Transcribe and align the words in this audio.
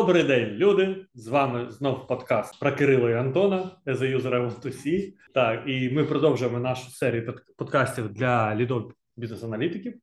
Добрий 0.00 0.22
день, 0.22 0.48
люди! 0.48 1.06
З 1.14 1.28
вами 1.28 1.70
знов 1.70 2.06
подкаст 2.06 2.60
про 2.60 2.76
Кирило 2.76 3.10
і 3.10 3.14
Антона 3.14 3.70
as 3.86 3.96
a 3.96 4.16
user 4.16 4.30
I 4.30 4.48
want 4.48 4.60
to 4.60 4.72
see. 4.72 5.12
Так, 5.34 5.62
і 5.66 5.90
ми 5.90 6.04
продовжуємо 6.04 6.58
нашу 6.58 6.90
серію 6.90 7.34
подкастів 7.56 8.08
для 8.08 8.54
лідов 8.54 8.92
бізнес-аналітиків 9.16 9.94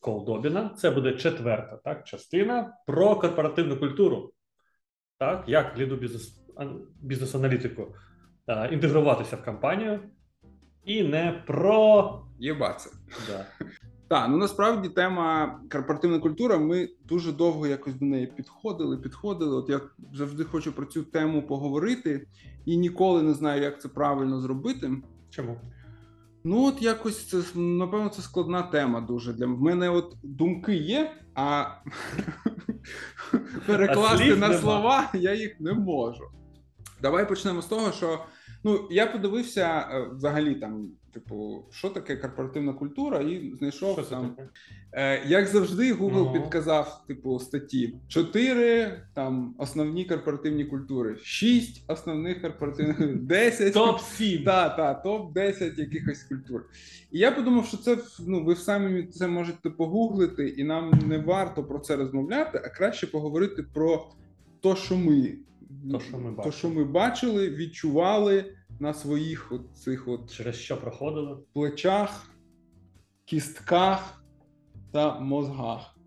Колдобіна. 0.00 0.68
Це 0.68 0.90
буде 0.90 1.12
четверта 1.12 1.76
так, 1.84 2.04
частина 2.04 2.76
про 2.86 3.16
корпоративну 3.16 3.76
культуру. 3.76 4.32
Так, 5.18 5.44
як 5.46 5.78
ліду 5.78 5.96
бізнес 5.96 6.38
бізнес-аналітику 7.02 7.94
а, 8.46 8.66
інтегруватися 8.66 9.36
в 9.36 9.44
компанію, 9.44 10.00
і 10.84 11.02
не 11.02 11.42
про. 11.46 12.20
Єбаться. 12.38 12.90
Да. 13.28 13.46
Так, 14.14 14.28
ну 14.28 14.36
насправді 14.36 14.88
тема 14.88 15.60
корпоративна 15.72 16.18
культура. 16.18 16.58
Ми 16.58 16.88
дуже 17.04 17.32
довго 17.32 17.66
якось 17.66 17.94
до 17.94 18.04
неї 18.04 18.26
підходили, 18.26 18.96
підходили. 18.96 19.56
От 19.56 19.68
я 19.68 19.80
завжди 20.12 20.44
хочу 20.44 20.72
про 20.72 20.86
цю 20.86 21.02
тему 21.02 21.42
поговорити 21.42 22.26
і 22.64 22.76
ніколи 22.76 23.22
не 23.22 23.34
знаю, 23.34 23.62
як 23.62 23.80
це 23.80 23.88
правильно 23.88 24.40
зробити. 24.40 24.90
Чому? 25.30 25.60
Ну, 26.44 26.64
от 26.64 26.82
якось 26.82 27.28
це 27.28 27.58
напевно 27.58 28.08
це 28.08 28.22
складна 28.22 28.62
тема 28.62 29.00
дуже 29.00 29.32
для 29.32 29.46
мене. 29.46 29.88
От 29.88 30.16
думки 30.22 30.74
є, 30.74 31.12
а 31.34 31.64
перекласти 33.66 34.36
на 34.36 34.58
слова 34.58 35.10
я 35.14 35.34
їх 35.34 35.60
не 35.60 35.72
можу. 35.72 36.24
Давай 37.02 37.28
почнемо 37.28 37.62
з 37.62 37.66
того, 37.66 37.92
що 37.92 38.24
ну 38.64 38.88
я 38.90 39.06
подивився 39.06 39.88
е, 39.90 40.08
взагалі 40.12 40.54
там, 40.54 40.88
типу, 41.14 41.64
що 41.70 41.88
таке 41.88 42.16
корпоративна 42.16 42.72
культура, 42.72 43.20
і 43.20 43.54
знайшов 43.58 43.92
Що 43.92 44.02
там. 44.02 44.36
Е, 44.92 45.22
як 45.26 45.46
завжди, 45.46 45.92
Google 45.92 46.10
Ну. 46.24 46.32
підказав 46.32 47.04
типу 47.06 47.38
статті: 47.38 47.94
чотири 48.08 49.00
там 49.14 49.54
основні 49.58 50.04
корпоративні 50.04 50.64
культури, 50.64 51.16
шість 51.22 51.84
основних 51.90 52.42
корпоративних 52.42 53.16
10 53.22 53.74
Топ 53.74 54.00
7 54.00 54.44
та, 54.44 54.68
та, 54.68 54.94
топ 54.94 55.32
10 55.32 55.78
якихось 55.78 56.22
культур. 56.22 56.64
І 57.12 57.18
я 57.18 57.30
подумав, 57.30 57.66
що 57.66 57.76
це 57.76 57.98
ну, 58.26 58.44
ви 58.44 58.56
самі 58.56 59.02
це 59.02 59.26
можете 59.26 59.70
погуглити, 59.70 60.48
і 60.48 60.64
нам 60.64 60.92
не 61.06 61.18
варто 61.18 61.64
про 61.64 61.78
це 61.78 61.96
розмовляти, 61.96 62.62
а 62.64 62.68
краще 62.68 63.06
поговорити 63.06 63.62
про 63.62 64.06
те, 64.62 64.76
що 64.76 64.96
ми, 64.96 65.34
То, 65.92 66.00
що 66.00 66.18
ми 66.18 66.42
то, 66.44 66.52
що 66.52 66.70
ми 66.70 66.84
бачили, 66.84 67.50
відчували 67.50 68.44
на 68.80 68.94
своїх 68.94 69.52
от 69.52 69.76
цих 69.76 70.08
от 70.08 70.34
через 70.34 70.56
що 70.56 70.80
проходили. 70.80 71.38
плечах, 71.52 72.30
кістках 73.24 74.24
та 74.92 75.20
мозгах. 75.20 75.98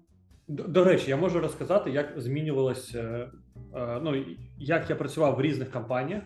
До, 0.47 0.63
до 0.63 0.83
речі, 0.83 1.09
я 1.09 1.17
можу 1.17 1.39
розказати, 1.39 1.91
як 1.91 2.13
змінювалося, 2.21 2.99
е, 2.99 3.31
е, 3.79 3.99
ну 4.03 4.25
як 4.57 4.89
я 4.89 4.95
працював 4.95 5.35
в 5.35 5.41
різних 5.41 5.71
компаніях, 5.71 6.23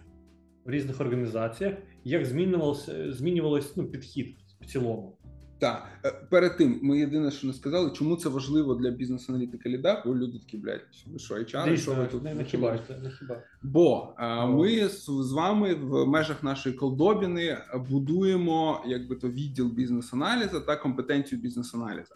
в 0.65 0.69
різних 0.69 1.01
організаціях, 1.01 1.73
як 2.03 2.25
змінювався 2.25 3.11
змінювався 3.11 3.73
ну, 3.75 3.85
підхід 3.85 4.37
в 4.61 4.65
цілому. 4.65 5.17
Так, 5.61 5.87
е, 6.05 6.11
перед 6.29 6.57
тим 6.57 6.79
ми 6.81 6.99
єдине, 6.99 7.31
що 7.31 7.47
не 7.47 7.53
сказали, 7.53 7.91
чому 7.93 8.15
це 8.15 8.29
важливо 8.29 8.75
для 8.75 8.91
бізнес-аналітика 8.91 9.69
ліда, 9.69 10.03
бо 10.05 10.15
люди 10.15 10.39
такі, 10.39 10.57
блядь, 10.57 10.81
ви 11.07 11.19
що, 11.19 11.35
HR, 11.35 11.77
що 11.77 11.93
ви 11.93 12.05
тут 12.05 12.23
не, 12.23 12.33
не 12.33 12.43
хіба 12.43 12.79
не 13.03 13.09
хіба. 13.19 13.43
Бо 13.63 14.15
е, 14.19 14.25
О. 14.25 14.47
ми 14.47 14.87
з, 14.87 15.05
з 15.05 15.31
вами 15.31 15.73
в 15.73 16.05
межах 16.07 16.43
нашої 16.43 16.75
колдобіни 16.75 17.57
будуємо 17.89 18.83
якби 18.87 19.15
то 19.15 19.29
відділ 19.29 19.65
бізнес-аналізу 19.67 20.59
та 20.59 20.75
компетенцію 20.75 21.41
бізнес-аналізу. 21.41 22.15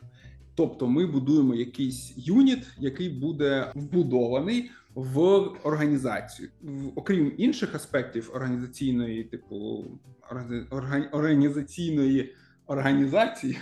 Тобто 0.55 0.87
ми 0.87 1.05
будуємо 1.05 1.55
якийсь 1.55 2.13
юніт, 2.17 2.67
який 2.79 3.09
буде 3.09 3.71
вбудований 3.75 4.71
в 4.95 5.19
організацію, 5.63 6.49
В- 6.61 6.91
окрім 6.95 7.31
інших 7.37 7.75
аспектів 7.75 8.31
організаційної, 8.33 9.23
типу 9.23 9.85
органі- 10.31 10.69
органі- 10.69 11.09
організаційної 11.11 12.33
організації. 12.67 13.57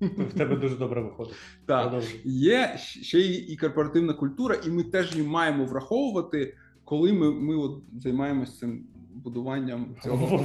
В 0.00 0.38
тебе 0.38 0.56
дуже 0.56 0.76
добре 0.76 1.00
виходить. 1.02 1.34
Так. 1.66 2.04
Є 2.24 2.76
ще 2.78 3.20
і 3.20 3.56
корпоративна 3.56 4.12
культура, 4.12 4.56
і 4.66 4.70
ми 4.70 4.82
теж 4.82 5.16
її 5.16 5.28
маємо 5.28 5.64
враховувати, 5.64 6.54
коли 6.84 7.12
ми, 7.12 7.32
ми 7.32 7.56
от 7.56 7.82
займаємося 7.98 8.58
цим 8.58 8.86
будуванням 9.14 9.96
цього 10.02 10.36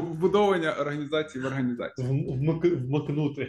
вбудовування 0.00 0.72
організації 0.72 1.44
в 1.44 1.46
вмик- 1.48 2.86
Вмикнути. 2.86 3.48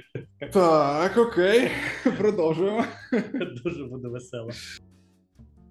Так, 0.53 1.17
окей, 1.17 1.69
продовжуємо. 2.17 2.83
Дуже 3.63 3.85
буде 3.85 4.07
весело. 4.07 4.49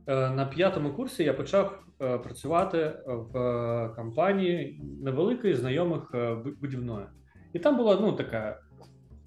Е, 0.06 0.30
На 0.30 0.46
п'ятому 0.46 0.90
курсі 0.94 1.22
я 1.24 1.34
почав 1.34 1.78
е, 2.02 2.18
працювати 2.18 2.92
в 3.06 3.38
е, 3.38 3.88
компанії 3.96 4.80
невеликої 5.02 5.54
знайомих 5.54 6.14
будівної. 6.60 7.06
І 7.54 7.58
там 7.58 7.76
була 7.76 7.98
ну 8.00 8.12
така 8.12 8.60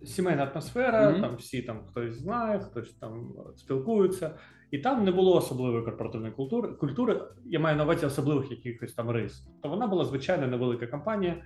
сімейна 0.05 0.43
атмосфера, 0.43 1.11
Мгм. 1.11 1.21
там 1.21 1.35
всі 1.35 1.61
там 1.61 1.79
хтось 1.89 2.13
знає, 2.15 2.59
хтось 2.59 2.93
там 2.93 3.33
спілкується. 3.55 4.35
І 4.71 4.77
там 4.79 5.03
не 5.05 5.11
було 5.11 5.35
особливої 5.35 5.83
корпоративної 5.83 6.31
культури. 6.33 6.67
Культури 6.73 7.21
я 7.45 7.59
маю 7.59 7.77
на 7.77 7.83
увазі 7.83 8.05
особливих 8.05 8.51
якихось 8.51 8.93
там 8.93 9.09
рис. 9.11 9.47
То 9.63 9.69
вона 9.69 9.87
була 9.87 10.05
звичайно 10.05 10.47
невелика 10.47 10.87
компанія, 10.87 11.43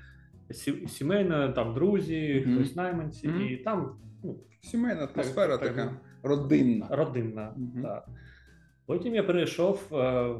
сі- 0.51 0.87
сімейна, 0.87 1.51
там 1.51 1.73
друзі, 1.73 2.43
Мгм. 2.47 2.55
хтось 2.55 2.75
найманці, 2.75 3.27
Мгм. 3.27 3.41
і 3.41 3.55
там 3.57 3.95
ну, 4.23 4.35
Сімейна 4.61 5.07
атмосфера 5.15 5.57
так, 5.57 5.67
така 5.75 5.93
родинна. 6.23 6.87
родинна. 6.89 7.55
Так. 7.83 8.07
Потім 8.85 9.15
я 9.15 9.23
перейшов 9.23 9.87
е, 9.91 9.95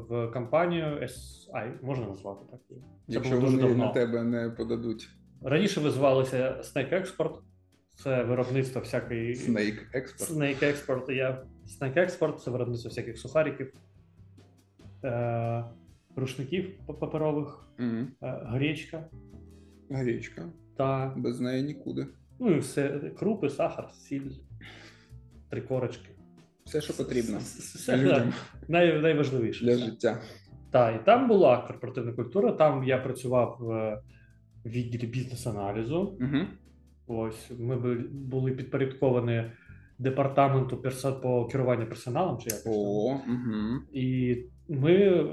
в 0.08 0.30
компанію 0.32 0.84
SI, 1.02 1.72
можна 1.82 2.06
назвати 2.06 2.40
так. 2.50 2.60
Це 2.68 2.74
Якщо 3.08 3.30
було 3.34 3.40
дуже 3.46 3.56
вони 3.56 3.68
давно. 3.68 3.84
на 3.86 3.92
тебе 3.92 4.22
не 4.22 4.50
подадуть 4.50 5.08
Раніше 5.44 5.80
визивалося 5.80 6.56
Snake 6.62 6.92
Export, 6.94 7.34
це 7.96 8.22
виробництво 8.24 8.80
всякої 8.80 9.34
Snake 9.34 9.78
Expert. 9.96 10.32
Snake 10.36 10.64
Export. 10.64 11.12
Я 11.12 11.42
Snake 11.80 11.94
Export 11.98 12.36
це 12.36 12.50
виробництво 12.50 12.88
всяких 12.88 13.18
сухариків, 13.18 13.72
е, 15.04 15.64
рушників 16.16 16.70
па- 16.86 16.92
паперових, 16.94 17.68
Мгм. 17.78 18.08
е, 18.22 18.40
гречка 18.46 19.04
Гречка. 19.90 20.48
та 20.76 21.14
Без 21.16 21.40
неї 21.40 21.62
нікуди. 21.62 22.06
ну 22.38 22.50
і 22.56 22.58
все 22.58 22.88
крупи, 23.18 23.48
сахар, 23.50 23.90
сіль, 23.94 24.30
три 25.50 25.60
корочки. 25.60 26.08
Все, 26.64 26.80
що 26.80 26.96
потрібно 26.96 27.38
Все 27.38 27.96
людям 27.96 28.32
най, 28.68 29.00
найважливіше. 29.02 29.64
для 29.64 29.76
життя. 29.76 30.20
Так, 30.70 31.00
і 31.02 31.04
там 31.04 31.28
була 31.28 31.66
корпоративна 31.66 32.12
культура. 32.12 32.52
Там 32.52 32.84
я 32.84 32.98
працював 32.98 33.56
в 33.60 33.98
відділі 34.64 35.06
бізнес-аналізу. 35.06 35.98
Угу. 36.20 36.46
Ось 37.06 37.50
ми 37.58 37.76
бу- 37.76 38.08
були 38.12 38.50
підпорядковані 38.52 39.44
департаменту 39.98 40.76
перса- 40.76 41.20
по 41.20 41.46
керуванню 41.46 41.86
персоналом, 41.86 42.38
чи 42.38 42.48
якось. 42.50 42.66
О, 42.66 43.10
угу. 43.10 43.80
І 43.92 44.36
ми 44.68 45.26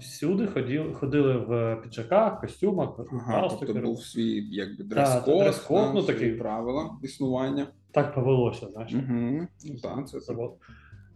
всюди 0.00 0.46
ходили, 0.46 0.94
ходили 0.94 1.36
в 1.36 1.80
піджаках, 1.82 2.40
костюмах, 2.40 3.00
Ага, 3.12 3.48
тобто 3.60 3.74
був 3.80 4.02
свій 4.02 4.46
якби 4.50 4.84
дрес-код, 4.84 5.42
дрес-код, 5.42 5.86
та, 5.86 5.92
ну, 5.92 6.02
свої 6.02 6.18
такий. 6.18 6.34
правила 6.34 6.90
існування. 7.02 7.66
Так 7.92 8.14
повелося, 8.14 8.66
знаєш. 8.66 8.94
Угу. 8.94 9.46
Так, 9.82 10.08
це 10.08 10.20
Завод. 10.20 10.52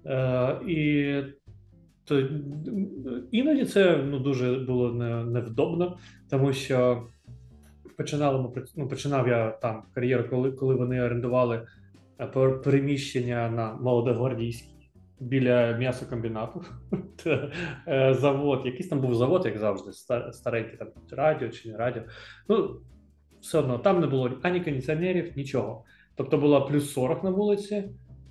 Е, 0.06 0.60
і 0.66 1.14
то, 2.04 2.20
іноді 3.30 3.64
це 3.64 3.96
ну, 3.96 4.18
дуже 4.18 4.58
було 4.58 4.92
не, 4.92 5.24
невдобно, 5.24 5.98
тому 6.30 6.52
що 6.52 7.06
починали 7.96 8.42
ми 8.42 8.64
ну, 8.76 8.88
починав 8.88 9.28
я 9.28 9.50
там 9.50 9.82
кар'єру, 9.94 10.24
коли, 10.30 10.52
коли 10.52 10.74
вони 10.74 11.02
орендували 11.02 11.66
е, 12.20 12.26
переміщення 12.64 13.50
на 13.50 13.74
Молодогвардійській 13.74 14.74
біля 15.20 15.72
м'ясокомбінату. 15.72 16.64
Е, 17.88 18.14
Завод, 18.14 18.62
якийсь 18.64 18.88
там 18.88 19.00
був 19.00 19.14
завод, 19.14 19.46
як 19.46 19.58
завжди, 19.58 19.92
старенький 20.32 20.78
там 20.78 20.88
радіо 21.10 21.48
чи 21.48 21.68
не 21.68 21.76
радіо. 21.76 22.02
Ну, 22.48 22.80
все 23.40 23.58
одно 23.58 23.78
там 23.78 24.00
не 24.00 24.06
було 24.06 24.30
ані 24.42 24.60
кондиціонерів, 24.60 25.32
нічого. 25.36 25.84
Тобто 26.14 26.38
було 26.38 26.66
плюс 26.66 26.92
40 26.92 27.24
на 27.24 27.30
вулиці, 27.30 27.84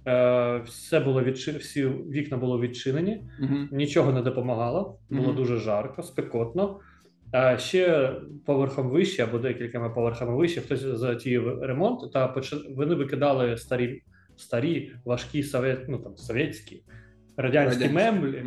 е, 0.08 0.62
все 0.66 1.00
було 1.00 1.24
відчи... 1.24 1.52
всі 1.52 1.86
вікна 1.88 2.38
було 2.38 2.62
відчинені, 2.62 3.24
угу. 3.42 3.56
нічого 3.72 4.12
не 4.12 4.22
допомагало, 4.22 5.00
було 5.10 5.28
Мгм. 5.28 5.36
дуже 5.36 5.58
жарко, 5.58 6.04
спекотно. 6.04 6.80
А 7.34 7.58
ще 7.58 8.16
поверхом 8.46 8.90
вище 8.90 9.24
або 9.24 9.38
декількома 9.38 9.90
поверхами 9.90 10.36
вище 10.36 10.62
хтось 10.62 10.82
затіяв 10.82 11.64
ремонт, 11.64 12.12
та 12.12 12.28
поч- 12.28 12.76
вони 12.76 12.96
викидали 12.96 13.58
старі, 13.58 14.02
старі 14.36 14.92
важкі 15.06 15.44
совєт... 15.44 15.90
ну, 15.90 15.98
там, 15.98 16.18
совєтські 16.18 16.84
радянські 17.38 17.90
меблі 17.90 18.46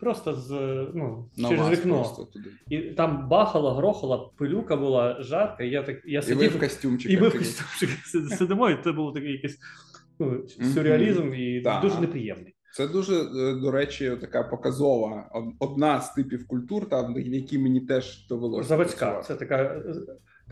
просто 0.00 0.34
з 0.34 0.50
ну, 0.94 1.30
через 1.48 1.70
вікно. 1.70 2.26
Туди. 2.32 2.50
І 2.70 2.78
там 2.78 3.28
бахало, 3.28 3.74
грохало, 3.74 4.32
пилюка 4.38 4.76
була 4.76 5.22
жарка. 5.22 5.64
І 5.64 5.70
я 5.70 5.82
так 5.82 5.96
я 6.06 6.20
І 6.28 6.34
ви 6.34 6.48
в 6.48 6.60
костюмчиках. 6.60 7.18
і 7.18 7.20
ми 7.20 7.28
в 7.28 7.38
костюмчиках 7.38 8.06
сидимо, 8.38 8.70
і 8.70 8.76
це 8.84 8.92
був 8.92 9.14
такий 9.14 9.32
якийсь 9.32 9.58
ну, 10.18 10.48
сюрреалізм 10.74 11.34
і 11.34 11.60
Так. 11.60 11.82
дуже 11.82 12.00
неприємний. 12.00 12.55
Це 12.76 12.88
дуже 12.88 13.14
е, 13.14 13.54
до 13.54 13.70
речі, 13.70 14.16
така 14.20 14.42
показова 14.42 15.30
одна 15.58 16.00
з 16.00 16.14
типів 16.14 16.46
культур, 16.46 16.88
там 16.88 17.14
в 17.14 17.18
якій 17.18 17.58
мені 17.58 17.80
теж 17.80 18.26
довелося. 18.28 18.68
Заводська, 18.68 19.10
працювати. 19.10 19.26
це 19.26 19.34
така 19.34 19.82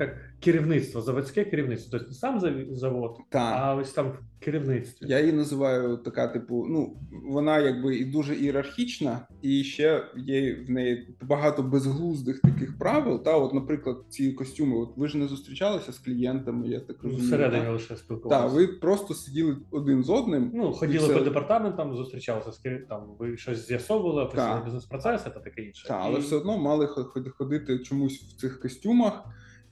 як 0.01 0.17
керівництво, 0.41 1.01
заводське 1.01 1.45
керівництво. 1.45 1.91
Тобто 1.99 2.09
не 2.09 2.15
сам 2.15 2.41
завод, 2.77 3.17
Так. 3.31 3.55
а 3.57 3.75
ось 3.75 3.93
там 3.93 4.09
в 4.09 4.45
керівництві. 4.45 5.07
Я 5.09 5.21
її 5.21 5.33
називаю 5.33 5.97
така, 5.97 6.29
типу, 6.29 6.67
ну 6.69 6.97
вона 7.25 7.59
якби 7.59 7.97
і 7.97 8.05
дуже 8.05 8.37
ієрархічна, 8.37 9.27
і 9.43 9.65
ще 9.65 10.05
є 10.17 10.65
в 10.69 10.71
неї 10.71 11.17
багато 11.23 11.63
безглуздих 11.63 12.41
таких 12.41 12.79
правил. 12.79 13.23
Та, 13.25 13.37
от, 13.39 13.55
наприклад, 13.55 13.97
ці 14.09 14.33
костюми, 14.33 14.77
от 14.77 14.93
ви 14.97 15.09
ж 15.09 15.19
не 15.19 15.27
зустрічалися 15.27 15.93
з 15.93 15.99
клієнтами, 15.99 16.69
я 16.69 16.81
так 16.81 17.03
розумію. 17.03 17.27
Всередині 17.27 17.69
лише 17.69 17.97
спілкувалися. 17.97 18.47
Так, 18.49 18.57
ви 18.57 18.67
просто 18.67 19.15
сиділи 19.15 19.57
один 19.71 20.05
з 20.05 20.11
одним. 20.11 20.51
Ну, 20.55 20.73
ходили 20.73 21.05
все. 21.05 21.15
по 21.15 21.21
департаментам, 21.21 21.97
зустрічалися 21.97 22.53
з 22.53 22.59
там, 22.89 23.03
ви 23.19 23.37
щось 23.37 23.67
з'ясовували, 23.67 24.23
описували 24.23 24.55
Так. 24.55 24.65
бізнес-процеси 24.65 25.31
та 25.31 25.41
таке 25.41 25.63
інше. 25.63 25.89
Так, 25.89 26.01
але 26.03 26.19
І- 26.19 26.23
все 26.23 26.37
одно 26.37 26.59
мали 26.59 26.87
хо- 26.87 27.05
хо- 27.05 27.31
ходити 27.39 27.79
чомусь 27.79 28.23
в 28.23 28.37
цих 28.37 28.61
костюмах. 28.61 29.25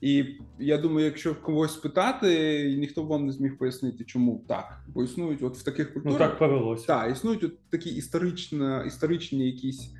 І 0.03 0.25
я 0.59 0.79
думаю, 0.79 1.07
якщо 1.07 1.35
когось 1.35 1.73
спитати, 1.73 2.77
ніхто 2.79 3.03
б 3.03 3.07
вам 3.07 3.27
не 3.27 3.33
зміг 3.33 3.59
пояснити, 3.59 4.05
чому 4.05 4.45
так. 4.49 4.81
Бо 4.89 5.03
існують 5.03 5.43
от 5.43 5.57
в 5.57 5.63
таких 5.63 5.97
Ну 6.05 6.15
так 6.15 6.39
повелося. 6.39 6.87
Так, 6.87 7.13
існують 7.13 7.45
от 7.45 7.59
такі 7.71 7.91
історично, 7.91 8.85
історичні 8.85 9.47
якісь 9.47 9.83
е, 9.85 9.93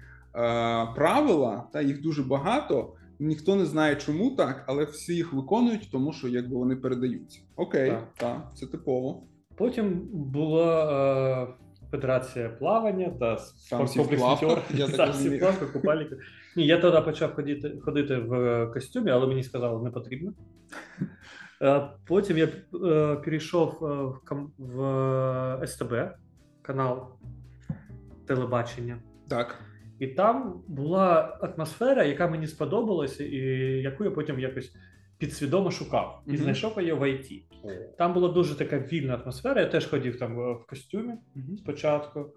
правила, 0.95 1.69
та 1.73 1.83
їх 1.83 2.03
дуже 2.03 2.23
багато. 2.23 2.95
Ніхто 3.19 3.57
не 3.57 3.67
знає, 3.67 3.97
чому 3.97 4.31
так, 4.31 4.65
але 4.67 4.85
всі 4.85 5.15
їх 5.15 5.33
виконують, 5.33 5.89
тому 5.93 6.13
що 6.13 6.29
якби 6.29 6.57
вони 6.57 6.77
передаються. 6.77 7.41
Окей, 7.57 7.91
Так. 7.91 8.09
так, 8.17 8.53
це 8.55 8.67
типово. 8.67 9.23
Потім 9.57 10.01
була 10.13 10.93
е, 11.43 11.55
Федерація 11.93 12.49
плавання 12.49 13.13
та 13.21 13.39
я 14.75 14.89
так 14.97 15.15
плавках, 15.41 15.73
купальники. 15.73 16.17
Ні, 16.57 16.67
я 16.67 16.81
тоді 16.81 17.05
почав 17.05 17.35
ходити, 17.35 17.79
ходити 17.85 18.17
в 18.17 18.67
костюмі, 18.67 19.11
але 19.11 19.27
мені 19.27 19.43
сказали, 19.43 19.85
не 19.85 19.91
потрібно. 19.91 20.33
Е, 21.63 21.89
Потім 22.07 22.39
я 22.39 22.45
е, 22.47 23.17
перейшов 23.17 23.71
е, 23.71 23.87
в, 23.89 24.51
в 24.59 25.67
СТБ 25.67 25.93
канал 26.63 27.09
телебачення. 28.27 28.99
Так. 29.29 29.59
І 29.99 30.07
там 30.07 30.63
була 30.69 31.39
атмосфера, 31.43 32.05
яка 32.05 32.29
мені 32.29 32.47
сподобалася, 32.47 33.25
і 33.25 33.37
яку 33.83 34.05
я 34.05 34.11
потім 34.11 34.41
якось 34.41 34.73
підсвідомо 35.23 35.71
шукав. 35.71 36.23
І 36.27 36.37
знайшов 36.37 36.75
її 36.79 36.93
в 36.93 37.03
IT. 37.03 37.43
Там 37.99 38.15
була 38.15 38.29
дуже 38.29 38.55
така 38.55 38.79
вільна 38.79 39.15
атмосфера. 39.15 39.61
Я 39.61 39.67
теж 39.67 39.87
ходив 39.87 40.19
там 40.19 40.41
е, 40.41 40.53
в 40.53 40.67
костюмі 40.67 41.13
спочатку, 41.59 42.35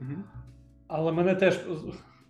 але 0.87 1.11
мене 1.11 1.35
теж 1.35 1.59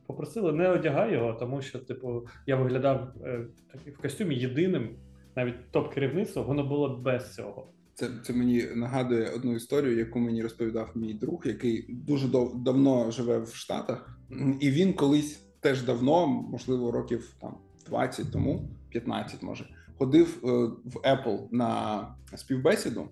попросили 0.08 0.52
не 0.52 0.70
одягай 0.70 1.14
його, 1.14 1.34
тому 1.34 1.62
що, 1.62 1.80
типу, 1.80 2.28
я 2.48 2.56
виглядав 2.56 3.14
е, 3.26 3.46
так, 3.72 3.94
в 3.98 4.02
костюмі 4.02 4.36
єдиним, 4.36 4.90
навіть 5.36 5.72
топ-керівництво, 5.72 6.44
воно 6.44 6.64
було 6.64 6.98
без 6.98 7.34
цього. 7.34 7.68
Це, 7.94 8.10
це 8.24 8.34
мені 8.34 8.64
нагадує 8.76 9.30
одну 9.30 9.56
історію, 9.56 9.98
яку 9.98 10.20
мені 10.20 10.42
розповідав 10.42 10.92
мій 10.96 11.14
друг, 11.14 11.42
який 11.46 11.86
дуже 11.90 12.28
дав, 12.28 12.64
давно 12.64 13.12
живе 13.12 13.40
в 13.40 13.56
Штатах, 13.56 14.20
і 14.60 14.70
він 14.70 14.94
колись 14.94 15.36
теж 15.60 15.82
давно, 15.84 16.28
можливо, 16.28 16.92
років 16.92 17.36
там 17.42 17.58
20 17.86 18.32
тому, 18.32 18.70
15 18.90 19.44
може, 19.44 19.66
ходив 19.98 20.38
е, 20.44 20.48
в 20.86 20.98
Apple 20.98 21.48
на 21.52 22.08
співбесіду. 22.36 23.10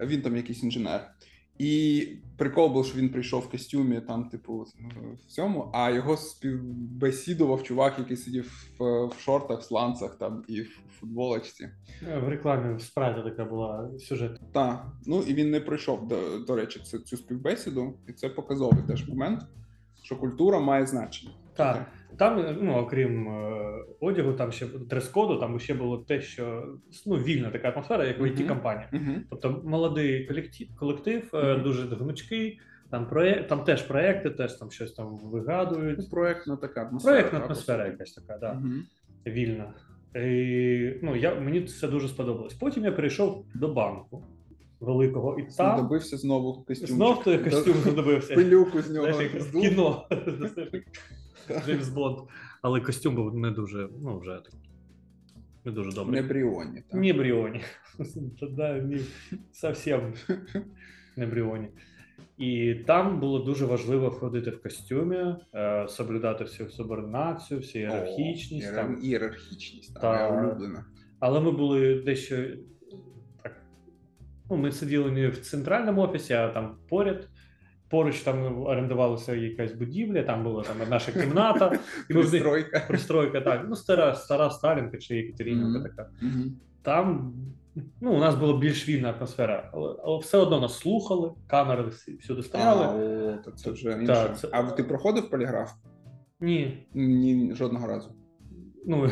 Він 0.00 0.22
там 0.22 0.36
якийсь 0.36 0.62
інженер. 0.62 1.10
І 1.58 2.06
прикол 2.36 2.72
був, 2.72 2.86
що 2.86 2.98
він 2.98 3.08
прийшов 3.08 3.42
в 3.42 3.50
костюмі, 3.50 4.00
там, 4.00 4.28
типу, 4.28 4.66
в 5.20 5.26
цьому, 5.26 5.70
а 5.74 5.90
його 5.90 6.16
співбесідував 6.16 7.62
чувак, 7.62 7.98
який 7.98 8.16
сидів 8.16 8.70
в, 8.78 9.06
в 9.06 9.14
шортах, 9.20 9.62
сланцах 9.62 10.18
там 10.18 10.44
і 10.48 10.60
в 10.60 10.80
футболочці. 11.00 11.70
Е, 12.08 12.18
В 12.18 12.28
рекламі 12.28 12.76
в 12.76 12.82
спрайті 12.82 13.22
така 13.30 13.44
була 13.44 13.90
сюжет. 13.98 14.40
Так, 14.52 14.86
ну 15.06 15.22
і 15.22 15.34
він 15.34 15.50
не 15.50 15.60
пройшов 15.60 16.08
до, 16.08 16.38
до 16.38 16.56
речі, 16.56 16.80
цю, 16.80 16.98
цю 16.98 17.16
співбесіду, 17.16 17.94
і 18.08 18.12
це 18.12 18.28
показовий 18.28 18.82
теж 18.88 19.08
момент, 19.08 19.40
що 20.02 20.16
культура 20.16 20.60
має 20.60 20.86
значення. 20.86 21.32
Так. 21.56 21.92
Там, 22.16 22.56
ну 22.60 22.74
окрім 22.74 23.28
е, 23.28 23.84
одягу, 24.00 24.32
там 24.32 24.52
ще 24.52 24.66
дрес-коду, 24.66 25.36
там 25.40 25.60
ще 25.60 25.74
було 25.74 25.98
те, 25.98 26.20
що 26.20 26.64
ну, 27.06 27.16
вільна 27.16 27.50
така 27.50 27.68
атмосфера, 27.70 28.04
як 28.04 28.18
в 28.18 28.22
it 28.22 28.48
компанії 28.48 28.86
Угу. 28.92 29.12
Тобто 29.30 29.62
молодий 29.64 30.26
колектив, 30.26 30.68
колектив 30.76 31.30
е, 31.34 31.54
Мгм. 31.54 31.62
дуже 31.62 31.86
гнучкий, 31.86 32.60
там 32.90 33.08
проєкт, 33.08 33.48
там 33.48 33.64
теж 33.64 33.82
проекти, 33.82 34.30
теж 34.30 34.52
там 34.52 34.70
щось 34.70 34.92
там 34.92 35.18
вигадують. 35.18 36.10
Проектна 36.10 36.56
така 36.56 36.82
атмосфера. 36.82 37.14
Проєктна 37.14 37.40
атмосфера 37.40 37.86
якась 37.86 38.12
така, 38.12 38.38
да, 38.38 38.54
Мгм. 38.54 38.82
вільна. 39.26 39.74
І, 40.14 40.94
ну, 41.02 41.16
я, 41.16 41.34
мені 41.34 41.62
це 41.62 41.88
дуже 41.88 42.08
сподобалось. 42.08 42.54
Потім 42.54 42.84
я 42.84 42.92
перейшов 42.92 43.44
до 43.54 43.68
банку 43.68 44.24
великого, 44.80 45.38
і 45.38 45.46
там 45.56 45.76
Добився 45.82 46.16
знову 46.16 46.62
костюм. 46.64 46.88
знов 46.96 47.24
той 47.24 47.38
костюм 47.38 47.74
задобився. 47.74 48.34
Пилюку 48.34 48.82
з 48.82 48.90
нього 48.90 49.12
Знаєш, 49.12 49.32
як 49.34 49.42
в 49.42 49.52
кіно. 49.60 50.06
Джеймс 51.66 51.88
Бонд. 51.88 52.18
Але 52.62 52.80
костюм 52.80 53.14
був 53.14 53.34
не 53.34 53.50
дуже, 53.50 53.88
ну 54.02 54.18
вже 54.18 54.40
так, 54.44 54.52
не 55.64 55.72
дуже 55.72 55.92
добрий. 55.92 56.22
Не 56.22 56.28
Бріоні. 56.28 56.82
так. 56.90 57.00
Не 57.00 57.12
Бріоні. 57.12 57.60
Да, 58.56 58.72
не, 58.74 58.98
совсем 59.52 60.14
не 61.16 61.26
Бріоні. 61.26 61.68
І 62.38 62.74
там 62.74 63.20
було 63.20 63.38
дуже 63.38 63.66
важливо 63.66 64.10
ходити 64.10 64.50
в 64.50 64.62
костюмі, 64.62 65.34
е, 65.54 65.86
соблюдати 65.88 66.44
всю 66.44 66.70
субординацію, 66.70 67.60
всю 67.60 67.84
ієрархічність. 67.84 68.72
О, 68.72 68.74
там. 68.74 68.98
Ієрархічність, 69.02 69.94
там, 69.94 70.00
Та- 70.02 70.28
улюблена. 70.30 70.84
Але 71.20 71.40
ми 71.40 71.50
були 71.50 71.94
дещо. 72.02 72.36
Ну, 74.50 74.56
ми 74.56 74.72
сиділи 74.72 75.10
не 75.10 75.28
в 75.28 75.38
центральному 75.38 76.02
офісі, 76.02 76.32
а 76.34 76.48
там 76.48 76.76
поряд. 76.88 77.28
Поруч 77.90 78.20
там 78.20 78.62
орендувалася 78.62 79.34
якась 79.34 79.72
будівля, 79.72 80.22
там 80.22 80.44
була 80.44 80.62
там 80.62 80.76
наша 80.90 81.12
кімната, 81.12 81.78
і 82.10 82.12
Пристройка. 82.12 82.84
пристройка, 82.88 83.40
так. 83.40 83.66
Ну, 83.68 83.76
стара, 83.76 84.14
стара 84.14 84.50
Сталінка 84.50 84.98
чи 84.98 85.16
Єкатеринівка 85.16 85.68
Мгм. 85.78 85.82
така. 85.82 86.10
Там 86.82 87.34
ну, 88.00 88.12
у 88.12 88.18
нас 88.18 88.34
була 88.34 88.58
більш 88.58 88.88
вільна 88.88 89.10
атмосфера, 89.18 89.70
але, 89.72 89.96
але 90.04 90.18
все 90.18 90.38
одно 90.38 90.60
нас 90.60 90.78
слухали, 90.78 91.30
камери 91.46 91.82
всюди 92.20 92.42
А, 92.52 92.74
о, 92.74 93.38
то 93.44 93.50
це 93.50 93.70
вже 93.70 93.92
інше. 93.92 94.34
це- 94.36 94.48
А 94.52 94.62
ти 94.62 94.84
проходив 94.84 95.30
поліграф? 95.30 95.72
Ні. 96.40 96.86
Ні, 96.94 97.54
жодного 97.54 97.86
разу. 97.86 98.10
Ну, 98.86 99.10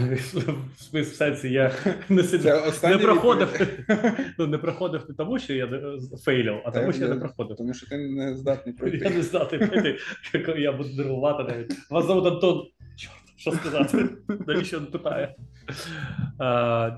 в 0.93 1.05
сенсі 1.05 1.51
я 1.51 1.73
не 2.09 2.23
сидів. 2.23 2.53
Не 2.83 2.99
проходив, 2.99 3.69
ну 4.39 4.47
не 4.47 4.59
проходив 4.59 5.05
не 5.09 5.15
тому, 5.15 5.39
що 5.39 5.55
я 5.55 5.91
фейлів, 6.25 6.55
а 6.65 6.71
тому, 6.71 6.93
що 6.93 7.03
я 7.03 7.09
не 7.09 7.21
проходив. 7.21 7.57
Тому 7.57 7.75
що 7.75 7.87
ти 7.87 7.99
не 7.99 8.37
здатний 8.37 8.75
Я 9.03 9.11
не 9.11 9.23
знати 9.23 9.59
пройти, 9.59 9.99
як 10.35 10.59
я 10.59 10.73
буду 10.73 10.89
нервувати 10.97 11.43
навіть. 11.43 11.91
Вас 11.91 12.07
зовут 12.07 12.27
Антон. 12.27 12.67
Чорт, 12.97 13.17
що 13.37 13.53
сказати? 13.53 14.09
Навіщо 14.47 14.79
він 14.79 14.87
питає? 14.87 15.35
А, 16.39 16.91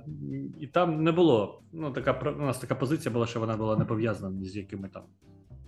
і 0.60 0.66
там 0.66 1.04
не 1.04 1.12
було. 1.12 1.62
Ну, 1.72 1.90
така 1.90 2.32
у 2.38 2.42
нас 2.42 2.58
така 2.58 2.74
позиція 2.74 3.12
була, 3.12 3.26
що 3.26 3.40
вона 3.40 3.56
була 3.56 3.76
не 3.76 3.84
пов'язана 3.84 4.36
ні 4.36 4.48
з 4.48 4.56
якими 4.56 4.88
там. 4.88 5.02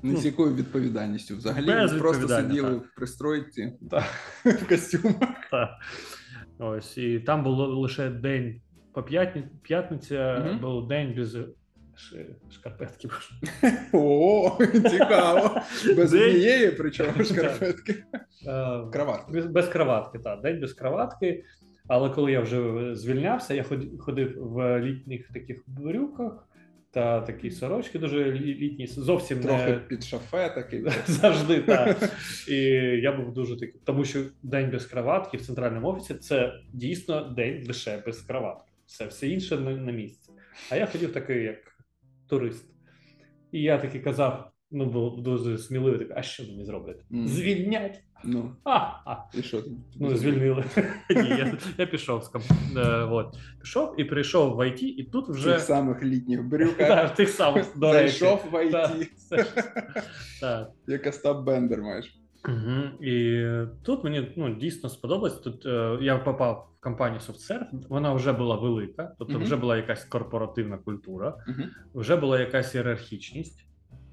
Ні 0.03 0.13
Ну, 0.13 0.17
з 0.17 0.27
якою 0.27 0.55
відповідальністю. 0.55 1.37
Взагалі 1.37 1.67
ми 1.67 1.99
просто 1.99 2.29
сиділи 2.29 2.71
так. 2.71 2.87
в 2.87 2.95
пристройці 2.97 3.73
Так. 3.91 4.05
в 4.45 4.69
костюмах. 4.69 5.15
Та. 5.51 5.79
Ось, 6.63 6.99
і 6.99 7.21
там 7.21 7.43
було 7.43 7.67
лише 7.67 8.11
день 8.11 8.61
по 8.93 9.03
п'ятні, 9.03 9.45
п'ятниця, 9.63 10.45
угу. 10.47 10.59
був 10.61 10.89
день 10.89 11.15
без 11.17 11.37
шкарпетки. 12.51 13.09
О, 13.93 14.59
цікаво. 14.91 15.61
Без 15.97 16.15
однієї, 16.15 16.71
причому 16.71 17.25
шкарпетки. 17.25 17.93
Е, 17.93 18.05
Краватки. 18.93 19.33
Без, 19.33 19.47
без 19.47 19.69
краватки, 19.69 20.19
так, 20.19 20.43
день 20.43 20.61
без 20.61 20.73
краватки. 20.73 21.45
Але 21.89 22.11
коли 22.11 22.33
я 22.33 22.41
вже 22.41 22.95
звільнявся, 22.95 23.55
я 23.55 23.65
ходив 23.99 24.35
в 24.39 24.81
літніх 24.81 25.29
таких 25.33 25.65
брюках 25.67 26.49
та 26.91 27.21
такі 27.21 27.51
сорочки 27.51 27.99
дуже 27.99 28.33
літні, 28.33 28.87
зовсім 28.87 29.41
Трохи 29.41 29.71
не 29.71 29.77
під 29.77 30.05
шафе 30.05 30.51
такий. 30.55 30.85
завжди 31.07 31.61
так. 31.61 32.11
І 32.49 32.55
я 33.03 33.13
був 33.13 33.33
дуже 33.33 33.55
такий, 33.55 33.81
тому 33.85 34.05
що 34.05 34.21
день 34.43 34.71
без 34.71 34.87
краватки 34.87 35.37
в 35.37 35.47
центральному 35.47 35.89
офісі 35.89 36.15
це 36.15 36.53
дійсно 36.73 37.23
день 37.23 37.65
лише 37.67 38.03
без 38.07 38.21
краватки. 38.21 38.71
Все, 38.87 39.07
все 39.07 39.29
інше 39.29 39.57
на, 39.57 39.71
на 39.71 39.93
місці. 39.93 40.33
А 40.71 40.77
я 40.77 40.87
ходив 40.87 41.13
такий, 41.13 41.43
як 41.43 41.59
турист. 42.29 42.67
І 43.53 43.63
я 43.63 43.79
таки 43.79 44.01
казав: 44.01 44.51
ну, 44.71 44.87
був 44.87 45.23
дуже 45.23 45.59
сміливий. 45.59 46.07
Так, 46.07 46.19
а 46.19 46.23
що 46.23 46.43
мені 46.43 46.65
зроблять? 46.65 47.05
Звільнять. 47.11 48.03
Ну, 48.25 48.53
і 49.35 49.43
що 49.43 49.63
ти? 49.63 49.71
Ну, 50.01 50.17
звільнили. 50.17 50.65
Ні, 51.11 51.29
я, 51.29 51.53
я 51.79 51.87
пішов 51.87 52.25
з 52.25 52.29
ком... 52.29 52.43
е, 52.77 52.81
от. 53.11 53.37
Пішов 53.61 53.95
і 54.01 54.05
прийшов 54.05 54.57
в 54.57 54.61
IT, 54.61 54.83
і 54.83 55.05
тут 55.05 55.29
вже 55.29 55.53
тих 55.53 55.61
самих 55.61 56.03
літніх 56.03 56.39
Так, 56.41 56.49
брюках. 56.49 57.13
в 57.13 57.17
тих 57.17 57.29
самих, 57.29 57.67
до 57.77 57.93
речі. 57.93 58.19
Зайшов 58.19 58.45
в 58.53 58.71
Так, 58.71 58.91
IT, 58.91 59.07
Так. 60.41 60.71
як 60.87 61.07
Остап 61.07 61.45
Бендер 61.45 61.83
маєш. 61.83 62.17
Угу. 62.49 63.05
І 63.07 63.47
тут 63.83 64.05
мені 64.05 64.33
ну, 64.37 64.55
дійсно 64.55 64.89
сподобалось. 64.89 65.41
Тут 65.41 65.67
е, 65.67 65.99
я 66.01 66.19
попав 66.19 66.71
в 66.79 66.83
компанію 66.83 67.21
SoftServe, 67.21 67.67
вона 67.89 68.13
вже 68.13 68.33
була 68.33 68.57
велика, 68.57 69.15
тобто 69.19 69.35
Мгм. 69.35 69.43
вже 69.43 69.57
була 69.57 69.77
якась 69.77 70.05
корпоративна 70.05 70.79
культура, 70.79 71.37
Мгм. 71.49 71.65
вже 71.95 72.17
була 72.17 72.41
якась 72.41 72.75
ієрархічність. 72.75 73.67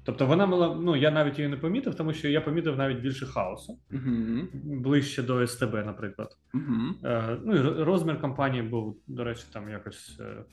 Тобто 0.08 0.26
вона 0.26 0.46
була, 0.46 0.74
ну 0.74 0.96
я 0.96 1.10
навіть 1.10 1.38
її 1.38 1.50
не 1.50 1.56
помітив, 1.56 1.94
тому 1.94 2.12
що 2.12 2.28
я 2.28 2.40
помітив 2.40 2.76
навіть 2.76 3.00
більше 3.00 3.26
хаосу, 3.26 3.78
Мгм. 3.90 4.48
ближче 4.64 5.22
до 5.22 5.46
СТБ, 5.46 5.74
наприклад. 5.74 6.28
Мгм. 6.52 6.96
Е, 7.04 7.38
ну 7.44 7.56
і 7.56 7.82
розмір 7.82 8.20
компанії 8.20 8.62
був, 8.62 8.96
до 9.06 9.24
речі, 9.24 9.44
там 9.52 9.70
якось 9.70 10.20
е, 10.20 10.44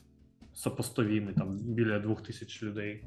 сопоставимий, 0.54 1.34
там 1.34 1.58
біля 1.58 1.98
двох 1.98 2.22
тисяч 2.22 2.62
людей. 2.62 3.04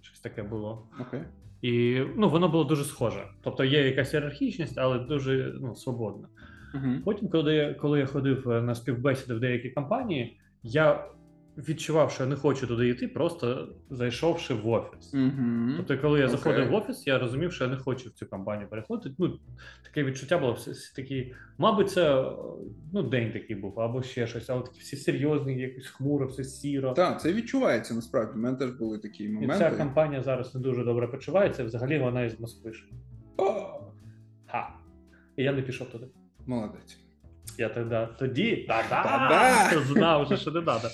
Щось 0.00 0.20
таке 0.20 0.42
було. 0.42 0.88
Окей. 1.00 1.20
І 1.62 2.02
ну, 2.16 2.28
воно 2.28 2.48
було 2.48 2.64
дуже 2.64 2.84
схоже. 2.84 3.24
Тобто 3.42 3.64
є 3.64 3.88
якась 3.88 4.14
ієрархічність, 4.14 4.78
але 4.78 4.98
дуже 4.98 5.54
ну, 5.60 5.74
свободна. 5.74 6.28
Мгм. 6.74 7.02
Потім, 7.04 7.28
коли 7.28 7.54
я, 7.54 7.74
коли 7.74 7.98
я 7.98 8.06
ходив 8.06 8.50
е, 8.50 8.62
на 8.62 8.74
співбесіди 8.74 9.34
в 9.34 9.40
деякі 9.40 9.70
компанії, 9.70 10.40
я 10.62 11.04
відчував, 11.58 12.10
що 12.10 12.22
я 12.22 12.28
не 12.28 12.36
хочу 12.36 12.66
туди 12.66 12.88
йти, 12.88 13.08
просто 13.08 13.68
зайшовши 13.90 14.54
в 14.54 14.68
офіс. 14.68 15.14
Мгм. 15.14 15.74
Тобто, 15.76 15.98
коли 15.98 16.18
я 16.18 16.26
Окей. 16.26 16.36
заходив 16.36 16.68
в 16.70 16.74
офіс, 16.74 17.06
я 17.06 17.18
розумів, 17.18 17.52
що 17.52 17.64
я 17.64 17.70
не 17.70 17.76
хочу 17.76 18.08
в 18.08 18.12
цю 18.12 18.26
компанію 18.26 18.68
переходити. 18.68 19.14
Ну, 19.18 19.38
таке 19.84 20.04
відчуття 20.04 20.38
було 20.38 20.58
такі, 20.96 21.34
мабуть, 21.58 21.90
це 21.90 22.32
ну, 22.92 23.02
день 23.02 23.32
такий 23.32 23.56
був, 23.56 23.80
або 23.80 24.02
ще 24.02 24.26
щось, 24.26 24.50
але 24.50 24.62
такі 24.62 24.80
всі 24.80 24.96
серйозні, 24.96 25.60
якось 25.60 25.86
хмуро, 25.86 26.26
все 26.26 26.44
сіро. 26.44 26.92
Так, 26.92 27.20
це 27.20 27.32
відчувається 27.32 27.94
насправді. 27.94 28.38
У 28.38 28.42
мене 28.42 28.56
теж 28.56 28.70
були 28.70 28.98
такі 28.98 29.24
І 29.24 29.48
ця 29.58 29.70
компанія 29.70 30.22
зараз 30.22 30.54
не 30.54 30.60
дуже 30.60 30.84
добре 30.84 31.08
почувається. 31.08 31.64
Взагалі 31.64 31.98
вона 31.98 32.22
із 32.22 32.40
Москви. 32.40 32.72
О, 33.36 33.80
Ха. 34.46 34.68
І 35.36 35.42
я 35.42 35.52
не 35.52 35.62
пішов 35.62 35.90
туди. 35.90 36.06
молодець. 36.46 36.98
Я 37.58 37.68
тоді, 37.68 38.08
тоді 38.18 38.56
Та-да! 38.68 39.02
та-да, 39.02 39.80
знав 39.80 40.24
вже, 40.24 40.36
що 40.36 40.50
не 40.50 40.62
треба. 40.62 40.90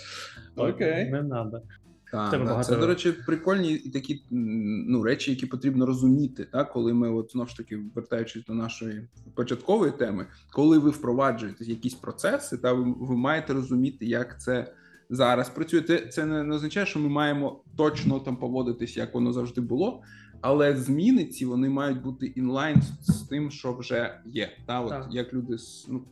Окей. 0.69 1.11
Не 1.11 1.25
треба. 1.25 1.62
Тебе 2.11 2.45
багато- 2.45 2.69
Це, 2.69 2.76
до 2.76 2.87
речі, 2.87 3.12
прикольні 3.26 3.79
такі 3.79 4.23
ну, 4.31 5.02
речі, 5.02 5.31
які 5.31 5.47
потрібно 5.47 5.87
розуміти, 5.87 6.47
так? 6.52 6.73
коли 6.73 6.95
ми, 6.95 7.11
от, 7.11 7.33
знову 7.33 7.49
ж 7.49 7.57
таки, 7.57 7.79
вертаючись 7.95 8.45
до 8.45 8.55
нашої 8.55 9.09
початкової 9.35 9.93
теми, 9.93 10.26
коли 10.52 10.79
ви 10.79 10.90
впроваджуєте 10.90 11.64
якісь 11.64 11.95
процеси, 11.95 12.57
та 12.57 12.73
ви, 12.73 12.95
ви 13.00 13.17
маєте 13.17 13.52
розуміти, 13.52 14.07
як 14.07 14.40
це 14.40 14.73
зараз 15.11 15.49
працює. 15.49 15.81
Це, 15.81 15.99
це 15.99 16.26
не, 16.26 16.43
не 16.43 16.55
означає, 16.55 16.87
що 16.87 16.99
ми 16.99 17.09
маємо 17.09 17.62
точно 17.76 18.21
там 18.21 18.37
поводитись, 18.37 18.97
як 18.97 19.14
воно 19.14 19.33
завжди 19.33 19.61
було. 19.61 20.02
Але 20.40 20.76
зміни 20.76 21.25
ці 21.25 21.47
вони 21.47 21.69
мають 21.69 22.02
бути 22.02 22.26
інлайн 22.26 22.83
з, 22.83 23.12
з 23.12 23.23
тим, 23.23 23.50
що 23.50 23.73
вже 23.73 24.21
є. 24.26 24.50
Та, 24.67 24.81
от, 24.81 24.88
Так. 24.88 25.09
як 25.11 25.35
люди 25.35 25.57
ну, 25.88 26.05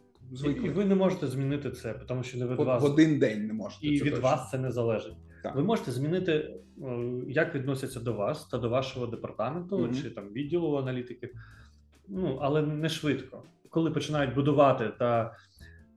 І, 0.46 0.50
і 0.50 0.68
ви 0.68 0.84
не 0.84 0.94
можете 0.94 1.26
змінити 1.26 1.70
це, 1.70 1.94
тому 2.08 2.22
що 2.22 2.38
не 2.38 2.44
від 2.46 2.60
От 2.60 2.66
вас 2.66 2.82
в 2.82 2.86
один 2.86 3.18
день 3.18 3.46
не 3.46 3.52
можете. 3.52 3.86
і 3.86 3.98
це 3.98 4.04
від 4.04 4.12
точно. 4.14 4.28
вас 4.28 4.50
це 4.50 4.58
не 4.58 4.70
залежить. 4.70 5.14
Так. 5.42 5.56
Ви 5.56 5.62
можете 5.62 5.90
змінити, 5.90 6.32
е, 6.32 6.54
як 7.28 7.54
відносяться 7.54 8.00
до 8.00 8.12
вас 8.12 8.48
та 8.48 8.58
до 8.58 8.68
вашого 8.68 9.06
департаменту 9.06 9.78
Мгм. 9.78 9.94
чи 9.94 10.10
там 10.10 10.28
відділу 10.32 10.76
аналітики, 10.76 11.30
ну 12.08 12.38
але 12.42 12.62
не 12.62 12.88
швидко. 12.88 13.42
Коли 13.70 13.90
починають 13.90 14.34
будувати 14.34 14.90
та 14.98 15.34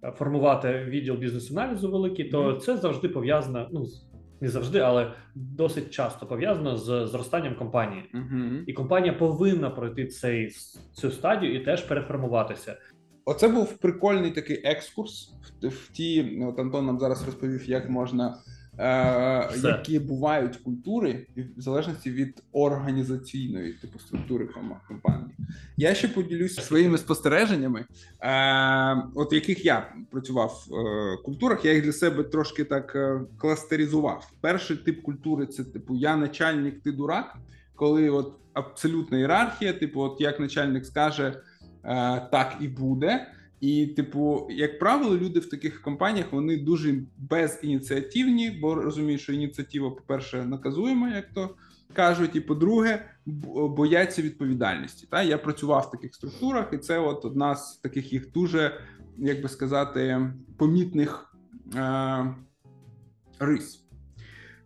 е, 0.03 0.11
формувати 0.11 0.85
відділ 0.87 1.15
бізнес-аналізу 1.15 1.91
великий, 1.91 2.29
то 2.29 2.43
Мгм. 2.43 2.59
це 2.59 2.77
завжди 2.77 3.09
пов'язано. 3.09 3.67
Ну 3.71 3.85
з- 3.85 4.07
не 4.41 4.49
завжди, 4.49 4.79
але 4.79 5.11
досить 5.35 5.89
часто 5.89 6.25
пов'язано 6.25 6.77
з 6.77 7.07
зростанням 7.07 7.55
компанії. 7.55 8.03
Мгм. 8.13 8.63
І 8.67 8.73
компанія 8.73 9.13
повинна 9.13 9.69
пройти 9.69 10.07
цей 10.07 10.49
цю 10.93 11.11
стадію 11.11 11.55
і 11.55 11.59
теж 11.59 11.81
переформуватися. 11.81 12.77
Оце 13.25 13.47
був 13.47 13.77
прикольний 13.77 14.31
такий 14.31 14.61
екскурс 14.63 15.33
в, 15.61 15.67
в 15.67 15.89
ті. 15.91 16.41
От 16.41 16.59
Антон 16.59 16.85
нам 16.85 16.99
зараз 16.99 17.25
розповів, 17.25 17.69
як 17.69 17.89
можна. 17.89 18.37
Е, 18.79 19.49
Все. 19.51 19.67
які 19.67 19.99
бувають 19.99 20.57
культури 20.57 21.27
в 21.57 21.61
залежності 21.61 22.11
від 22.11 22.43
організаційної 22.51 23.73
типу 23.73 23.99
структури 23.99 24.49
компанії. 24.87 25.35
Я 25.77 25.95
ще 25.95 26.07
поділюся 26.07 26.61
своїми 26.61 26.97
спостереженнями, 26.97 27.85
е, 28.21 29.03
от 29.15 29.33
яких 29.33 29.65
я 29.65 29.93
працював 30.11 30.65
в 30.69 30.75
е, 30.75 31.17
культурах, 31.25 31.65
я 31.65 31.73
їх 31.73 31.83
для 31.83 31.93
себе 31.93 32.23
трошки 32.23 32.63
так 32.63 32.95
е, 32.95 33.21
кластеризував. 33.37 34.31
Перший 34.41 34.77
тип 34.77 35.01
культури 35.01 35.45
це 35.45 35.63
типу 35.63 35.95
я 35.95 36.15
начальник, 36.15 36.81
ти 36.83 36.91
дурак, 36.91 37.37
коли 37.75 38.09
от 38.09 38.33
абсолютна 38.53 39.17
ієрархія, 39.17 39.73
типу, 39.73 40.01
от 40.01 40.21
як 40.21 40.39
начальник 40.39 40.85
скаже, 40.85 41.41
так 42.31 42.57
і 42.61 42.67
буде. 42.67 43.27
І, 43.61 43.87
типу, 43.87 44.47
як 44.49 44.79
правило, 44.79 45.17
люди 45.17 45.39
в 45.39 45.49
таких 45.49 45.81
компаніях 45.81 46.33
вони 46.33 46.57
дуже 46.57 47.03
безініціативні, 47.17 48.51
бо 48.61 48.75
розуміють, 48.75 49.21
що 49.21 49.33
ініціатива, 49.33 49.89
по-перше, 49.89 50.45
наказуєма, 50.45 51.15
як 51.15 51.33
то 51.33 51.55
кажуть, 51.93 52.35
і 52.35 52.41
по-друге, 52.41 53.05
бояться 53.55 54.21
відповідальності. 54.21 55.07
Та 55.11 55.23
я 55.23 55.37
працював 55.37 55.85
в 55.87 55.91
таких 55.91 56.15
структурах, 56.15 56.69
і 56.73 56.77
це 56.77 56.99
от 56.99 57.25
одна 57.25 57.55
з 57.55 57.77
таких 57.77 58.13
їх 58.13 58.31
дуже, 58.31 58.81
як 59.17 59.41
би 59.41 59.49
сказати, 59.49 60.31
помітних 60.57 61.35
е- 61.75 62.35
рис. 63.39 63.85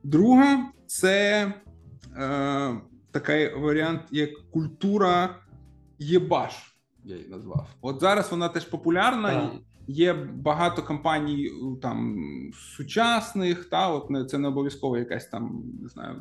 Друга 0.03 0.72
це 0.86 1.53
е- 2.17 2.75
такий 3.12 3.55
варіант, 3.55 4.01
як 4.12 4.29
культура 4.51 5.36
єбаш. 6.00 6.75
Я 7.05 7.15
її 7.15 7.29
назвав. 7.29 7.67
От 7.81 8.00
зараз 8.00 8.31
вона 8.31 8.50
теж 8.50 8.65
популярна. 8.65 9.29
Так. 9.29 9.51
Є 9.88 10.13
багато 10.13 10.83
компаній 10.83 11.51
там 11.81 12.17
сучасних, 12.53 13.65
та 13.65 13.89
от 13.89 14.09
не 14.09 14.25
це 14.25 14.38
не 14.38 14.47
обов'язково 14.47 14.97
якась 14.97 15.25
там 15.25 15.63
не 15.81 15.89
знаю 15.89 16.15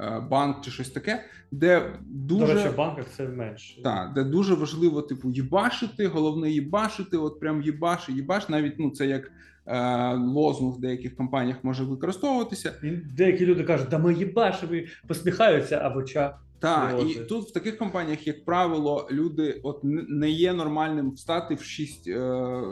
е, 0.00 0.20
банк 0.30 0.60
чи 0.64 0.70
щось 0.70 0.90
таке, 0.90 1.24
де 1.50 1.98
дуже 2.06 2.46
До 2.46 2.54
речі, 2.54 2.68
в 2.68 2.76
банках 2.76 3.06
це 3.16 3.28
менше. 3.28 3.82
та, 3.82 4.12
де 4.14 4.24
дуже 4.24 4.54
важливо, 4.54 5.02
типу, 5.02 5.30
їбашити, 5.30 6.06
головне 6.06 6.50
їбашити, 6.50 7.16
от 7.16 7.40
прям 7.40 7.62
їбаш, 7.62 8.08
їбаш. 8.08 8.48
Навіть 8.48 8.78
ну 8.78 8.90
це 8.90 9.06
як 9.06 9.32
е, 9.66 10.14
лозунг 10.14 10.76
в 10.76 10.80
деяких 10.80 11.16
компаніях 11.16 11.56
може 11.62 11.84
використовуватися. 11.84 12.74
І 12.82 12.90
деякі 12.90 13.46
люди 13.46 13.64
кажуть, 13.64 13.88
да 13.88 13.98
ми 13.98 14.14
їбашимо, 14.14 14.72
посміхаються 15.06 15.76
або 15.76 16.02
ча. 16.02 16.38
Так, 16.60 17.02
і 17.10 17.14
тут 17.14 17.48
в 17.48 17.52
таких 17.52 17.78
компаніях, 17.78 18.26
як 18.26 18.44
правило, 18.44 19.08
люди 19.10 19.60
от 19.62 19.80
не 19.84 20.30
є 20.30 20.52
нормальним 20.52 21.10
встати 21.10 21.54
в 21.54 21.62
6 21.62 22.08
е, 22.08 22.10
е, 22.10 22.62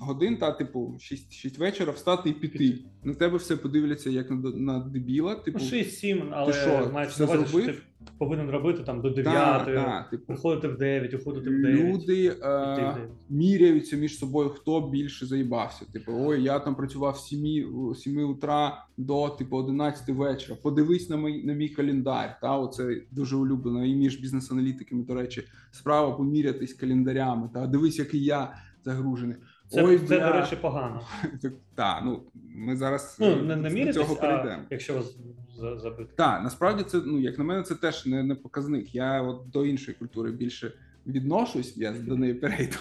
годин, 0.00 0.36
та 0.36 0.52
типу 0.52 0.96
6, 1.00 1.32
6 1.32 1.58
вечора, 1.58 1.92
встати 1.92 2.30
і 2.30 2.32
піти. 2.32 2.78
На 3.04 3.14
тебе 3.14 3.36
все 3.36 3.56
подивляться 3.56 4.10
як 4.10 4.30
на, 4.30 4.36
на 4.36 4.78
дебіла. 4.78 5.34
Типу, 5.34 5.58
Ну, 5.62 5.66
6-7, 5.66 6.28
але 6.32 6.52
що, 6.52 6.90
маєш 6.92 7.12
все 7.12 7.26
зробив? 7.26 7.66
ти 7.66 7.74
повинен 8.18 8.50
робити 8.50 8.82
там 8.82 9.00
до 9.00 9.10
9, 9.10 9.34
та, 9.34 9.64
та, 9.64 10.06
типу, 10.10 10.26
приходити 10.26 10.68
в 10.68 10.76
9, 10.78 11.14
уходити 11.14 11.50
в 11.50 11.62
9. 11.62 11.80
люди 11.80 12.36
е, 12.42 12.96
міряються 13.28 13.96
між 13.96 14.18
собою, 14.18 14.48
хто 14.48 14.80
більше 14.80 15.26
заїбався. 15.26 15.84
Типу, 15.92 16.12
ой, 16.14 16.42
я 16.42 16.58
там 16.58 16.74
працював 16.74 17.16
з 17.16 17.24
7, 17.24 17.94
7 17.94 18.30
утра 18.30 18.84
до 18.96 19.28
типу 19.28 19.56
11 19.56 20.08
вечора. 20.08 20.58
Подивись 20.62 21.10
на 21.10 21.16
мій 21.16 21.44
на 21.44 21.52
мій 21.52 21.68
календар. 21.68 22.38
Та 22.42 22.56
оце 22.58 23.02
дуже 23.10 23.36
улюблено 23.36 23.84
і 23.84 23.94
між 23.94 24.16
бізнес-аналітиками. 24.20 25.04
До 25.04 25.14
речі, 25.14 25.42
справа 25.70 26.12
помірятись 26.12 26.74
календарями. 26.74 27.50
Та 27.54 27.66
дивись, 27.66 27.98
який 27.98 28.24
я 28.24 28.54
загружений. 28.84 29.36
Це, 29.68 29.84
ой, 29.84 29.98
це 29.98 30.04
бля. 30.18 30.26
до 30.26 30.32
речі, 30.32 30.56
погано. 30.60 31.00
Так, 31.74 32.02
ну 32.04 32.22
ми 32.56 32.76
зараз 32.76 33.16
Ну, 33.20 33.26
е, 33.26 33.42
не, 33.42 33.56
не 33.56 33.70
мірятись, 33.70 33.96
цього 33.96 34.16
перейдемо. 34.16 34.62
якщо 34.70 34.94
вас 34.94 35.16
за- 35.60 35.78
забити. 35.78 36.10
Так, 36.16 36.42
насправді 36.42 36.82
це 36.82 37.00
ну 37.06 37.18
як 37.20 37.38
на 37.38 37.44
мене, 37.44 37.62
це 37.62 37.74
теж 37.74 38.06
не, 38.06 38.22
не 38.22 38.34
показник. 38.34 38.94
Я 38.94 39.22
от 39.22 39.50
до 39.50 39.64
іншої 39.66 39.96
культури 39.98 40.32
більше 40.32 40.72
відношусь. 41.10 41.76
Я 41.76 41.92
до 41.92 42.16
неї 42.16 42.34
перейду. 42.34 42.76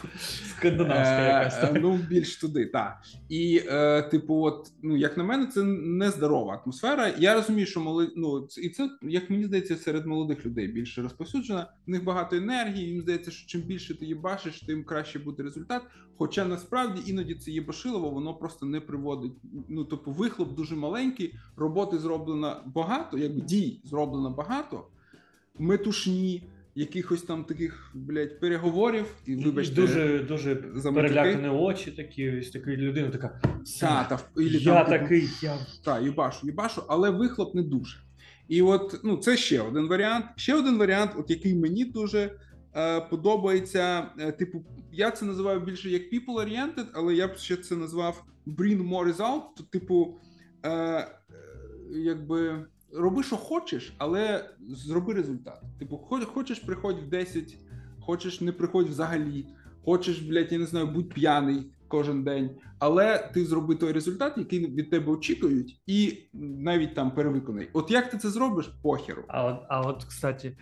Скандинавська 0.58 1.22
якась. 1.22 1.58
Е, 1.58 1.62
так. 1.62 1.82
Ну, 1.82 2.00
більш 2.10 2.38
туди, 2.38 2.66
так. 2.66 2.98
І, 3.30 3.62
е, 3.68 4.02
типу, 4.02 4.36
от, 4.36 4.72
ну, 4.84 4.98
як 4.98 5.18
на 5.18 5.24
мене, 5.24 5.46
це 5.46 5.64
нездорова 5.64 6.62
атмосфера. 6.64 7.14
Я 7.20 7.34
розумію, 7.34 7.66
що 7.66 7.80
моли... 7.80 8.12
ну, 8.16 8.48
і 8.58 8.70
це, 8.70 8.90
як 9.02 9.30
мені 9.30 9.44
здається, 9.44 9.76
серед 9.76 10.06
молодих 10.06 10.46
людей 10.46 10.68
більше 10.68 11.02
розповсюджена. 11.02 11.68
В 11.88 11.90
них 11.90 12.04
багато 12.04 12.36
енергії. 12.36 12.88
Їм 12.88 13.02
здається, 13.02 13.32
що 13.32 13.48
чим 13.48 13.62
більше 13.62 14.00
ти 14.00 14.06
їбашиш, 14.06 14.62
тим 14.62 14.84
краще 14.84 15.20
буде 15.20 15.44
результат. 15.44 15.82
Хоча 16.18 16.46
насправді 16.46 17.12
іноді 17.12 17.36
це 17.36 17.52
їбашилово, 17.52 18.10
воно 18.10 18.34
просто 18.34 18.66
не 18.66 18.82
приводить. 18.82 19.32
Ну, 19.70 19.86
тобто, 19.86 20.12
вихлоп 20.12 20.56
дуже 20.56 20.76
маленький, 20.76 21.36
роботи 21.56 21.98
зроблено 21.98 22.62
багато, 22.66 23.18
якби 23.18 23.42
дій 23.42 23.82
зроблено 23.84 24.30
багато. 24.30 24.88
метушні, 25.60 26.44
якихось 26.80 27.22
там 27.22 27.44
таких 27.44 27.92
блядь, 27.94 28.40
переговорів, 28.40 29.06
і 29.26 29.36
вибачте, 29.36 29.76
дуже 29.76 30.20
дуже 30.20 30.56
перелякані 30.56 31.48
очі 31.48 31.92
такі, 31.92 32.38
ось 32.40 32.50
така 32.50 32.72
людина 32.72 33.10
така. 33.10 33.42
та, 33.80 34.04
та, 34.04 34.42
ілі 34.42 34.58
я 34.58 34.84
там, 34.84 35.00
такий, 35.00 35.30
я 35.42 35.58
та, 35.86 36.00
їбашу, 36.00 36.48
їбашу, 36.48 36.84
але 36.88 37.10
вихлоп 37.10 37.56
не 37.56 37.64
дуже. 37.64 37.98
І 38.48 38.62
от 38.62 39.00
ну, 39.04 39.18
це 39.18 39.38
ще 39.38 39.62
один 39.62 39.88
варіант. 39.88 40.26
Ще 40.36 40.56
один 40.56 40.78
варіант, 40.78 41.12
от 41.18 41.30
який 41.30 41.56
мені 41.56 41.86
дуже 41.86 42.32
е, 42.76 43.02
подобається. 43.02 44.08
Е, 44.20 44.32
типу, 44.32 44.66
я 44.92 45.12
це 45.12 45.26
називаю 45.26 45.60
більше 45.60 45.90
як 45.90 46.02
people-oriented, 46.14 46.86
але 46.94 47.16
я 47.16 47.28
б 47.28 47.38
ще 47.38 47.56
це 47.56 47.76
назвав 47.76 48.26
bring 48.48 48.90
more 48.90 49.16
result. 49.16 49.42
То, 49.58 49.64
типу, 49.64 50.20
е, 50.64 50.72
е, 50.72 51.08
якби 51.90 52.66
роби, 52.94 53.24
що 53.24 53.38
хочеш, 53.38 53.94
але 53.98 54.50
зроби 54.60 55.14
результат. 55.14 55.62
Типу, 55.80 55.98
хо- 55.98 56.26
хочеш, 56.26 56.60
приходь 56.60 57.00
в 57.00 57.08
10, 57.10 57.58
хочеш, 58.00 58.42
не 58.42 58.52
приходь 58.52 58.88
взагалі. 58.88 59.46
Хочеш, 59.86 60.20
блядь, 60.20 60.52
я 60.52 60.58
не 60.58 60.66
знаю, 60.66 60.88
будь 60.88 61.14
п'яний 61.14 61.72
кожен 61.88 62.24
день, 62.24 62.50
але 62.80 63.30
ти 63.34 63.46
зроби 63.46 63.76
той 63.76 63.92
результат, 63.92 64.38
який 64.38 64.76
від 64.76 64.90
тебе 64.90 65.12
очікують, 65.12 65.82
і 65.88 66.18
навіть 66.34 66.96
там 66.96 67.12
перевиконай. 67.12 67.70
От 67.74 67.92
як 67.92 68.10
ти 68.10 68.18
це 68.18 68.30
зробиш, 68.30 68.68
похеру. 68.84 69.24
А 69.28 69.46
от, 69.46 69.60
а 69.70 69.82
от, 69.82 70.04
кстати, 70.04 70.58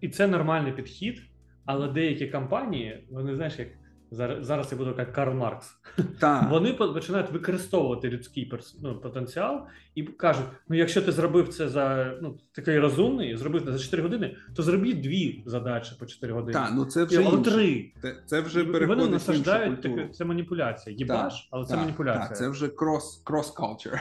і 0.00 0.08
це 0.08 0.26
нормальний 0.26 0.72
підхід, 0.72 1.22
але 1.64 1.88
деякі 1.88 2.26
компанії, 2.26 3.08
вони 3.10 3.36
знаєш, 3.36 3.58
як 3.58 3.68
зараз, 4.10 4.46
зараз 4.46 4.68
я 4.72 4.78
буду 4.78 4.94
як 4.98 5.12
Карл 5.12 5.34
Маркс. 5.34 5.74
Так, 6.20 6.50
Вони 6.50 6.72
починають 6.72 7.30
використовувати 7.30 8.10
людський 8.10 8.46
перс, 8.46 8.78
ну, 8.82 9.00
потенціал 9.00 9.66
і 9.94 10.02
кажуть: 10.02 10.44
ну, 10.68 10.76
якщо 10.76 11.02
ти 11.02 11.12
зробив 11.12 11.48
це 11.48 11.68
за 11.68 12.14
ну, 12.22 12.38
такий 12.52 12.78
розумний, 12.78 13.36
зробив 13.36 13.64
це 13.64 13.72
за 13.72 13.78
4 13.78 14.02
години, 14.02 14.36
то 14.54 14.62
зробіть 14.62 15.00
дві 15.00 15.42
задачі 15.46 15.92
по 15.98 16.06
4 16.06 16.32
години. 16.32 16.52
та, 16.52 16.70
ну 16.70 16.84
це 16.84 17.04
вже 17.04 17.22
інше. 17.22 17.50
три. 17.50 17.92
Це, 18.02 18.16
це 18.26 18.40
вже 18.40 18.60
І 18.60 18.62
вони 18.62 18.72
переходить 18.72 19.04
в 19.04 19.12
іншу 19.12 19.14
насаждають 19.14 19.82
таке, 19.82 20.08
це 20.12 20.24
маніпуляція. 20.24 20.96
Єбаш, 20.98 21.48
але 21.50 21.64
це 21.64 21.70
Так, 21.70 21.80
маніпуляція. 21.80 22.28
Так, 22.28 22.36
це 22.36 22.48
вже 22.48 22.68
крос, 22.68 23.22
крос 23.24 23.54
culture. 23.54 24.00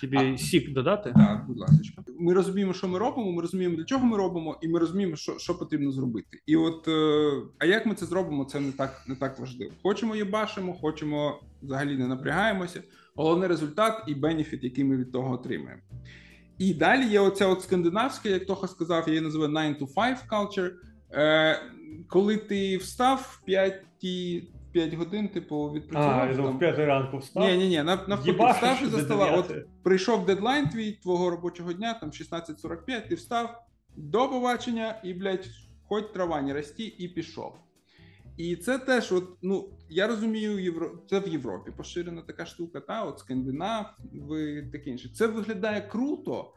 Тобі 0.00 0.38
сік 0.38 0.72
додати? 0.72 1.12
Так, 1.16 1.44
будь 1.46 1.58
ласка. 1.58 2.02
Ми 2.18 2.34
розуміємо, 2.34 2.72
що 2.72 2.88
ми 2.88 2.98
робимо. 2.98 3.32
Ми 3.32 3.42
розуміємо, 3.42 3.76
для 3.76 3.84
чого 3.84 4.06
ми 4.06 4.16
робимо, 4.16 4.58
і 4.60 4.68
ми 4.68 4.78
розуміємо, 4.78 5.16
що, 5.16 5.38
що 5.38 5.58
потрібно 5.58 5.92
зробити. 5.92 6.38
І 6.46 6.56
от 6.56 6.88
е, 6.88 7.30
а 7.58 7.64
як 7.64 7.86
ми 7.86 7.94
це 7.94 8.06
зробимо, 8.06 8.44
це 8.44 8.60
не 8.60 8.72
так 8.72 9.04
не 9.06 9.14
так 9.14 9.38
важливо. 9.38 9.72
Хочемо 9.82 10.16
їбашимо, 10.16 10.74
хочемо 10.74 11.40
взагалі 11.62 11.96
не 11.96 12.08
напрягаємося. 12.08 12.82
Головний 13.16 13.48
результат 13.48 14.02
і 14.06 14.14
бенефіт, 14.14 14.64
який 14.64 14.84
ми 14.84 14.96
від 14.96 15.12
того 15.12 15.34
отримаємо. 15.34 15.82
І 16.58 16.74
далі 16.74 17.06
є 17.06 17.20
оця 17.20 17.46
от 17.46 17.62
скандинавська, 17.62 18.28
як 18.28 18.46
Тоха 18.46 18.68
сказав, 18.68 19.04
я 19.06 19.12
її 19.12 19.24
називаю 19.24 19.52
9 19.52 19.80
to 19.82 19.94
5 19.94 20.24
culture. 20.30 20.70
Е, 21.12 21.62
коли 22.08 22.36
ти 22.36 22.76
встав 22.76 23.38
в 23.40 23.44
5, 23.44 23.82
5 24.72 24.94
годин, 24.94 25.28
типу, 25.28 25.72
відпрацював. 25.72 26.30
А, 26.30 26.34
там- 26.34 26.56
в 26.56 26.58
п'ятий 26.58 26.84
ранку 26.84 27.18
встав. 27.18 27.42
ні, 27.42 27.56
ні, 27.56 27.68
ні, 27.68 27.82
навпаки, 27.82 28.32
встав 28.32 28.78
ти 28.78 28.84
до 28.84 28.96
за 28.96 29.02
стола. 29.02 29.30
От 29.30 29.54
прийшов 29.82 30.26
дедлайн 30.26 30.68
твій 30.68 30.92
твого 30.92 31.30
робочого 31.30 31.72
дня, 31.72 31.94
там 31.94 32.10
16.45, 32.12 33.08
ти 33.08 33.14
встав 33.14 33.62
до 33.96 34.28
побачення 34.28 35.00
і, 35.04 35.14
блядь, 35.14 35.48
хоч 35.88 36.04
трава 36.14 36.42
не 36.42 36.52
рості, 36.54 36.84
і 36.84 37.08
пішов. 37.08 37.54
І 38.40 38.56
це 38.56 38.78
теж, 38.78 39.12
от, 39.12 39.28
ну, 39.42 39.68
я 39.88 40.06
розумію, 40.06 40.58
Євро... 40.58 40.98
це 41.10 41.20
в 41.20 41.28
Європі 41.28 41.72
поширена 41.76 42.22
така 42.22 42.46
штука, 42.46 42.80
та, 42.80 43.04
от 43.04 43.18
Скандинав, 43.18 43.96
таке 44.72 44.90
інше. 44.90 45.10
Це 45.14 45.26
виглядає 45.26 45.80
круто, 45.80 46.54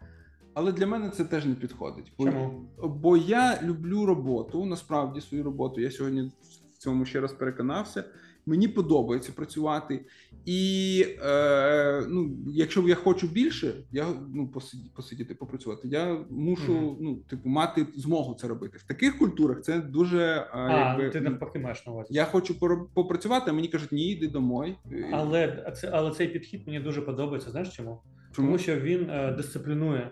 але 0.54 0.72
для 0.72 0.88
мене 0.88 1.10
це 1.10 1.26
теж 1.26 1.46
не 1.46 1.56
підходить. 1.56 2.12
Бо, 2.18 2.26
Чому? 2.26 2.70
бо 2.84 3.18
я 3.18 3.60
люблю 3.64 4.06
роботу, 4.06 4.66
насправді 4.66 5.22
свою 5.22 5.44
роботу. 5.44 5.82
Я 5.82 5.92
сьогодні 5.92 6.32
в 6.74 6.78
цьому 6.78 7.06
ще 7.06 7.20
раз 7.20 7.34
переконався. 7.34 8.04
Мені 8.46 8.68
подобається 8.68 9.32
працювати, 9.36 10.06
і 10.46 11.06
е, 11.26 12.06
ну, 12.10 12.32
якщо 12.48 12.88
я 12.88 12.96
хочу 12.96 13.28
більше, 13.28 13.74
я 13.92 14.08
ну 14.34 14.48
посидіти, 14.48 14.90
посидіти 14.96 15.36
попрацювати. 15.36 15.88
Я 15.88 16.18
мушу 16.30 16.74
Мгм. 16.74 16.98
ну, 17.00 17.16
типу, 17.16 17.50
мати 17.50 17.86
змогу 17.96 18.34
це 18.34 18.48
робити. 18.48 18.78
В 18.78 18.84
таких 18.84 19.18
культурах 19.18 19.62
це 19.62 19.82
дуже 19.82 20.20
е, 20.20 20.48
А, 20.52 20.72
якби, 20.72 21.10
ти 21.10 21.22
ну, 21.22 21.30
навпаки 21.30 21.60
маєш 21.60 21.86
на 21.88 21.94
увазі. 21.94 22.14
я 22.14 22.26
хочу 22.26 22.56
попрацювати, 22.94 23.52
а 23.52 23.54
мені 23.54 23.68
кажуть, 23.68 23.92
ні, 23.92 24.12
йди 24.12 24.28
домой. 24.28 24.76
Але, 25.12 25.74
це, 25.76 25.90
але 25.94 26.12
цей 26.12 26.28
підхід 26.28 26.68
мені 26.68 26.80
дуже 26.80 27.02
подобається. 27.02 27.52
Знаєш 27.52 27.70
чому? 27.70 28.02
Тому 28.36 28.58
що 28.58 28.80
він 28.80 29.10
е, 29.10 29.32
дисциплінує. 29.38 30.12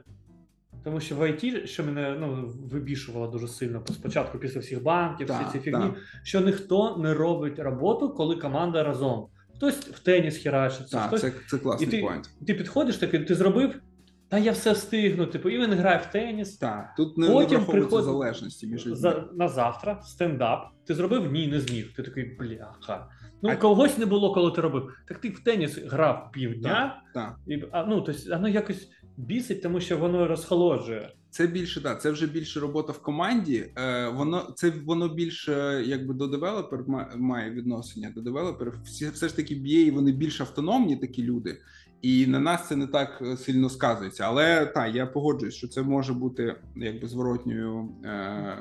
Тому 0.83 0.99
що 0.99 1.15
в 1.15 1.29
ІТ, 1.29 1.69
що 1.69 1.83
мене 1.83 2.17
ну, 2.19 2.51
вибішувало 2.71 3.27
дуже 3.27 3.47
сильно 3.47 3.83
спочатку 3.91 4.37
після 4.39 4.59
всіх 4.59 4.83
банків, 4.83 5.27
Так, 5.27 5.41
всі 5.41 5.57
ці 5.57 5.63
фігні, 5.63 5.85
так. 5.85 5.95
що 6.23 6.41
ніхто 6.41 6.97
не 6.97 7.13
робить 7.13 7.59
роботу, 7.59 8.09
коли 8.09 8.35
команда 8.35 8.83
разом. 8.83 9.27
Хтось 9.55 9.75
в 9.75 9.99
теніс 9.99 10.37
херачиться, 10.37 10.97
Так, 10.97 11.07
хтось 11.07 11.21
це, 11.21 11.31
це 11.49 11.57
класний 11.57 11.87
І 11.87 11.91
ти- 11.91 12.01
point. 12.01 12.29
ти 12.47 12.53
підходиш 12.53 12.97
такий, 12.97 13.19
ти 13.19 13.35
зробив, 13.35 13.81
та 14.29 14.37
я 14.37 14.51
все 14.51 14.71
встигну. 14.71 15.25
Типу, 15.25 15.49
і 15.49 15.57
він 15.59 15.73
грає 15.73 15.97
в 15.97 16.11
теніс. 16.11 16.57
Так, 16.57 16.93
тут 16.97 17.17
не, 17.17 17.27
Потім 17.27 17.59
не 17.59 17.65
приходить 17.65 18.05
залежності 18.05 18.67
між 18.67 18.85
людьми. 18.85 18.95
За, 18.97 19.25
на 19.33 19.47
завтра 19.47 20.01
стендап. 20.03 20.67
Ти 20.87 20.93
зробив? 20.95 21.31
Ні, 21.31 21.47
не 21.47 21.59
зміг. 21.59 21.93
Ти 21.95 22.03
такий 22.03 22.35
бляха. 22.39 23.07
Ну, 23.41 23.49
А- 23.49 23.55
когось 23.55 23.97
не 23.97 24.05
було, 24.05 24.33
коли 24.33 24.51
ти 24.51 24.61
робив. 24.61 24.89
Так 25.07 25.17
ти 25.17 25.29
в 25.29 25.39
теніс 25.43 25.77
грав 25.77 26.29
півдня, 26.31 27.03
Так. 27.13 27.35
і 27.47 27.63
а, 27.71 27.83
ну, 27.85 28.01
тобто, 28.01 28.21
воно 28.29 28.47
якось 28.47 28.89
бісить, 29.27 29.61
тому 29.61 29.81
що 29.81 29.97
воно 29.97 30.27
розхолоджує. 30.27 31.13
Це 31.29 31.47
більше 31.47 31.81
да, 31.81 31.95
це 31.95 32.11
вже 32.11 32.27
більше 32.27 32.59
робота 32.59 32.91
в 32.93 33.01
команді. 33.01 33.65
Е, 33.77 34.07
воно 34.07 34.53
це 34.55 34.69
воно 34.85 35.07
більше 35.09 35.83
якби 35.85 36.13
до 36.13 36.27
девелопер 36.27 36.79
має 37.17 37.51
відношення 37.51 38.11
до 38.15 38.21
девелоперів. 38.21 38.73
Всі 38.85 39.09
все 39.09 39.27
ж 39.27 39.35
таки 39.35 39.55
BA, 39.55 39.91
вони 39.91 40.11
більш 40.11 40.41
автономні, 40.41 40.97
такі 40.97 41.23
люди, 41.23 41.57
і 42.01 42.27
на 42.27 42.39
нас 42.39 42.67
це 42.67 42.75
не 42.75 42.87
так 42.87 43.21
е, 43.21 43.37
сильно 43.37 43.69
сказується. 43.69 44.23
Але 44.27 44.65
так, 44.65 44.95
я 44.95 45.05
погоджуюсь, 45.05 45.55
що 45.55 45.67
це 45.67 45.81
може 45.81 46.13
бути 46.13 46.55
якби 46.75 47.07
зворотньою 47.07 47.89
е, 48.05 48.57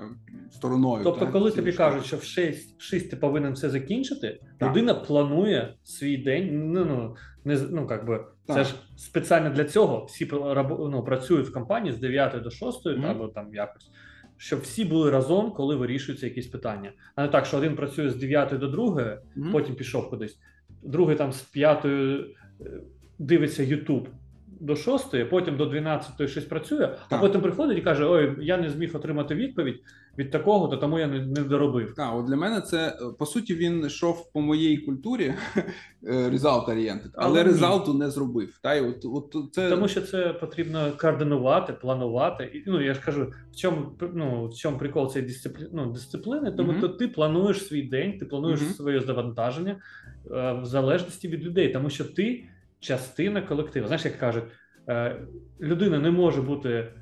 стороною. 0.50 1.04
Тобто, 1.04 1.20
так, 1.20 1.32
коли 1.32 1.50
тобі 1.50 1.72
кажуть, 1.72 2.04
що 2.06 2.16
в 2.16 2.22
6, 2.22 2.80
в 2.80 2.82
6 2.82 3.10
ти 3.10 3.16
повинен 3.16 3.52
все 3.52 3.70
закінчити, 3.70 4.40
Так. 4.58 4.70
людина 4.70 4.94
планує 4.94 5.74
свій 5.84 6.16
день. 6.16 6.72
Ну, 6.72 6.84
ну, 6.84 7.16
не, 7.44 7.58
ну 7.70 7.86
як 7.90 8.06
би, 8.06 8.24
це 8.46 8.64
ж 8.64 8.74
спеціально 8.96 9.50
для 9.50 9.64
цього 9.64 10.04
всі 10.04 10.28
ну, 10.80 11.04
працюють 11.06 11.48
в 11.48 11.52
компанії 11.52 11.94
з 11.94 11.98
9 11.98 12.42
до 12.42 12.50
6, 12.50 12.86
Мгм. 12.86 13.04
або 13.04 13.28
там 13.28 13.54
якось. 13.54 13.90
Щоб 14.36 14.60
всі 14.60 14.84
були 14.84 15.10
разом, 15.10 15.52
коли 15.52 15.76
вирішуються 15.76 16.26
якісь 16.26 16.46
питання. 16.46 16.92
А 17.14 17.22
не 17.22 17.28
так, 17.28 17.46
що 17.46 17.56
один 17.56 17.76
працює 17.76 18.10
з 18.10 18.16
9 18.16 18.58
до 18.58 18.68
2, 18.68 19.18
Мгм. 19.36 19.52
потім 19.52 19.74
пішов 19.74 20.10
кудись. 20.10 20.38
Другий 20.82 21.16
там 21.16 21.32
з 21.32 21.42
5 21.42 21.86
дивиться 23.20 23.62
YouTube 23.62 24.06
до 24.60 24.76
6, 24.76 25.30
потім 25.30 25.56
до 25.56 25.66
12 25.66 26.30
щось 26.30 26.44
працює, 26.44 26.96
а 27.10 27.18
потім 27.18 27.40
приходить 27.40 27.78
і 27.78 27.80
каже: 27.80 28.04
Ой, 28.04 28.36
я 28.40 28.56
не 28.56 28.70
зміг 28.70 28.96
отримати 28.96 29.34
відповідь 29.34 29.80
від 30.18 30.30
такого, 30.30 30.68
то 30.68 30.76
тому 30.76 30.98
я 30.98 31.06
не, 31.06 31.26
не 31.26 31.42
доробив. 31.42 31.94
Так, 31.94 32.14
от 32.14 32.26
для 32.26 32.36
мене 32.36 32.60
це 32.60 32.88
е, 32.88 32.94
по 33.18 33.26
суті 33.26 33.54
він 33.54 33.86
йшов 33.86 34.32
по 34.32 34.40
моїй 34.40 34.76
культурі 34.76 35.34
е, 35.56 36.30
result 36.30 36.68
oriented, 36.68 37.10
але 37.14 37.40
Але 37.40 37.88
ні. 37.92 37.98
не 37.98 38.10
зробив. 38.10 38.58
Та 38.62 38.74
й 38.74 38.80
от, 38.80 39.04
от 39.04 39.54
це 39.54 39.70
Тому 39.70 39.88
що 39.88 40.00
це 40.00 40.28
потрібно 40.28 40.92
координувати, 41.00 41.72
планувати. 41.72 42.44
І 42.44 42.70
ну 42.70 42.80
я 42.84 42.94
ж 42.94 43.00
кажу, 43.00 43.32
в 43.52 43.56
чому 43.56 43.86
ну, 44.14 44.46
в 44.46 44.54
чому 44.54 44.78
прикол 44.78 45.12
цієї 45.12 45.28
дисциплі... 45.28 45.66
ну, 45.72 45.92
дисципліни, 45.92 46.52
тому 46.52 46.72
Мгм. 46.72 46.80
то 46.80 46.88
ти 46.88 47.08
плануєш 47.08 47.66
свій 47.66 47.82
день, 47.82 48.18
ти 48.18 48.26
плануєш 48.26 48.60
Мгм. 48.60 48.70
своє 48.70 49.00
завантаження 49.00 49.76
е, 50.30 50.52
в 50.62 50.64
залежності 50.64 51.28
від 51.28 51.44
людей, 51.44 51.72
тому 51.72 51.90
що 51.90 52.04
ти 52.04 52.44
частина 52.80 53.42
колективу. 53.42 53.86
Знаєш, 53.86 54.04
як 54.04 54.18
кажуть, 54.18 54.44
е, 54.88 55.16
людина 55.60 55.98
не 55.98 56.10
може 56.10 56.42
бути 56.42 56.92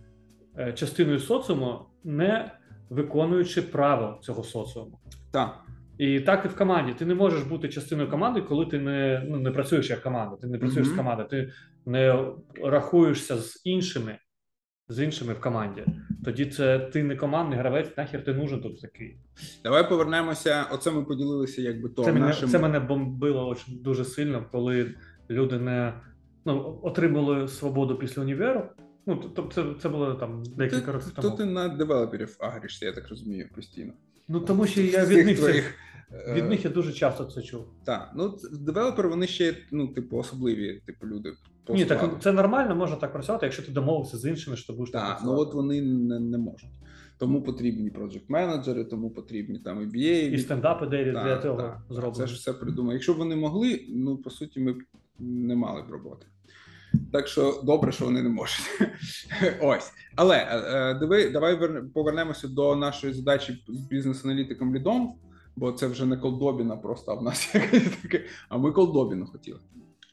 е, 0.59 0.73
частиною 0.73 1.21
соціуму, 1.21 1.79
не 2.05 2.51
виконуючи 2.91 3.63
правил 3.63 4.21
цього 4.21 4.45
соціуму. 4.45 5.01
так. 5.33 5.65
І 5.99 6.21
так 6.21 6.45
і 6.45 6.49
в 6.49 6.57
команді. 6.57 6.93
Ти 6.93 7.07
не 7.07 7.15
можеш 7.15 7.43
бути 7.43 7.69
частиною 7.69 8.11
команди, 8.11 8.41
коли 8.41 8.67
ти 8.67 8.79
не, 8.79 9.25
ну, 9.29 9.37
не 9.37 9.51
працюєш 9.51 9.91
як 9.91 10.03
команда. 10.03 10.37
Ти 10.37 10.47
не 10.47 10.59
працюєш 10.59 10.87
Мгм. 10.87 10.95
з 10.95 10.99
командою, 10.99 11.29
ти 11.29 11.53
не 11.87 12.25
рахуєшся 12.65 13.37
з 13.37 13.63
іншими, 13.65 14.19
з 14.89 15.05
іншими 15.05 15.33
в 15.33 15.41
команді. 15.41 15.85
Тоді 16.25 16.47
це 16.47 16.79
ти 16.79 17.03
не 17.03 17.17
командний 17.17 17.59
гравець, 17.59 17.97
нахер 17.97 18.25
ти 18.25 18.35
нужен 18.35 18.61
тут 18.61 18.81
такий. 18.81 19.19
Давай 19.65 19.89
повернемося. 19.89 20.65
Оце 20.73 20.91
ми 20.91 21.05
поділилися, 21.05 21.63
якби 21.63 21.89
то 21.89 22.05
Це 22.05 22.13
мене, 22.13 22.33
це 22.33 22.59
мене 22.59 22.81
бомбило 22.81 23.57
дуже 23.69 24.05
сильно, 24.05 24.47
коли 24.53 24.95
люди 25.31 25.59
не 25.59 25.93
ну, 26.45 26.81
отримали 26.83 27.49
свободу 27.49 27.99
після 27.99 28.23
універу. 28.23 28.63
Ну, 29.07 29.17
тобто 29.35 29.55
це, 29.55 29.81
це 29.83 29.89
було 29.89 30.15
там 30.15 30.43
декілька 30.57 30.93
років 30.93 31.13
то 31.13 31.31
ти 31.31 31.45
на 31.45 31.69
девелоперів 31.69 32.37
агрішся, 32.41 32.87
я 32.87 32.93
так 32.93 33.09
розумію, 33.09 33.49
постійно. 33.55 33.93
Ну 34.29 34.41
тому 34.41 34.67
що 34.67 34.83
я 34.83 35.05
від 35.05 35.27
них, 35.27 35.39
твоїх, 35.39 35.75
е, 36.13 36.35
від 36.35 36.49
них 36.49 36.65
я 36.65 36.71
дуже 36.71 36.93
часто 36.93 37.25
це 37.25 37.43
чув. 37.43 37.65
Так, 37.85 38.11
ну 38.17 38.39
девелопери 38.53 39.09
вони 39.09 39.27
ще 39.27 39.55
ну, 39.71 39.89
типу, 39.89 40.17
особливі, 40.17 40.83
типу, 40.87 41.07
люди. 41.07 41.33
по 41.65 41.75
Ні, 41.75 41.85
складу. 41.85 42.09
так 42.09 42.23
це 42.23 42.33
нормально, 42.33 42.77
можна 42.77 42.97
так 42.97 43.13
працювати, 43.13 43.47
якщо 43.47 43.63
ти 43.63 43.73
домовився 43.73 44.17
з 44.17 44.25
іншими, 44.25 44.57
що 44.57 44.67
ти 44.67 44.77
будеш 44.77 44.93
так 44.93 45.09
Так, 45.09 45.21
ну 45.25 45.33
от 45.33 45.55
вони 45.55 45.83
не, 45.83 46.21
не 46.21 46.39
можуть. 46.39 46.71
Тому 47.19 47.43
потрібні 47.43 47.91
project 47.91 48.23
менеджери 48.29 48.85
тому 48.85 49.11
потрібні 49.11 49.59
там 49.59 49.79
MBA. 49.79 50.31
І 50.31 50.39
стендапи 50.39 50.87
Так, 50.87 51.25
для 51.25 51.43
цього 51.43 51.75
зроблені. 51.91 52.17
Це 52.17 52.27
ж 52.27 52.35
все 52.35 52.53
придумано. 52.53 52.93
Якщо 52.93 53.15
б 53.15 53.17
вони 53.17 53.37
могли, 53.37 53.85
ну 53.89 54.17
по 54.17 54.31
суті, 54.31 54.61
ми 54.61 54.73
б 54.73 54.83
не 55.19 55.57
мали 55.57 55.83
б 55.83 55.91
роботи. 55.91 56.27
Так 57.13 57.29
що 57.29 57.61
добре, 57.65 57.93
що 57.93 58.05
вони 58.05 58.23
не 58.23 58.29
можуть. 58.29 58.67
Ось. 59.63 59.93
Але 60.17 60.37
е, 60.37 60.95
диви, 60.95 61.31
давай 61.31 61.55
вер- 61.55 61.89
повернемося 61.89 62.49
до 62.49 62.77
нашої 62.77 63.13
задачі 63.13 63.65
з 63.69 63.81
бізнес-аналітиком 63.81 64.75
лідом, 64.75 65.15
бо 65.57 65.73
це 65.73 65.87
вже 65.87 66.07
не 66.07 66.17
колдобіна, 66.17 66.77
просто 66.77 67.13
а 67.13 67.15
в 67.15 67.23
нас 67.23 67.51
якесь 67.55 67.97
таке. 68.03 68.25
А 68.49 68.59
ми 68.59 68.73
колдобіну 68.73 69.27
хотіли. 69.27 69.61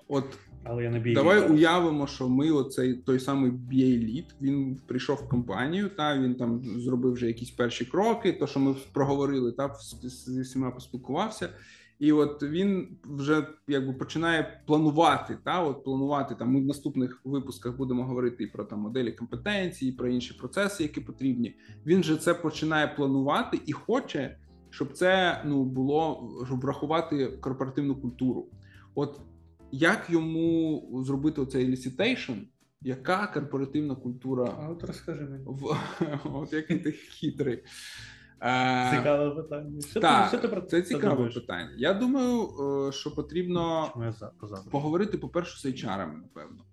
От 0.08 0.26
Але 0.68 0.84
я 0.84 0.90
не 0.90 1.00
бій. 1.00 1.14
Давай 1.14 1.52
уявимо, 1.52 2.08
що 2.08 2.30
ми 2.30 2.52
оцей 2.52 2.94
той 2.94 3.20
самий 3.20 3.52
BA 3.52 3.98
лід. 3.98 4.36
Він 4.42 4.80
прийшов 4.88 5.18
в 5.18 5.30
компанію, 5.30 5.90
та 5.90 6.20
він 6.20 6.36
там 6.36 6.62
зробив 6.64 7.14
вже 7.14 7.28
якісь 7.28 7.52
перші 7.52 7.86
кроки. 7.86 8.34
То, 8.34 8.48
що 8.48 8.60
ми 8.60 8.76
проговорили, 8.94 9.52
та 9.52 9.76
зі 10.04 10.42
всіма 10.42 10.72
поспілкувався. 10.72 11.50
І 12.00 12.12
от 12.12 12.44
він 12.44 12.98
вже 13.04 13.48
якби 13.68 13.94
починає 13.94 14.62
планувати. 14.66 15.38
Та 15.44 15.64
от 15.64 15.84
планувати 15.84 16.36
там. 16.36 16.52
Ми 16.52 16.62
в 16.62 16.66
наступних 16.66 17.22
випусках 17.24 17.78
будемо 17.78 18.04
говорити 18.04 18.44
і 18.44 18.48
про 18.48 18.64
там 18.64 18.80
моделі 18.80 19.12
компетенції, 19.12 19.92
і 19.92 19.96
про 19.96 20.08
інші 20.08 20.34
процеси, 20.34 20.84
які 20.84 21.02
потрібні. 21.02 21.56
Він 21.86 22.04
же 22.04 22.16
це 22.16 22.34
починає 22.34 22.88
планувати 22.88 23.60
і 23.66 23.72
хоче, 23.72 24.38
щоб 24.70 24.94
це 24.94 25.42
ну 25.46 25.64
було 25.64 26.30
щоб 26.46 26.60
врахувати 26.60 27.28
корпоративну 27.28 27.96
культуру. 27.96 28.46
От 28.96 29.20
як 29.72 30.10
йому 30.10 31.04
зробити 31.06 31.42
оцей 31.42 31.70
elicitation? 31.70 32.42
Яка 32.82 33.28
корпоративна 33.28 33.96
культура? 33.96 34.56
А 34.60 34.70
от 34.70 34.84
розкажи 34.84 35.22
мені. 35.22 35.44
В 35.48 35.78
от 36.34 36.54
який 36.54 36.80
ти 36.80 36.92
хитрий. 36.92 37.64
Е, 38.42 38.98
Цікаве 38.98 39.42
питання. 39.42 39.82
Що 39.82 40.00
так, 40.00 40.24
ти, 40.24 40.38
що 40.38 40.48
ти 40.48 40.48
про 40.48 40.62
це 40.62 40.82
цікаве 40.82 41.16
думаєш? 41.16 41.34
питання. 41.34 41.70
Я 41.78 41.94
думаю, 41.94 42.50
е, 42.88 42.92
що 42.92 43.16
потрібно 43.16 43.94
поговорити, 44.72 45.18
по-перше, 45.18 45.60
з 45.60 45.66
HR, 45.66 45.98
напевно. 45.98 46.64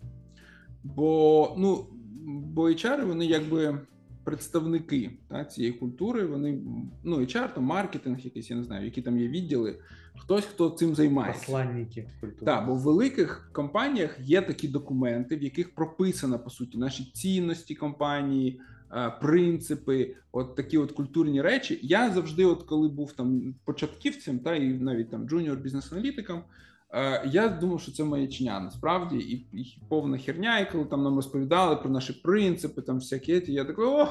Бо, 0.82 1.54
ну, 1.58 1.86
бо 2.26 2.68
HR, 2.68 3.06
вони 3.06 3.26
якби 3.26 3.80
представники 4.24 5.10
та, 5.28 5.44
цієї 5.44 5.72
культури. 5.72 6.26
Вони, 6.26 6.58
ну, 7.04 7.16
HR, 7.20 7.54
там 7.54 7.64
маркетинг, 7.64 8.20
якийсь, 8.20 8.50
я 8.50 8.56
не 8.56 8.64
знаю, 8.64 8.84
які 8.84 9.02
там 9.02 9.18
є 9.18 9.28
відділи. 9.28 9.78
Хтось, 10.18 10.44
хто 10.44 10.70
цим 10.70 10.94
займається. 10.94 11.40
Посланники 11.40 12.08
культури. 12.20 12.46
Так, 12.46 12.66
бо 12.66 12.74
в 12.74 12.78
великих 12.78 13.50
компаніях 13.52 14.20
є 14.20 14.42
такі 14.42 14.68
документи, 14.68 15.36
в 15.36 15.42
яких 15.42 15.74
прописано 15.74 16.38
по 16.38 16.50
суті 16.50 16.78
наші 16.78 17.04
цінності 17.04 17.74
компанії, 17.74 18.60
е, 18.92 19.12
принципи, 19.20 20.16
от 20.32 20.56
такі 20.56 20.78
от 20.78 20.92
культурні 20.92 21.42
речі. 21.42 21.78
Я 21.82 22.10
завжди, 22.10 22.44
от 22.44 22.62
коли 22.62 22.88
був 22.88 23.12
там 23.12 23.54
початківцем, 23.64 24.38
та 24.38 24.54
і 24.54 24.68
навіть 24.68 25.10
там 25.10 25.28
джуніор 25.28 25.58
бізнес-аналітиком, 25.58 26.42
я 27.24 27.48
думав, 27.48 27.80
що 27.80 27.92
це 27.92 28.04
маячня 28.04 28.60
насправді, 28.60 29.16
і, 29.16 29.34
і 29.60 29.78
повна 29.88 30.18
херня. 30.18 30.58
І 30.58 30.72
коли 30.72 30.84
там 30.84 31.02
нам 31.02 31.16
розповідали 31.16 31.76
про 31.76 31.90
наші 31.90 32.12
принципи, 32.12 32.82
там 32.82 32.96
всякі, 32.96 33.44
я 33.52 33.64
такий, 33.64 33.84
о, 33.84 34.06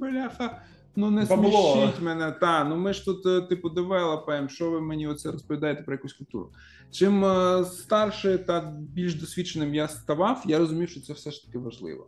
бляха. 0.00 0.62
Ну 0.96 1.10
не 1.10 1.24
Бабло. 1.24 1.74
смішіть 1.74 2.02
мене, 2.02 2.32
та 2.32 2.64
ну 2.64 2.76
ми 2.76 2.92
ж 2.92 3.04
тут 3.04 3.26
е, 3.26 3.40
типу 3.40 3.68
девелопаємо, 3.68 4.48
що 4.48 4.70
ви 4.70 4.80
мені 4.80 5.06
оце 5.08 5.30
розповідаєте 5.30 5.82
про 5.82 5.94
якусь 5.94 6.12
культуру. 6.12 6.52
Чим 6.90 7.24
е, 7.24 7.64
старше 7.64 8.38
та 8.38 8.74
більш 8.78 9.14
досвідченим 9.14 9.74
я 9.74 9.88
ставав, 9.88 10.42
я 10.46 10.58
розумів, 10.58 10.88
що 10.88 11.00
це 11.00 11.12
все 11.12 11.30
ж 11.30 11.46
таки 11.46 11.58
важливо. 11.58 12.06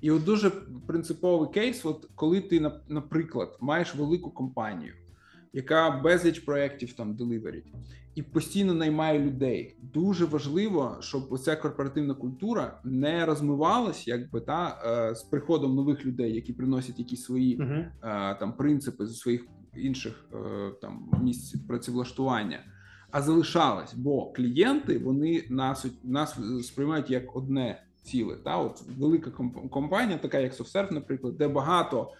І 0.00 0.10
от 0.10 0.24
дуже 0.24 0.50
принциповий 0.86 1.48
кейс, 1.54 1.84
от 1.84 2.08
коли 2.14 2.40
ти, 2.40 2.60
нап- 2.60 2.80
наприклад, 2.88 3.58
маєш 3.60 3.94
велику 3.94 4.30
компанію, 4.30 4.94
яка 5.52 5.90
безліч 5.90 6.38
проєктів 6.40 6.92
там 6.92 7.14
деливерить, 7.14 7.72
і 8.14 8.22
постійно 8.22 8.74
наймає 8.74 9.18
людей. 9.18 9.76
Дуже 9.82 10.24
важливо, 10.24 10.96
щоб 11.00 11.32
оця 11.32 11.56
корпоративна 11.56 12.14
культура 12.14 12.80
не 12.84 13.26
розмивалась, 13.26 14.08
якби 14.08 14.40
та 14.40 14.82
е, 14.86 15.14
з 15.14 15.22
приходом 15.22 15.74
нових 15.74 16.06
людей, 16.06 16.34
які 16.34 16.52
приносять 16.52 16.98
якісь 16.98 17.22
свої 17.22 17.60
е, 17.62 18.34
там 18.40 18.52
принципи 18.56 19.06
зі 19.06 19.14
своїх 19.14 19.46
інших 19.76 20.24
е, 20.34 20.70
там 20.82 21.10
місць 21.22 21.54
працевлаштування, 21.68 22.58
а 23.10 23.22
залишалась, 23.22 23.94
бо 23.94 24.32
клієнти 24.32 24.98
вони 24.98 25.44
нас 25.50 25.86
нас 26.04 26.38
сприймають 26.62 27.10
як 27.10 27.36
одне 27.36 27.82
ціле. 28.02 28.36
Та 28.44 28.56
от 28.56 28.82
велика 28.98 29.30
комп- 29.30 29.68
компанія, 29.68 30.18
така 30.18 30.38
як 30.38 30.52
SoftServe, 30.52 30.92
наприклад, 30.92 31.36
де 31.36 31.48
багато 31.48 32.12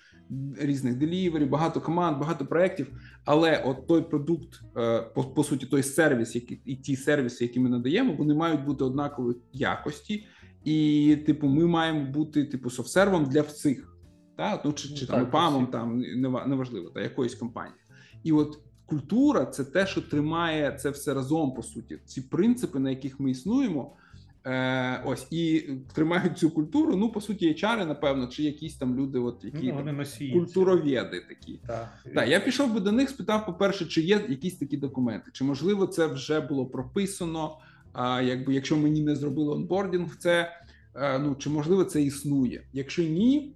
різних 0.60 0.94
делівері, 0.98 1.44
багато 1.44 1.80
команд, 1.80 2.18
багато 2.18 2.46
проєктів, 2.46 2.86
але 3.24 3.62
от 3.66 3.86
той 3.86 4.02
продукт, 4.02 4.60
е, 4.76 5.02
по, 5.02 5.24
по 5.24 5.44
суті, 5.44 5.66
той 5.66 5.82
сервіс, 5.82 6.34
який 6.34 6.60
і 6.64 6.76
ті 6.76 6.96
сервіси, 6.96 7.44
які 7.44 7.60
ми 7.60 7.68
надаємо, 7.68 8.14
вони 8.18 8.34
мають 8.34 8.64
бути 8.64 8.84
однакової 8.84 9.36
якості. 9.52 10.26
І, 10.64 11.16
типу, 11.26 11.46
ми 11.48 11.66
маємо 11.66 12.10
бути 12.10 12.44
типу 12.44 12.70
софтсервом 12.70 13.24
для 13.24 13.42
всіх, 13.42 13.96
та 14.36 14.62
ну 14.64 14.72
чи, 14.72 14.88
чи 14.94 15.06
там 15.06 15.20
Так, 15.20 15.30
ПАМом, 15.30 15.62
всіх. 15.62 15.72
там 15.72 16.02
нева- 16.02 16.46
неважливо, 16.48 16.90
та 16.90 17.00
якоїсь 17.00 17.34
компанії. 17.34 17.76
І 18.24 18.32
от 18.32 18.58
культура 18.86 19.46
це 19.46 19.64
те, 19.64 19.86
що 19.86 20.00
тримає 20.02 20.72
це 20.80 20.90
все 20.90 21.14
разом. 21.14 21.54
По 21.54 21.62
суті, 21.62 21.98
ці 22.04 22.20
принципи, 22.20 22.78
на 22.78 22.90
яких 22.90 23.20
ми 23.20 23.30
існуємо. 23.30 23.96
Е, 24.46 25.02
ось 25.04 25.26
і 25.30 25.60
тримають 25.94 26.38
цю 26.38 26.50
культуру. 26.50 26.96
Ну, 26.96 27.08
по 27.12 27.20
суті, 27.20 27.48
HR, 27.48 27.86
напевно, 27.86 28.26
чи 28.26 28.42
якісь 28.42 28.76
там 28.76 28.96
люди, 28.96 29.18
от 29.18 29.44
які 29.44 29.66
Ну, 29.66 29.68
там, 29.68 29.76
вони 29.76 29.92
культуроведи 30.32 31.20
такі. 31.28 31.60
Так. 31.66 31.88
Так, 32.14 32.28
я 32.28 32.40
пішов 32.40 32.74
би 32.74 32.80
до 32.80 32.92
них, 32.92 33.08
спитав, 33.08 33.46
по-перше, 33.46 33.84
чи 33.84 34.00
є 34.00 34.24
якісь 34.28 34.56
такі 34.56 34.76
документи, 34.76 35.30
чи 35.32 35.44
можливо 35.44 35.86
це 35.86 36.06
вже 36.06 36.40
було 36.40 36.66
прописано. 36.66 37.58
А 37.92 38.22
якби 38.22 38.54
якщо 38.54 38.76
мені 38.76 39.02
не 39.02 39.16
зробили 39.16 39.54
онбордінг, 39.54 40.16
це 40.16 40.52
е, 40.94 41.18
ну 41.18 41.34
чи 41.34 41.50
можливо 41.50 41.84
це 41.84 42.02
існує? 42.02 42.62
Якщо 42.72 43.02
ні, 43.02 43.54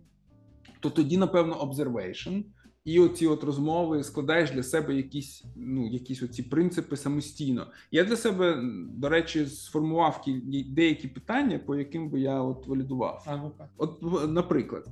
то 0.81 0.91
тоді 0.91 1.17
напевно 1.17 1.55
observation. 1.55 2.43
І 2.87 3.01
оці 3.01 3.27
от 3.27 3.45
розмови 3.45 4.05
складаєш 4.05 4.51
для 4.51 4.63
себе 4.63 4.95
якісь 4.95 5.45
ну 5.57 5.89
якісь 5.89 6.23
оці 6.23 6.43
принципи 6.43 6.97
самостійно. 6.97 7.67
Я 7.91 8.05
для 8.05 8.17
себе, 8.17 8.63
до 8.95 9.09
речі, 9.09 9.47
сформував 9.47 10.23
кі- 10.27 10.75
деякі 10.75 11.09
питання, 11.09 11.59
по 11.59 11.77
яким 11.77 12.11
би 12.11 12.21
я 12.21 12.43
от 12.43 12.67
валідував. 12.67 13.25
А 13.27 13.37
ну. 13.37 13.53
От, 13.77 14.03
наприклад, 14.29 14.87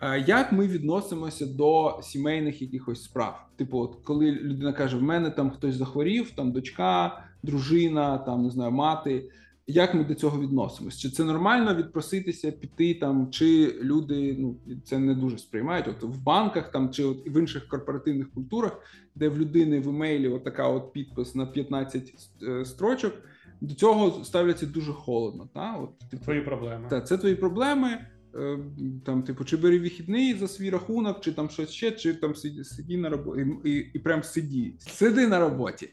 е, 0.00 0.24
як 0.26 0.52
ми 0.52 0.66
відносимося 0.66 1.46
до 1.46 1.98
сімейних 2.02 2.62
якихось 2.62 3.02
справ? 3.04 3.46
Типу, 3.56 3.78
от 3.78 3.96
коли 4.04 4.32
людина 4.32 4.72
каже: 4.72 4.96
в 4.96 5.02
мене 5.02 5.30
там 5.30 5.50
хтось 5.50 5.74
захворів, 5.74 6.30
там 6.30 6.52
дочка, 6.52 7.24
дружина, 7.42 8.18
там 8.18 8.42
не 8.42 8.50
знаю, 8.50 8.70
мати. 8.72 9.30
Як 9.68 9.94
ми 9.94 10.04
до 10.04 10.14
цього 10.14 10.40
відносимось? 10.40 10.98
Чи 10.98 11.10
це 11.10 11.24
нормально 11.24 11.74
відпроситися, 11.74 12.52
піти 12.52 12.94
там, 12.94 13.30
чи 13.30 13.74
люди 13.82 14.36
ну 14.38 14.56
це 14.84 14.98
не 14.98 15.14
дуже 15.14 15.38
сприймають? 15.38 15.88
От 15.88 16.02
в 16.02 16.22
банках 16.22 16.70
там 16.72 16.90
чи 16.90 17.04
от 17.04 17.28
в 17.28 17.40
інших 17.40 17.68
корпоративних 17.68 18.30
культурах, 18.30 18.78
де 19.14 19.28
в 19.28 19.38
людини 19.38 19.80
в 19.80 19.88
емейлі 19.88 20.28
от 20.28 20.44
така 20.44 20.68
от 20.68 20.92
підпис 20.92 21.34
на 21.34 21.46
15 21.46 22.14
е, 22.42 22.64
строчок, 22.64 23.12
до 23.60 23.74
цього 23.74 24.24
ставляться 24.24 24.66
дуже 24.66 24.92
холодно. 24.92 25.48
Та 25.54 25.76
от 25.76 25.98
типу, 26.10 26.24
Твої 26.24 26.40
проблеми. 26.40 26.86
та 26.90 27.00
це 27.00 27.18
твої 27.18 27.34
проблеми. 27.34 27.98
е, 28.34 28.58
Там, 29.04 29.22
типу, 29.22 29.44
чи 29.44 29.56
бери 29.56 29.78
вихідний 29.78 30.34
за 30.34 30.48
свій 30.48 30.70
рахунок, 30.70 31.20
чи 31.20 31.32
там 31.32 31.50
щось 31.50 31.70
ще, 31.70 31.90
чи 31.90 32.14
там 32.14 32.34
сиді, 32.34 32.64
сиді 32.64 32.96
на 32.96 33.08
роботі 33.08 33.46
і, 33.64 33.70
і, 33.70 33.90
і 33.94 33.98
прям 33.98 34.22
сиді. 34.22 34.74
Сиди 34.78 35.26
на 35.26 35.40
роботі. 35.40 35.88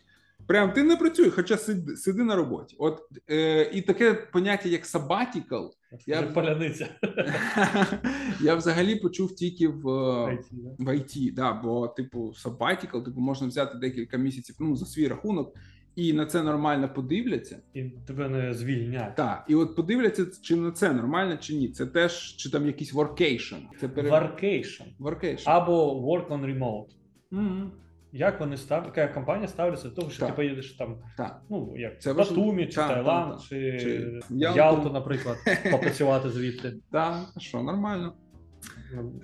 Прям 0.47 0.71
ти 0.71 0.83
не 0.83 0.95
працюй, 0.95 1.29
хоча 1.29 1.57
сиди, 1.57 1.95
сиди 1.95 2.23
на 2.23 2.35
роботі. 2.35 2.75
От 2.79 3.01
е, 3.29 3.71
і 3.73 3.81
таке 3.81 4.13
поняття, 4.13 4.69
як 4.69 4.83
sabbatical, 4.83 5.69
я-. 6.07 6.21
Поляниця. 6.21 6.87
я 8.41 8.55
взагалі 8.55 8.95
почув 8.95 9.35
тільки 9.35 9.67
в, 9.67 9.85
IT, 9.85 10.43
в 10.79 10.87
IT, 10.87 11.33
да, 11.33 11.53
бо, 11.53 11.87
типу, 11.87 12.33
sabbatical, 12.45 13.05
типу, 13.05 13.21
можна 13.21 13.47
взяти 13.47 13.77
декілька 13.77 14.17
місяців 14.17 14.55
ну, 14.59 14.75
за 14.75 14.85
свій 14.85 15.07
рахунок, 15.07 15.55
і 15.95 16.13
на 16.13 16.25
це 16.25 16.43
нормально 16.43 16.89
подивляться. 16.95 17.59
І 17.73 17.83
тебе 17.83 18.29
не 18.29 18.53
звільнять. 18.53 19.15
Так, 19.15 19.45
і 19.47 19.55
от 19.55 19.75
подивляться, 19.75 20.25
чи 20.41 20.55
на 20.55 20.71
це 20.71 20.93
нормально, 20.93 21.37
чи 21.37 21.55
ні. 21.55 21.69
Це 21.69 21.85
теж 21.85 22.35
чи 22.35 22.51
там 22.51 22.65
якийсь 22.65 22.93
workation. 22.93 23.59
Це 23.79 23.87
пере... 23.87 24.11
Workation. 24.11 24.85
workation. 24.99 25.43
Або 25.45 25.93
work 25.93 26.27
on 26.27 26.45
remote. 26.45 26.87
Мгм. 27.31 27.71
Як 28.15 28.39
вони 28.39 28.57
став, 28.57 28.83
яка 28.85 29.07
компанія 29.13 29.47
ставляться 29.47 29.89
до 29.89 29.95
того, 29.95 30.09
що 30.09 30.19
Так. 30.19 30.29
ти 30.29 30.35
поїдеш 30.35 30.71
там, 30.71 30.97
Так. 31.17 31.41
ну 31.49 31.73
як 31.77 32.01
Це. 32.01 32.13
Батумі, 32.13 32.67
чи 32.67 32.75
Таїланд, 32.75 33.41
чи. 33.41 34.21
Ялту, 34.29 34.89
наприклад, 34.89 35.37
попрацювати 35.71 36.29
звідти. 36.29 36.73
Так, 36.91 37.19
що, 37.37 37.63
нормально. 37.63 38.13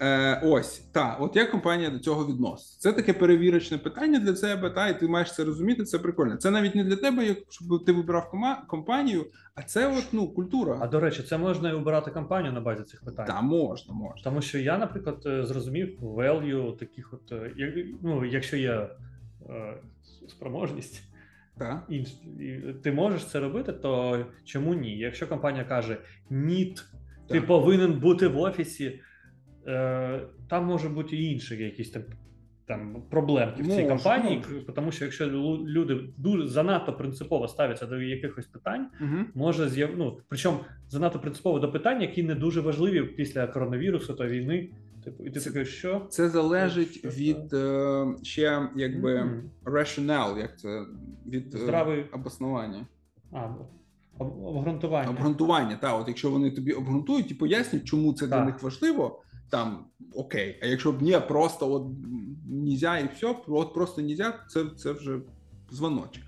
Е, 0.01 0.41
ось 0.43 0.79
та, 0.79 1.17
от 1.19 1.36
як 1.36 1.51
компанія 1.51 1.89
до 1.89 1.99
цього 1.99 2.27
відноситься? 2.27 2.79
Це 2.79 2.93
таке 2.95 3.13
перевірочне 3.13 3.77
питання 3.77 4.19
для 4.19 4.36
себе, 4.36 4.69
та 4.69 4.88
і 4.88 4.99
ти 4.99 5.08
маєш 5.08 5.36
це 5.36 5.43
розуміти. 5.43 5.84
Це 5.84 5.99
прикольно. 5.99 6.38
Це 6.38 6.51
навіть 6.51 6.75
не 6.75 6.84
для 6.84 6.95
тебе, 6.95 7.25
як 7.25 7.38
щоб 7.49 7.86
ти 7.86 7.91
вибирав 7.91 8.32
компанію, 8.67 9.25
а 9.55 9.62
це 9.62 9.97
от 9.97 10.08
ну 10.12 10.27
культура. 10.27 10.77
А 10.82 10.88
до 10.88 10.99
речі, 10.99 11.23
це 11.23 11.38
можна 11.38 11.69
і 11.69 11.73
обирати 11.73 12.12
компанію 12.12 12.53
на 12.53 12.62
базі 12.62 12.84
цих 12.84 13.03
питань. 13.05 13.27
Та 13.27 13.41
можна, 13.41 13.93
можна. 13.93 14.21
Тому 14.23 14.41
що 14.41 14.60
я, 14.60 14.77
наприклад, 14.77 15.23
е, 15.25 15.45
зрозумів 15.45 15.99
value 16.01 16.77
таких, 16.77 17.13
от 17.13 17.32
е, 17.32 17.51
як- 17.55 17.86
ну, 18.01 18.25
якщо 18.25 18.58
є 18.58 18.89
е, 19.49 19.77
спроможність, 20.27 21.03
Та. 21.58 21.84
інш, 21.89 22.10
і 22.39 22.73
ти 22.84 22.91
можеш 22.91 23.25
це 23.25 23.39
робити, 23.39 23.73
то 23.73 24.25
чому 24.45 24.73
ні? 24.73 24.97
Якщо 24.97 25.27
компанія 25.27 25.63
каже 25.63 25.97
ніт, 26.29 26.86
ти 27.29 27.41
повинен 27.41 27.99
бути 27.99 28.27
в 28.27 28.38
офісі, 28.38 28.99
там 30.49 30.65
може 30.65 30.89
бути 30.89 31.15
і 31.15 31.32
інші 31.34 31.55
якісь 31.63 31.89
там. 31.89 32.01
Там 32.67 33.03
проблемки 33.10 33.63
в 33.63 33.65
цій 33.67 33.71
Може, 33.73 33.88
компанії, 33.88 34.43
тому 34.75 34.91
що 34.91 35.05
якщо 35.05 35.27
люди 35.67 35.99
дуже 36.17 36.47
занадто 36.47 36.93
принципово 36.93 37.47
ставляться 37.47 37.86
до 37.86 38.01
якихось 38.01 38.45
питань, 38.45 38.88
Угу. 39.01 39.15
може 39.36 39.69
з'яв... 39.69 39.89
ну, 39.97 40.17
причому 40.27 40.58
занадто 40.89 41.19
принципово 41.19 41.60
до 41.60 41.71
питань, 41.71 42.01
які 42.01 42.23
не 42.23 42.36
дуже 42.36 42.62
важливі 42.62 43.01
після 43.03 43.47
коронавірусу 43.47 44.13
та 44.13 44.27
війни. 44.27 44.69
Типу, 45.03 45.23
і 45.25 45.29
ти 45.29 45.39
Це- 45.39 45.49
такий, 45.49 45.65
що? 45.65 46.05
Це 46.10 46.29
залежить 46.29 46.97
Що 46.99 47.10
від 47.10 47.53
е, 47.53 48.05
ще 48.23 48.69
якби 48.75 49.41
rationale, 49.65 50.38
як 50.38 50.60
це 50.60 50.86
від 51.27 51.55
е, 51.55 51.58
Здравий- 51.58 52.05
обоснування. 52.13 52.86
А, 53.32 53.47
обґрунтування. 54.19 55.10
Обґрунтування, 55.10 55.75
та 55.82 55.97
от 55.97 56.08
якщо 56.08 56.29
вони 56.32 56.51
тобі 56.51 56.71
обґрунтують 56.71 57.32
і 57.32 57.34
пояснюють, 57.34 57.88
чому 57.88 58.13
це 58.13 58.27
для 58.27 58.45
них 58.45 58.63
важливо, 58.63 59.21
там 59.49 59.85
окей. 60.13 60.59
А 60.63 60.65
якщо 60.65 60.91
б 60.91 61.01
ні, 61.01 61.19
просто 61.27 61.71
от 61.73 61.88
нізя 62.49 62.97
і 62.97 63.09
все, 63.13 63.35
от 63.47 63.73
просто 63.73 64.01
нізя, 64.01 64.33
це, 64.49 64.65
це 64.77 64.91
вже 64.91 65.19
дзвоночок. 65.71 66.23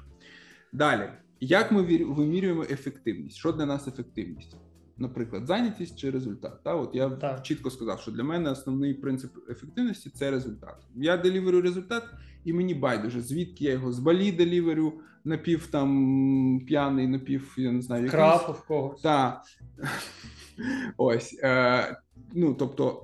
Далі, 0.73 1.09
як 1.39 1.71
ми 1.71 1.81
вимірюємо 2.03 2.63
ефективність? 2.63 3.37
Що 3.37 3.51
для 3.51 3.65
нас 3.65 3.87
ефективність? 3.87 4.57
Наприклад, 4.97 5.47
зайнятість 5.47 5.99
чи 5.99 6.11
результат. 6.11 6.63
Та, 6.63 6.75
от 6.75 6.95
я 6.95 7.09
Так. 7.09 7.43
чітко 7.43 7.69
сказав, 7.69 7.99
що 7.99 8.11
для 8.11 8.23
мене 8.23 8.49
основний 8.51 8.93
принцип 8.93 9.31
ефективності 9.49 10.09
це 10.09 10.31
результат. 10.31 10.75
Я 10.95 11.17
деліверю 11.17 11.61
результат, 11.61 12.03
і 12.45 12.53
мені 12.53 12.73
байдуже, 12.73 13.21
звідки 13.21 13.65
я 13.65 13.71
його 13.71 13.91
з 13.91 13.99
балі 13.99 14.31
деліверю, 14.31 14.93
напів 15.23 15.67
там 15.67 16.61
п'яний, 16.67 17.07
напів, 17.07 17.53
я 17.57 17.71
не 17.71 17.81
знаю, 17.81 18.03
якийсь. 18.03 18.15
Крафу 18.15 18.53
в 18.53 18.65
когось. 18.67 19.01
Так. 19.01 19.41
Ось. 20.97 21.39
Е, 21.43 22.01
ну, 22.33 22.53
тобто, 22.53 23.03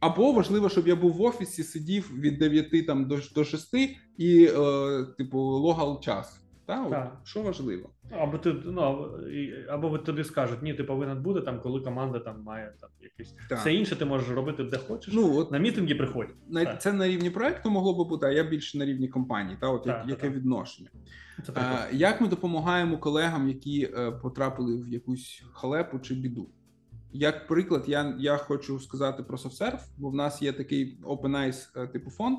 або 0.00 0.32
важливо, 0.32 0.68
щоб 0.68 0.88
я 0.88 0.96
був 0.96 1.12
в 1.12 1.22
офісі, 1.22 1.62
сидів 1.62 2.20
від 2.20 2.38
9 2.38 2.86
там, 2.86 3.08
до, 3.08 3.18
до 3.34 3.44
6 3.44 3.74
і, 4.18 4.44
е, 4.44 5.04
типу, 5.18 5.38
логал 5.38 6.00
час. 6.00 6.40
Та? 6.66 6.82
От, 6.84 6.90
Так. 6.90 7.20
Що 7.24 7.42
важливо? 7.42 7.90
Або 8.10 8.38
ти 8.38 8.54
ну 8.64 8.80
або, 9.68 9.88
ви 9.88 9.98
тобі 9.98 10.24
скажуть, 10.24 10.62
ні, 10.62 10.74
ти 10.74 10.84
повинен 10.84 11.22
бути 11.22 11.40
там, 11.40 11.60
коли 11.60 11.80
команда 11.80 12.18
там 12.18 12.42
має 12.42 12.72
там 12.80 12.90
якісь. 13.00 13.34
Так. 13.48 13.58
Все 13.58 13.74
інше 13.74 13.96
ти 13.96 14.04
можеш 14.04 14.28
робити 14.28 14.64
де 14.64 14.78
хочеш. 14.78 15.14
Ну, 15.14 15.38
от, 15.38 15.52
На 15.52 15.58
мітинги 15.58 15.94
приходь. 15.94 16.28
на, 16.48 16.64
так. 16.64 16.82
це 16.82 16.92
на 16.92 17.08
рівні 17.08 17.30
проекту 17.30 17.70
могло 17.70 17.94
би 17.94 18.04
бути, 18.04 18.26
а 18.26 18.30
я 18.30 18.44
більше 18.44 18.78
на 18.78 18.84
рівні 18.84 19.08
компанії. 19.08 19.56
Та? 19.60 19.68
От, 19.68 19.84
Так, 19.84 19.96
як, 19.98 20.08
яке 20.08 20.26
так. 20.26 20.36
відношення? 20.36 20.88
Це 21.46 21.52
прикольно. 21.52 21.76
Е, 21.92 21.96
як 21.96 22.20
ми 22.20 22.28
допомагаємо 22.28 22.98
колегам, 22.98 23.48
які 23.48 23.90
е, 23.98 24.10
потрапили 24.10 24.82
в 24.82 24.88
якусь 24.88 25.42
халепу 25.52 25.98
чи 25.98 26.14
біду? 26.14 26.48
Як 27.12 27.46
приклад, 27.46 27.84
я, 27.86 28.16
я 28.18 28.36
хочу 28.36 28.80
сказати 28.80 29.22
про 29.22 29.36
SoftServe, 29.36 29.80
бо 29.98 30.10
в 30.10 30.14
нас 30.14 30.42
є 30.42 30.52
такий 30.52 30.98
Open 31.04 31.54
е, 31.76 31.86
типу 31.86 32.10
фонд, 32.10 32.38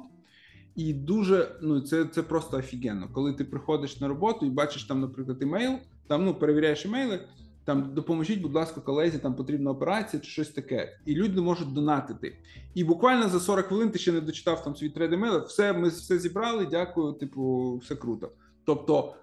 і 0.75 0.93
дуже 0.93 1.55
ну 1.61 1.81
це, 1.81 2.05
це 2.05 2.23
просто 2.23 2.57
офігенно. 2.57 3.09
Коли 3.13 3.33
ти 3.33 3.43
приходиш 3.43 3.99
на 3.99 4.07
роботу 4.07 4.45
і 4.45 4.49
бачиш 4.49 4.83
там, 4.83 5.01
наприклад, 5.01 5.37
імейл, 5.41 5.77
там 6.07 6.25
ну 6.25 6.35
перевіряєш 6.35 6.85
імейли. 6.85 7.19
Там 7.65 7.93
допоможіть, 7.93 8.41
будь 8.41 8.53
ласка, 8.53 8.81
колезі, 8.81 9.19
там 9.19 9.35
потрібна 9.35 9.71
операція 9.71 10.21
чи 10.21 10.29
щось 10.29 10.49
таке, 10.49 10.99
і 11.05 11.15
люди 11.15 11.41
можуть 11.41 11.73
донатити. 11.73 12.37
І 12.73 12.83
буквально 12.83 13.29
за 13.29 13.39
40 13.39 13.65
хвилин 13.65 13.91
ти 13.91 13.99
ще 13.99 14.11
не 14.11 14.21
дочитав 14.21 14.63
там 14.63 14.75
свій 14.75 14.89
thread 14.89 15.13
email, 15.13 15.45
все 15.45 15.73
ми 15.73 15.87
все 15.87 16.19
зібрали. 16.19 16.65
Дякую, 16.65 17.13
типу, 17.13 17.75
все 17.77 17.95
круто. 17.95 18.31
Тобто 18.65 19.13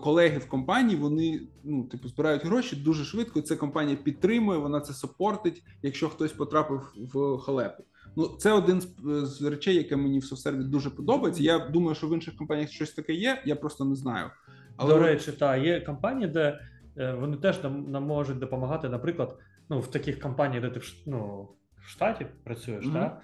колеги 0.00 0.38
в 0.38 0.48
компанії 0.48 0.96
вони 0.96 1.40
ну 1.64 1.84
типу 1.84 2.08
збирають 2.08 2.44
гроші 2.44 2.76
дуже 2.76 3.04
швидко. 3.04 3.40
Це 3.40 3.56
компанія 3.56 3.96
підтримує, 3.96 4.58
вона 4.58 4.80
це 4.80 4.92
support 4.92 5.37
ить, 5.37 5.62
якщо 5.82 6.08
хтось 6.08 6.32
потрапив 6.32 6.92
в 6.96 7.38
халепу. 7.38 7.84
Ну 8.16 8.26
це 8.26 8.52
один 8.52 8.82
з, 9.04 9.42
речей, 9.42 9.76
яке 9.76 9.96
мені 9.96 10.18
в 10.18 10.24
SoftServe 10.24 10.60
і 10.60 10.64
дуже 10.64 10.90
подобається. 10.90 11.42
Я 11.42 11.58
думаю, 11.58 11.94
що 11.94 12.08
в 12.08 12.14
інших 12.14 12.36
компаніях 12.36 12.70
щось 12.70 12.92
таке 12.92 13.12
є. 13.12 13.42
Я 13.44 13.56
просто 13.56 13.84
не 13.84 13.94
знаю. 13.94 14.30
Але 14.76 14.94
До 14.94 15.00
речі, 15.00 15.32
та 15.32 15.56
є 15.56 15.80
компанії, 15.80 16.30
де 16.30 16.60
е, 16.96 17.12
вони 17.12 17.36
теж 17.36 17.62
нам, 17.62 17.90
нам 17.90 18.04
можуть 18.04 18.38
допомагати, 18.38 18.88
наприклад, 18.88 19.38
ну, 19.68 19.80
в 19.80 19.86
таких 19.86 20.20
компаніях, 20.20 20.62
де 20.62 20.70
ти 20.70 20.80
в, 20.80 20.94
ну, 21.06 21.48
в 21.76 21.88
штаті 21.88 22.26
працюєш, 22.44 22.84
Мгм. 22.84 22.94
та, 22.94 23.00
е, 23.06 23.20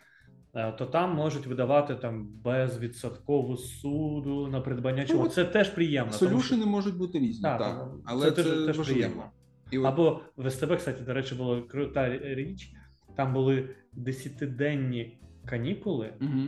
то 0.55 0.87
там 0.87 1.14
можуть 1.14 1.47
видавати 1.47 1.95
там 1.95 2.29
безвідсоткову 2.45 3.57
суду 3.57 4.49
на 4.49 4.61
придбання 4.61 5.05
чого. 5.05 5.21
Ну, 5.21 5.27
от 5.27 5.33
Це 5.33 5.45
теж 5.45 5.69
приємно. 5.71 6.12
тому 6.19 6.40
що- 6.40 6.57
можуть 6.57 6.97
бути 6.97 7.19
різні, 7.19 7.43
Так, 7.43 7.59
так, 7.59 7.77
ну, 7.79 8.03
але 8.05 8.31
це 8.31 8.43
це, 8.43 8.51
теж- 8.51 8.67
теж 8.67 8.87
приємно. 8.87 9.31
І 9.71 9.79
от, 9.79 9.87
Або 9.87 10.21
в 10.37 10.51
СТБ, 10.51 10.77
кстати, 10.77 11.05
до 11.05 11.14
речі, 11.14 11.35
була 11.35 11.62
крута 11.62 12.19
річ. 12.19 12.73
Там 13.17 13.33
були 13.33 13.69
десятиденні 13.93 15.19
канікули 15.47 16.12
угу. 16.21 16.43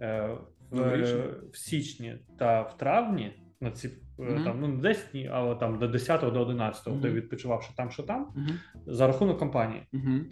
е, 0.00 0.38
в, 0.70 1.04
в 1.52 1.56
січні 1.56 2.16
та 2.38 2.62
в 2.62 2.76
травні. 2.76 3.32
На 3.60 3.70
ці 3.70 3.90
е, 4.18 4.22
Мгм. 4.22 4.44
там 4.44 4.60
ну 4.60 4.68
не 4.68 4.76
10 4.82 5.04
днів, 5.12 5.30
але 5.34 5.54
там 5.54 5.78
до 5.78 5.88
10 5.88 6.30
до 6.30 6.40
11, 6.40 6.86
Мгм. 6.92 7.00
де 7.00 7.10
відпочивав, 7.10 7.62
що 7.62 7.74
там, 7.76 7.90
що 7.90 8.02
там, 8.02 8.22
Угу. 8.36 8.46
за 8.94 9.06
рахунок 9.06 9.38
компанії. 9.38 9.82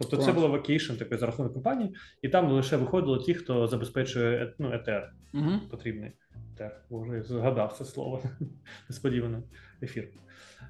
Тобто 0.01 0.17
це 0.17 0.33
було 0.33 0.49
vacation 0.49 0.95
такий 0.95 1.19
за 1.19 1.27
рахунок 1.27 1.53
компанії, 1.53 1.95
і 2.23 2.29
там 2.29 2.51
лише 2.53 2.77
виходили 2.77 3.19
ті, 3.19 3.35
хто 3.35 3.67
забезпечує 3.67 4.37
е- 4.45 4.55
ну, 4.59 4.73
ЕТР 4.73 5.13
угу. 5.35 5.51
потрібний. 5.71 6.13
ЕТР, 6.55 6.77
вже 6.91 7.23
згадав 7.23 7.73
це 7.79 7.85
слово. 7.85 8.23
Несподівано 8.89 9.43
ефір. 9.83 10.09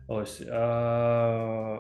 Ось. 0.07 0.43
А, 0.53 1.79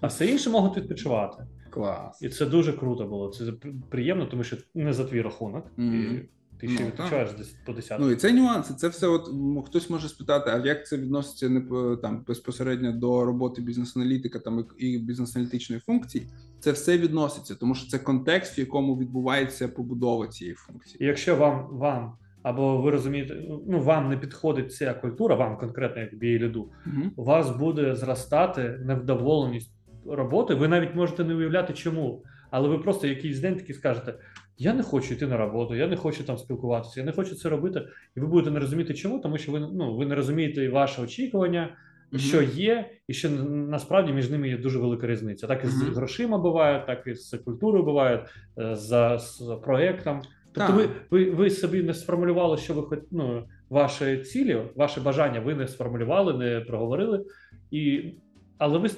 а 0.00 0.06
все 0.06 0.26
інше 0.26 0.50
можуть 0.50 0.76
відпочивати. 0.76 1.42
клас. 1.70 2.22
І 2.22 2.28
це 2.28 2.46
дуже 2.46 2.72
круто 2.72 3.06
було. 3.06 3.28
Це 3.28 3.52
при- 3.52 3.72
приємно, 3.90 4.26
тому 4.26 4.44
що 4.44 4.56
не 4.74 4.92
за 4.92 5.04
твій 5.04 5.22
рахунок. 5.22 5.66
І 5.78 6.18
ти 6.60 6.68
ще 6.68 6.80
Ну, 6.80 6.86
відпочиваєш 6.86 7.32
десь 7.32 7.54
по 7.66 7.72
10. 7.72 8.00
Ну 8.00 8.10
і 8.10 8.16
це 8.16 8.32
нюанси. 8.32 8.74
Це 8.74 8.88
все. 8.88 9.06
От 9.06 9.30
хтось 9.66 9.90
може 9.90 10.08
спитати, 10.08 10.50
а 10.54 10.66
як 10.66 10.86
це 10.86 10.96
відноситься 10.96 11.48
не 11.48 11.60
там 11.96 12.24
безпосередньо 12.28 12.92
до 12.92 13.24
роботи 13.24 13.62
бізнес-аналітика 13.62 14.38
там 14.38 14.64
і 14.78 14.98
бізнес-аналітичної 14.98 15.80
функції. 15.80 16.26
Це 16.60 16.72
все 16.72 16.98
відноситься, 16.98 17.54
тому 17.54 17.74
що 17.74 17.88
це 17.88 17.98
контекст, 17.98 18.58
в 18.58 18.60
якому 18.60 18.98
відбувається 18.98 19.68
побудова 19.68 20.26
цієї 20.26 20.54
функції. 20.54 21.04
І 21.04 21.06
якщо 21.06 21.36
вам 21.36 21.68
вам 21.70 22.12
або 22.42 22.82
ви 22.82 22.90
розумієте, 22.90 23.42
ну 23.68 23.80
вам 23.80 24.08
не 24.08 24.16
підходить 24.16 24.72
ця 24.74 24.94
культура, 24.94 25.34
вам 25.34 25.58
конкретно 25.58 26.02
як 26.02 26.14
бійліду, 26.14 26.68
Угу. 26.86 27.02
у 27.16 27.24
вас 27.24 27.50
буде 27.56 27.96
зростати 27.96 28.80
невдоволеність 28.84 29.72
роботи. 30.06 30.54
Ви 30.54 30.68
навіть 30.68 30.94
можете 30.94 31.24
не 31.24 31.34
уявляти, 31.34 31.72
чому. 31.72 32.24
Але 32.50 32.68
ви 32.68 32.78
просто 32.78 33.06
якийсь 33.06 33.40
день 33.40 33.56
такий 33.56 33.74
скажете: 33.74 34.14
я 34.60 34.74
не 34.74 34.82
хочу 34.82 35.14
йти 35.14 35.26
на 35.26 35.36
роботу, 35.36 35.74
я 35.74 35.88
не 35.88 35.96
хочу 35.96 36.24
там 36.24 36.38
спілкуватися, 36.38 37.00
я 37.00 37.06
не 37.06 37.12
хочу 37.12 37.34
це 37.34 37.48
робити. 37.48 37.82
І 38.16 38.20
ви 38.20 38.26
будете 38.26 38.50
не 38.50 38.60
розуміти, 38.60 38.94
чому, 38.94 39.18
тому 39.18 39.38
що 39.38 39.52
ви 39.52 39.60
ну 39.60 39.96
ви 39.96 40.06
не 40.06 40.14
розумієте 40.14 40.64
і 40.64 40.68
ваше 40.68 41.02
очікування, 41.02 41.76
Мгм. 42.12 42.20
що 42.20 42.42
є, 42.42 42.90
і 43.08 43.14
що 43.14 43.30
насправді 43.48 44.12
між 44.12 44.30
ними 44.30 44.48
є 44.48 44.58
дуже 44.58 44.78
велика 44.78 45.06
різниця. 45.06 45.46
Так 45.46 45.64
і 45.64 45.66
з 45.66 45.82
Мгм. 45.82 45.94
грошима 45.94 46.38
буває, 46.38 46.84
так 46.86 47.06
і 47.06 47.14
з 47.14 47.38
культурою 47.38 47.84
буває, 47.84 48.26
е, 48.58 48.76
за 48.76 49.18
з 49.18 49.58
проектом. 49.64 50.22
Тобто, 50.52 50.72
ви, 50.72 50.88
ви, 51.10 51.30
ви 51.30 51.50
собі 51.50 51.82
не 51.82 51.94
сформулювали, 51.94 52.56
що 52.56 52.74
ви 52.74 52.82
хоч 52.82 52.98
ну, 53.10 53.44
ваші 53.70 54.16
цілі, 54.18 54.62
ваші 54.76 55.00
бажання, 55.00 55.40
ви 55.40 55.54
не 55.54 55.68
сформулювали, 55.68 56.32
не 56.32 56.60
проговорили. 56.60 57.24
І, 57.70 58.14
але 58.60 58.78
ви 58.78 58.90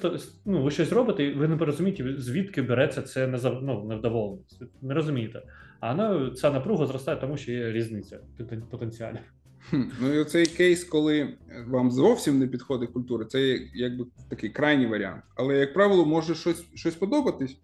ну, 0.44 0.62
ви 0.62 0.70
щось 0.70 0.92
робите, 0.92 1.24
і 1.24 1.34
ви 1.34 1.48
не 1.48 1.56
розумієте, 1.56 2.14
звідки 2.18 2.62
береться 2.62 3.02
це 3.02 3.26
ну, 3.62 3.84
невдоволеність. 3.84 4.62
Не 4.82 4.94
розумієте. 4.94 5.42
А 5.80 5.94
вона 5.94 6.30
ця 6.30 6.50
напруга 6.50 6.86
зростає, 6.86 7.16
тому 7.16 7.36
що 7.36 7.52
є 7.52 7.72
різниця 7.72 8.20
потен- 8.38 8.66
потенціалів. 8.70 9.20
Ну 9.72 10.14
і 10.14 10.18
оцей 10.18 10.46
кейс, 10.46 10.84
коли 10.84 11.34
вам 11.66 11.90
зовсім 11.90 12.38
не 12.38 12.46
підходить 12.46 12.90
культура, 12.90 13.24
це 13.24 13.60
якби 13.74 14.06
такий 14.30 14.50
крайній 14.50 14.86
варіант. 14.86 15.22
Але, 15.34 15.58
як 15.58 15.74
правило, 15.74 16.06
може 16.06 16.34
щось, 16.34 16.64
щось 16.74 16.94
подобатись, 16.94 17.56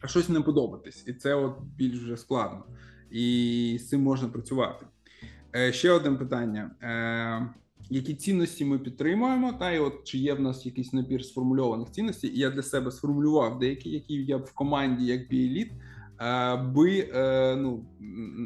а 0.00 0.06
щось 0.06 0.28
не 0.28 0.40
подобатись. 0.40 1.04
І 1.06 1.12
це 1.12 1.34
от 1.34 1.58
більш 1.76 1.98
вже 1.98 2.16
складно. 2.16 2.64
І 3.10 3.76
з 3.80 3.88
цим 3.88 4.02
можна 4.02 4.28
працювати. 4.28 4.86
Е, 5.56 5.72
ще 5.72 5.90
одне 5.90 6.12
питання: 6.12 6.70
е, 6.82 7.61
які 7.92 8.14
цінності 8.14 8.64
ми 8.64 8.78
підтримуємо, 8.78 9.52
та 9.52 9.70
і 9.70 9.78
от 9.78 10.04
чи 10.04 10.18
є 10.18 10.34
в 10.34 10.40
нас 10.40 10.66
якийсь 10.66 10.92
набір 10.92 11.24
сформульованих 11.24 11.90
цінностей. 11.90 12.30
І 12.30 12.38
я 12.38 12.50
для 12.50 12.62
себе 12.62 12.90
сформулював 12.90 13.58
деякі, 13.58 13.90
які 13.90 14.14
я 14.14 14.38
б 14.38 14.42
в 14.42 14.52
команді 14.52 15.04
як 15.06 15.28
біеліт, 15.28 15.72
би 16.74 17.08
е, 17.14 17.56
ну 17.56 17.84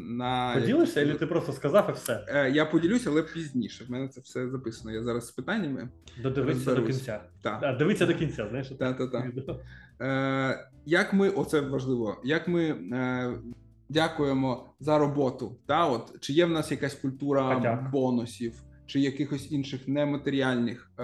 на 0.09 0.55
поділишся, 0.55 1.03
або 1.03 1.19
ти 1.19 1.27
просто 1.27 1.53
сказав 1.53 1.87
і 1.91 1.93
все. 1.93 2.25
Е, 2.29 2.51
я 2.51 2.67
поділюся, 2.67 3.11
але 3.11 3.23
пізніше. 3.23 3.85
В 3.85 3.91
мене 3.91 4.09
це 4.09 4.21
все 4.21 4.49
записано. 4.49 4.93
Я 4.95 5.03
зараз 5.03 5.27
з 5.27 5.31
питаннями. 5.31 5.89
Додивитися 6.23 6.75
до 6.75 6.83
кінця. 6.83 7.21
Так. 7.43 7.61
А, 7.63 7.73
дивиться 7.73 8.07
до 8.07 8.15
кінця, 8.15 8.47
знаєш? 8.49 8.69
Так, 8.79 8.99
так, 8.99 9.11
так. 9.11 9.57
Е, 10.01 10.71
Як 10.87 11.13
ми, 11.13 11.29
оце 11.29 11.61
важливо, 11.61 12.17
як 12.25 12.49
ми 12.49 12.65
е, 12.65 13.39
дякуємо 13.89 14.75
за 14.81 14.99
роботу. 14.99 15.57
Та, 15.67 15.87
от, 15.87 16.21
Чи 16.21 16.33
є 16.33 16.47
в 16.47 16.51
нас 16.51 16.71
якась 16.71 16.95
культура 16.95 17.55
Подяк. 17.55 17.91
бонусів, 17.91 18.63
чи 18.87 19.01
якихось 19.01 19.53
інших 19.53 19.89
нематеріальних 19.89 20.91
е, 20.99 21.03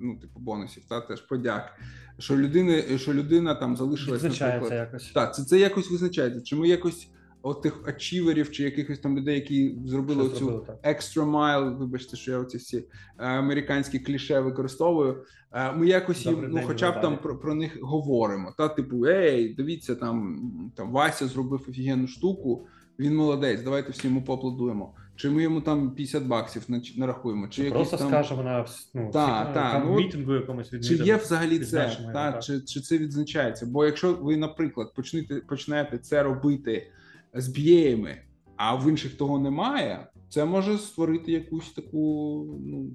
ну, 0.00 0.18
типу 0.20 0.40
бонусів, 0.40 0.84
та 0.88 1.00
теж 1.00 1.20
подяк. 1.20 1.72
Що 2.18 2.36
людини, 2.36 2.98
що 2.98 3.14
людина 3.14 3.54
там 3.54 3.76
залишилась 3.76 4.22
наприклад. 4.22 4.72
якось. 4.72 5.10
Так, 5.10 5.34
це, 5.34 5.44
це 5.44 5.58
якось 5.58 5.90
визначається. 5.90 6.40
Чи 6.40 6.56
ми 6.56 6.68
якось 6.68 7.08
от 7.46 7.62
тих 7.62 7.88
ачіверів, 7.88 8.50
чи 8.50 8.62
якихось 8.62 8.98
там 8.98 9.18
людей, 9.18 9.34
які 9.34 9.78
зробили 9.86 10.28
зробили, 10.28 10.62
так. 10.66 10.96
extra 10.96 11.30
mile, 11.30 11.78
вибачте, 11.78 12.16
що 12.16 12.30
я 12.30 12.38
оці 12.38 12.58
всі 12.58 12.76
е, 12.76 12.84
американські 13.18 13.98
кліше 13.98 14.40
використовую. 14.40 15.24
Е, 15.52 15.72
Ми 15.72 15.86
якось 15.86 16.26
їм, 16.26 16.34
Добрий 16.34 16.52
ну, 16.54 16.62
хоча 16.66 16.90
б 16.90 17.00
там 17.00 17.18
про, 17.18 17.38
про 17.38 17.54
них 17.54 17.78
говоримо. 17.82 18.54
Та, 18.58 18.68
типу, 18.68 19.06
ей, 19.06 19.54
дивіться, 19.54 19.94
там, 19.94 20.72
там 20.76 20.92
Вася 20.92 21.26
зробив 21.26 21.66
офігенну 21.68 22.06
штуку, 22.06 22.66
він 22.98 23.16
молодець, 23.16 23.62
давайте 23.62 23.92
всі 23.92 24.06
йому 24.06 24.22
поаплодуємо. 24.22 24.94
Чи 25.16 25.30
ми 25.30 25.42
йому 25.42 25.60
там 25.60 25.90
50 25.90 26.22
баксів 26.26 26.62
нарахуємо, 26.96 27.48
чи, 27.48 27.70
просто 27.70 27.96
там... 27.96 28.08
скажемо 28.08 28.42
на 28.42 28.66
ну, 28.94 29.10
Та, 29.12 29.42
всі- 29.42 29.54
та, 29.54 29.72
там 29.72 29.82
ну, 29.86 29.96
мітингу 29.96 30.34
якомусь 30.34 30.70
Чи 30.88 30.94
є 30.94 31.16
взагалі 31.16 31.58
це, 31.58 31.96
та, 32.12 32.32
так. 32.32 32.42
чи, 32.42 32.60
чи 32.60 32.80
це 32.80 32.98
відзначається? 32.98 33.66
Бо 33.66 33.84
якщо 33.84 34.14
ви, 34.14 34.36
наприклад, 34.36 34.94
почнете, 34.94 35.34
почнете 35.34 35.98
це 35.98 36.22
робити 36.22 36.90
з 37.34 37.48
бієями, 37.48 38.16
а 38.56 38.74
в 38.74 38.90
інших 38.90 39.14
того 39.14 39.38
немає, 39.38 40.06
це 40.28 40.44
може 40.44 40.78
створити 40.78 41.32
якусь 41.32 41.72
таку, 41.72 42.44
ну, 42.66 42.90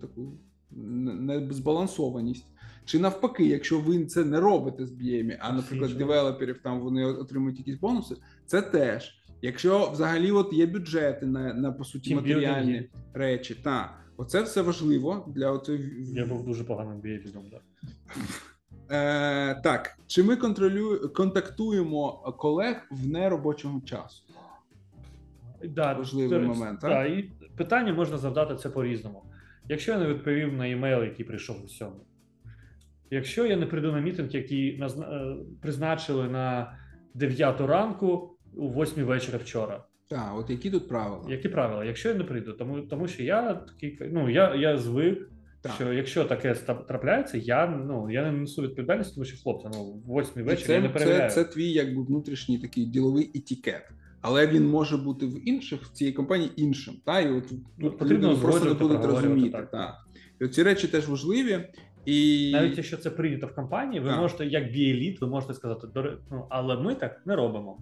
таку 0.00 0.32
не- 0.70 1.40
незбалансованість. 1.40 2.46
Чи 2.84 2.98
навпаки, 2.98 3.46
якщо 3.46 3.80
ви 3.80 4.04
це 4.04 4.24
не 4.24 4.40
робите 4.40 4.86
з 4.86 4.90
бієми, 4.90 5.38
а, 5.40 5.52
наприклад, 5.52 5.98
девелоперів 5.98 6.58
там 6.62 6.80
вони 6.80 7.04
отримують 7.04 7.58
якісь 7.58 7.76
бонуси, 7.76 8.16
це 8.46 8.62
теж. 8.62 9.21
Якщо 9.42 9.90
взагалі 9.90 10.30
от 10.30 10.52
є 10.52 10.66
бюджети 10.66 11.26
на, 11.26 11.54
на 11.54 11.72
по 11.72 11.84
суті 11.84 12.14
матеріальні 12.14 12.90
речі, 13.14 13.54
та 13.54 13.96
оце 14.16 14.42
все 14.42 14.62
важливо 14.62 15.32
для 15.34 15.50
оцеї 15.50 16.06
Я 16.14 16.26
був 16.26 16.44
дуже 16.44 16.64
поганим 16.64 17.00
бієлізом, 17.00 17.42
так. 17.50 17.62
Е, 18.90 19.54
так, 19.54 19.98
чи 20.06 20.22
ми 20.22 20.36
контролю... 20.36 21.12
контактуємо 21.14 22.12
колег 22.38 22.86
в 22.90 23.06
неробочому 23.06 23.80
часу? 23.80 24.22
Да, 25.64 25.92
Важливий 25.92 26.40
це- 26.40 26.46
момент, 26.46 26.80
так? 26.80 27.10
і 27.10 27.30
питання 27.56 27.92
можна 27.92 28.18
завдати 28.18 28.54
це 28.54 28.70
по-різному. 28.70 29.22
Якщо 29.68 29.92
я 29.92 29.98
не 29.98 30.06
відповів 30.06 30.52
на 30.52 30.70
емейл, 30.70 31.02
який 31.02 31.24
прийшов 31.24 31.56
у 31.64 31.68
сьому, 31.68 32.06
якщо 33.10 33.46
я 33.46 33.56
не 33.56 33.66
прийду 33.66 33.92
на 33.92 34.00
мітинг, 34.00 34.30
який 34.30 34.82
е, 34.82 34.88
призначили 35.60 36.28
на 36.28 36.78
9 37.14 37.60
ранку 37.60 38.31
у 38.56 38.82
8 38.82 39.04
вечора 39.04 39.38
вчора. 39.38 39.84
Так, 40.08 40.32
от 40.36 40.50
які 40.50 40.70
тут 40.70 40.88
правила? 40.88 41.24
Які 41.28 41.48
правила? 41.48 41.84
Якщо 41.84 42.08
я 42.08 42.14
не 42.14 42.24
прийду, 42.24 42.52
тому, 42.52 42.80
тому 42.80 43.08
що 43.08 43.22
я 43.22 43.54
такий, 43.54 43.98
ну 44.12 44.30
я, 44.30 44.54
я 44.54 44.78
звик, 44.78 45.30
Так. 45.60 45.72
що 45.72 45.92
якщо 45.92 46.24
таке 46.24 46.54
трапляється, 46.88 47.38
я 47.38 47.66
ну 47.66 48.10
я 48.10 48.22
не 48.22 48.32
несу 48.38 48.62
відповідальність, 48.62 49.14
тому 49.14 49.24
що 49.24 49.42
хлопці, 49.42 49.68
ну 49.74 49.84
в 50.06 50.20
8 50.20 50.32
І 50.36 50.42
вечора 50.42 50.74
я 50.74 50.80
не 50.80 50.86
це, 50.88 50.92
перевіряю. 50.92 51.30
це, 51.30 51.44
це 51.44 51.44
твій 51.50 51.70
якби 51.72 52.02
внутрішній 52.02 52.58
такий 52.58 52.84
діловий 52.86 53.30
етикет. 53.34 53.82
Але 54.20 54.46
він 54.46 54.66
може 54.66 54.96
бути 54.96 55.26
в 55.26 55.48
інших 55.48 55.82
в 55.82 55.92
цій 55.92 56.12
компанії 56.12 56.50
іншим. 56.56 56.94
Та 57.04 57.20
і 57.20 57.30
от 57.32 57.44
Ну, 57.78 57.90
тут 57.90 57.98
потрібно 57.98 58.30
люди 58.32 58.40
просто 58.40 58.64
не 58.68 58.74
будуть 58.74 59.04
розуміти. 59.04 59.50
так. 59.50 59.70
Та. 59.70 59.98
І 60.40 60.48
ці 60.48 60.62
речі 60.62 60.88
теж 60.88 61.08
важливі. 61.08 61.58
І 62.04 62.50
Навіть 62.52 62.76
якщо 62.76 62.96
це 62.96 63.10
прийнято 63.10 63.46
в 63.46 63.54
компанії, 63.54 64.00
ви 64.00 64.08
Так. 64.10 64.18
можете, 64.20 64.46
як 64.46 64.72
біеліт, 64.72 65.20
ви 65.20 65.26
можете 65.28 65.54
сказати, 65.54 65.86
«До 65.94 66.02
ре- 66.02 66.16
ну, 66.30 66.46
але 66.50 66.76
ми 66.76 66.94
так 66.94 67.22
не 67.26 67.36
робимо. 67.36 67.78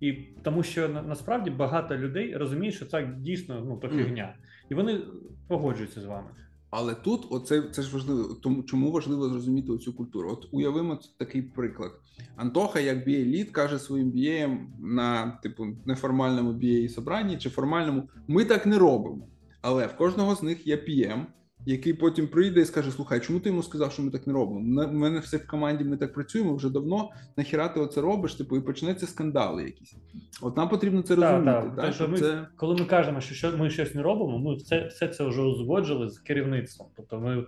І 0.00 0.12
тому 0.42 0.62
що 0.62 0.88
на, 0.88 1.02
насправді 1.02 1.50
багато 1.50 1.96
людей 1.96 2.36
розуміють, 2.36 2.74
що 2.74 2.86
це 2.86 3.14
дійсно 3.18 3.62
ну, 3.64 3.76
то 3.76 3.88
фігня. 3.88 4.34
І 4.70 4.74
вони 4.74 5.00
погоджуються 5.48 6.00
з 6.00 6.04
вами. 6.04 6.28
Але 6.76 6.94
тут 6.94 7.26
оце 7.30 7.62
це 7.62 7.82
ж 7.82 7.94
важливо. 7.94 8.34
Тому 8.42 8.62
чому 8.62 8.92
важливо 8.92 9.28
зрозуміти 9.28 9.72
оцю 9.72 9.92
культуру? 9.92 10.32
От 10.32 10.48
уявимо 10.52 10.98
такий 11.18 11.42
приклад. 11.42 11.92
Антоха, 12.36 12.80
як 12.80 13.08
BA 13.08 13.24
лід, 13.24 13.50
каже 13.50 13.78
своїм 13.78 14.12
BA 14.12 14.58
на 14.80 15.30
типу 15.42 15.66
неформальному 15.86 16.52
BA 16.52 16.88
собранні 16.88 17.38
чи 17.38 17.50
формальному: 17.50 18.08
ми 18.28 18.44
так 18.44 18.66
не 18.66 18.78
робимо. 18.78 19.28
Але 19.60 19.86
в 19.86 19.96
кожного 19.96 20.34
з 20.34 20.42
них 20.42 20.66
є 20.66 20.76
PM, 20.76 21.24
який 21.66 21.94
потім 21.94 22.28
прийде 22.28 22.60
і 22.60 22.64
скаже: 22.64 22.90
Слухай, 22.90 23.20
чому 23.20 23.40
ти 23.40 23.48
йому 23.48 23.62
сказав, 23.62 23.92
що 23.92 24.02
ми 24.02 24.10
так 24.10 24.26
не 24.26 24.32
робимо? 24.32 24.60
На- 24.60 24.86
В 24.86 24.92
мене 24.92 25.18
все 25.18 25.36
в 25.36 25.46
команді, 25.46 25.84
ми 25.84 25.96
так 25.96 26.12
працюємо 26.14 26.54
вже 26.56 26.70
давно. 26.70 27.10
Нахіра 27.36 27.68
ти 27.68 27.80
оце 27.80 28.00
робиш? 28.00 28.34
Типу, 28.34 28.56
і 28.56 28.60
почнеться 28.60 29.06
скандали 29.06 29.64
якісь. 29.64 29.96
От 30.42 30.56
нам 30.56 30.68
потрібно 30.68 31.02
це 31.02 31.16
Так, 31.16 31.30
розуміти. 31.32 31.52
так. 31.66 31.74
Тобто 31.76 31.92
щоб 31.92 32.10
ми- 32.10 32.18
це... 32.18 32.46
Коли 32.56 32.74
ми 32.76 32.84
кажемо, 32.84 33.20
що 33.20 33.34
що 33.34 33.56
ми 33.56 33.70
щось 33.70 33.94
не 33.94 34.02
робимо, 34.02 34.38
ми 34.38 34.54
все, 34.56 34.86
все 34.86 35.08
це 35.08 35.24
вже 35.24 35.42
узгоджили 35.42 36.08
з 36.10 36.18
керівництвом. 36.18 36.88
Тобто 36.96 37.20
ми 37.20 37.44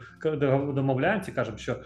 домовляємося 0.73 1.31
і 1.31 1.35
кажемо, 1.35 1.57
що 1.59 1.77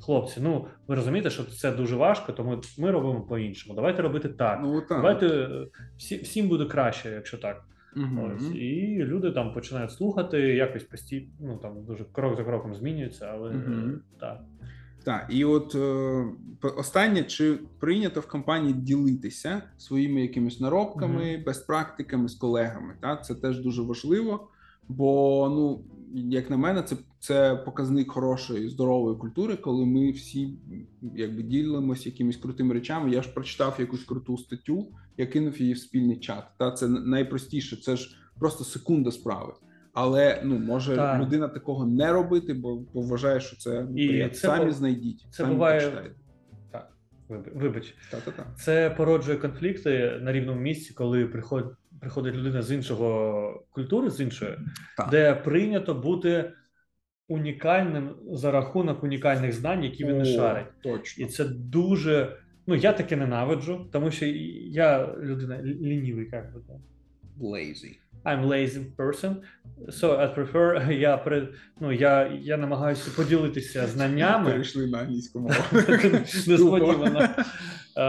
хлопці, 0.00 0.40
ну 0.42 0.66
ви 0.88 0.94
розумієте, 0.94 1.30
що 1.30 1.44
це 1.44 1.72
дуже 1.72 1.96
важко, 1.96 2.32
тому 2.32 2.60
ми 2.78 2.90
робимо 2.90 3.20
по-іншому. 3.20 3.74
Давайте 3.74 4.02
робити 4.02 4.28
так. 4.28 4.58
Ну, 4.62 4.80
так. 4.80 4.88
Давайте 4.88 5.26
е, 5.26 5.66
всі, 5.98 6.16
всім 6.16 6.48
буде 6.48 6.64
краще, 6.64 7.10
якщо 7.10 7.38
так. 7.38 7.64
Мгм. 7.96 8.32
Ось 8.36 8.54
і 8.54 8.96
люди 8.98 9.30
там 9.30 9.54
починають 9.54 9.92
слухати, 9.92 10.40
якось 10.40 10.82
постійно, 10.82 11.28
ну 11.40 11.56
там 11.56 11.84
дуже 11.84 12.04
крок 12.12 12.36
за 12.36 12.44
кроком 12.44 12.74
змінюється, 12.74 13.30
але 13.32 13.50
е, 13.50 13.98
так. 14.20 14.40
Так, 15.04 15.26
і 15.28 15.44
от 15.44 15.74
е, 15.74 16.24
останнє, 16.76 17.22
чи 17.22 17.58
прийнято 17.80 18.20
в 18.20 18.26
компанії 18.26 18.74
ділитися 18.74 19.62
своїми 19.78 20.22
якимись 20.22 20.60
наробками, 20.60 21.42
бест-практиками 21.46 22.28
з 22.28 22.34
колегами? 22.34 22.94
Так, 23.00 23.24
це 23.24 23.34
теж 23.34 23.60
дуже 23.60 23.82
важливо, 23.82 24.48
бо 24.88 25.48
ну, 25.54 25.84
як 26.14 26.50
на 26.50 26.56
мене, 26.56 26.82
це, 26.82 26.96
це 27.18 27.56
показник 27.56 28.10
хорошої 28.10 28.68
здорової 28.68 29.16
культури, 29.16 29.56
коли 29.56 29.86
ми 29.86 30.10
всі 30.10 30.54
якби 31.16 31.42
ділимося 31.42 32.08
якимись 32.08 32.36
крутими 32.36 32.74
речами. 32.74 33.10
Я 33.10 33.22
ж 33.22 33.28
прочитав 33.34 33.76
якусь 33.78 34.04
круту 34.04 34.38
статтю, 34.38 34.86
я 35.16 35.26
кинув 35.26 35.60
її 35.60 35.72
в 35.72 35.78
спільний 35.78 36.16
чат. 36.16 36.44
Та 36.58 36.70
це 36.70 36.88
найпростіше, 36.88 37.76
це 37.76 37.96
ж 37.96 38.16
просто 38.38 38.64
секунда 38.64 39.10
справи. 39.10 39.52
Але 39.92 40.42
ну 40.44 40.58
може 40.58 40.96
Так. 40.96 41.22
людина 41.22 41.48
такого 41.48 41.86
не 41.86 42.12
робити, 42.12 42.54
бо, 42.54 42.76
бо 42.94 43.00
вважає, 43.00 43.40
що 43.40 43.56
це, 43.56 43.86
І 43.96 44.28
це 44.28 44.34
самі 44.34 44.64
бу- 44.64 44.70
знайдіть, 44.72 45.20
це 45.30 45.36
самі 45.36 45.52
буває- 45.54 45.80
почитайте. 45.80 46.14
Так, 46.70 46.92
вибач-. 47.54 47.94
Та-та-та. 48.10 48.46
Це 48.56 48.90
породжує 48.90 49.38
конфлікти 49.38 50.18
на 50.22 50.32
рівному 50.32 50.60
місці, 50.60 50.94
коли 50.94 51.26
приходить, 51.26 51.70
приходить 52.00 52.34
людина 52.34 52.62
з 52.62 52.72
іншого 52.72 53.66
культури, 53.70 54.10
з 54.10 54.20
іншої, 54.20 54.58
Так. 54.96 55.10
де 55.10 55.34
прийнято 55.34 55.94
бути 55.94 56.52
унікальним 57.28 58.10
за 58.32 58.50
рахунок 58.50 59.02
унікальних 59.04 59.52
знань, 59.52 59.84
які 59.84 60.04
він 60.04 60.18
не 60.18 60.24
шарить. 60.24 60.66
Точно. 60.82 61.24
І 61.24 61.28
це 61.28 61.44
дуже. 61.44 62.36
Ну, 62.66 62.74
я 62.74 62.92
таке 62.92 63.16
ненавиджу, 63.16 63.88
тому 63.92 64.10
що 64.10 64.26
я 64.26 65.14
людина 65.22 65.62
лінівий, 65.62 66.28
як 66.32 66.54
би 66.54 66.60
так. 66.60 66.76
Lazy. 67.40 67.96
I'm 68.24 68.46
lazy 68.46 68.84
person, 68.96 69.34
so 69.88 70.18
I 70.18 70.34
prefer, 70.34 70.92
я, 70.98 71.16
при, 71.16 71.48
ну, 71.80 71.92
я, 71.92 72.26
я 72.42 72.56
намагаюся 72.56 73.10
поділитися 73.16 73.86
знаннями. 73.92 74.50
Перейшли 74.50 74.86
на 74.86 74.98
англійську 74.98 75.40
мову. 75.40 75.54
Несподівано. 76.46 77.28
Е, 77.96 78.02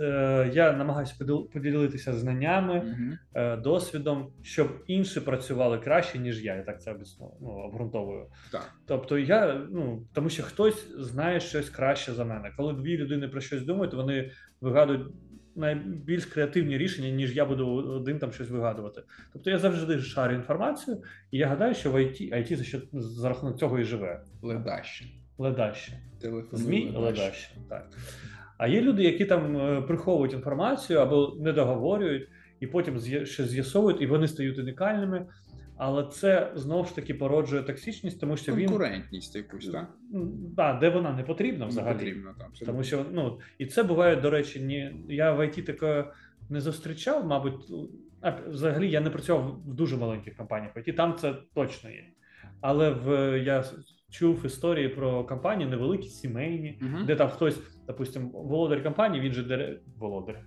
е, 0.00 0.50
Я 0.54 0.72
намагаюся 0.72 1.14
поділ- 1.20 1.52
поділитися 1.52 2.12
знаннями, 2.12 2.96
е, 3.34 3.56
досвідом, 3.56 4.32
щоб 4.42 4.84
інші 4.86 5.20
працювали 5.20 5.78
краще, 5.78 6.18
ніж 6.18 6.44
я. 6.44 6.56
Я 6.56 6.62
так 6.62 6.82
це 6.82 6.96
ну, 7.40 7.48
обґрунтовую. 7.48 8.26
Так. 8.52 8.72
Тобто 8.86 9.18
я, 9.18 9.66
ну 9.70 10.06
тому 10.12 10.28
що 10.28 10.42
хтось 10.42 10.96
знає 10.98 11.40
щось 11.40 11.70
краще 11.70 12.12
за 12.12 12.24
мене. 12.24 12.52
Коли 12.56 12.72
дві 12.72 12.98
людини 12.98 13.28
про 13.28 13.40
щось 13.40 13.62
думають, 13.62 13.94
вони 13.94 14.30
вигадують 14.60 15.06
найбільш 15.56 16.26
креативні 16.26 16.78
рішення, 16.78 17.08
ніж 17.10 17.36
я 17.36 17.44
буду 17.44 17.68
один 17.68 18.18
там 18.18 18.32
щось 18.32 18.50
вигадувати. 18.50 19.02
Тобто 19.32 19.50
я 19.50 19.58
завжди 19.58 19.98
шарю 19.98 20.34
інформацію, 20.34 21.02
і 21.30 21.38
я 21.38 21.46
гадаю, 21.46 21.74
що 21.74 21.90
в 21.90 21.96
IT, 21.96 22.34
IT 22.34 22.56
за 22.56 22.64
що 22.64 22.78
за 22.92 23.28
рахунок 23.28 23.58
цього 23.58 23.78
і 23.78 23.84
живе. 23.84 24.22
Ледаще. 24.42 25.04
Ледаще. 25.38 25.92
Телефонуй 26.20 26.64
ЗМІ 26.64 26.92
ледаще. 26.96 27.54
Так. 27.68 27.88
А 28.60 28.68
є 28.68 28.80
люди, 28.80 29.02
які 29.02 29.24
там 29.24 29.56
е, 29.56 29.82
приховують 29.82 30.32
інформацію 30.32 30.98
або 30.98 31.36
не 31.40 31.52
договорюють, 31.52 32.28
і 32.60 32.66
потім 32.66 33.00
ще 33.24 33.44
з'ясовують, 33.44 34.02
і 34.02 34.06
вони 34.06 34.28
стають 34.28 34.58
унікальними. 34.58 35.26
але 35.76 36.06
це 36.06 36.52
знову 36.54 36.84
ж 36.84 36.94
таки 36.94 37.14
породжує 37.14 37.62
токсичність, 37.62 38.20
тому 38.20 38.36
що 38.36 38.54
він 38.54 38.66
Конкурентність 38.66 39.36
якусь, 39.36 39.70
так? 39.70 39.94
Да, 40.56 40.72
де 40.72 40.88
вона 40.88 41.12
не 41.12 41.22
потрібна 41.22 41.64
Не 41.64 41.70
взагалі. 41.70 42.16
там. 42.38 42.52
Тому 42.66 42.82
що 42.82 43.04
ну 43.12 43.38
і 43.58 43.66
це 43.66 43.82
буває, 43.82 44.16
до 44.16 44.30
речі, 44.30 44.60
ні. 44.60 45.04
Я 45.08 45.32
в 45.32 45.46
ІТ 45.46 45.66
таке 45.66 46.04
не 46.50 46.60
зустрічав, 46.60 47.26
мабуть, 47.26 47.54
а 48.20 48.32
взагалі 48.48 48.90
я 48.90 49.00
не 49.00 49.10
працював 49.10 49.60
в 49.66 49.74
дуже 49.74 49.96
маленьких 49.96 50.36
компаніях. 50.36 50.76
В 50.76 50.88
ІТ 50.88 50.96
там 50.96 51.14
це 51.14 51.34
точно 51.54 51.90
є. 51.90 52.04
Але 52.60 52.90
в 52.90 53.38
я 53.42 53.64
чув 54.10 54.46
історії 54.46 54.88
про 54.88 55.24
компанії 55.24 55.70
невеликі, 55.70 56.08
сімейні, 56.08 56.78
Мгм. 56.80 57.06
де 57.06 57.16
там 57.16 57.28
хтось, 57.28 57.60
допустим, 57.86 58.30
володар 58.30 58.82
компанії, 58.82 59.22
він 59.22 59.32
же 59.32 59.42
дире... 59.42 59.80
володар. 59.98 60.38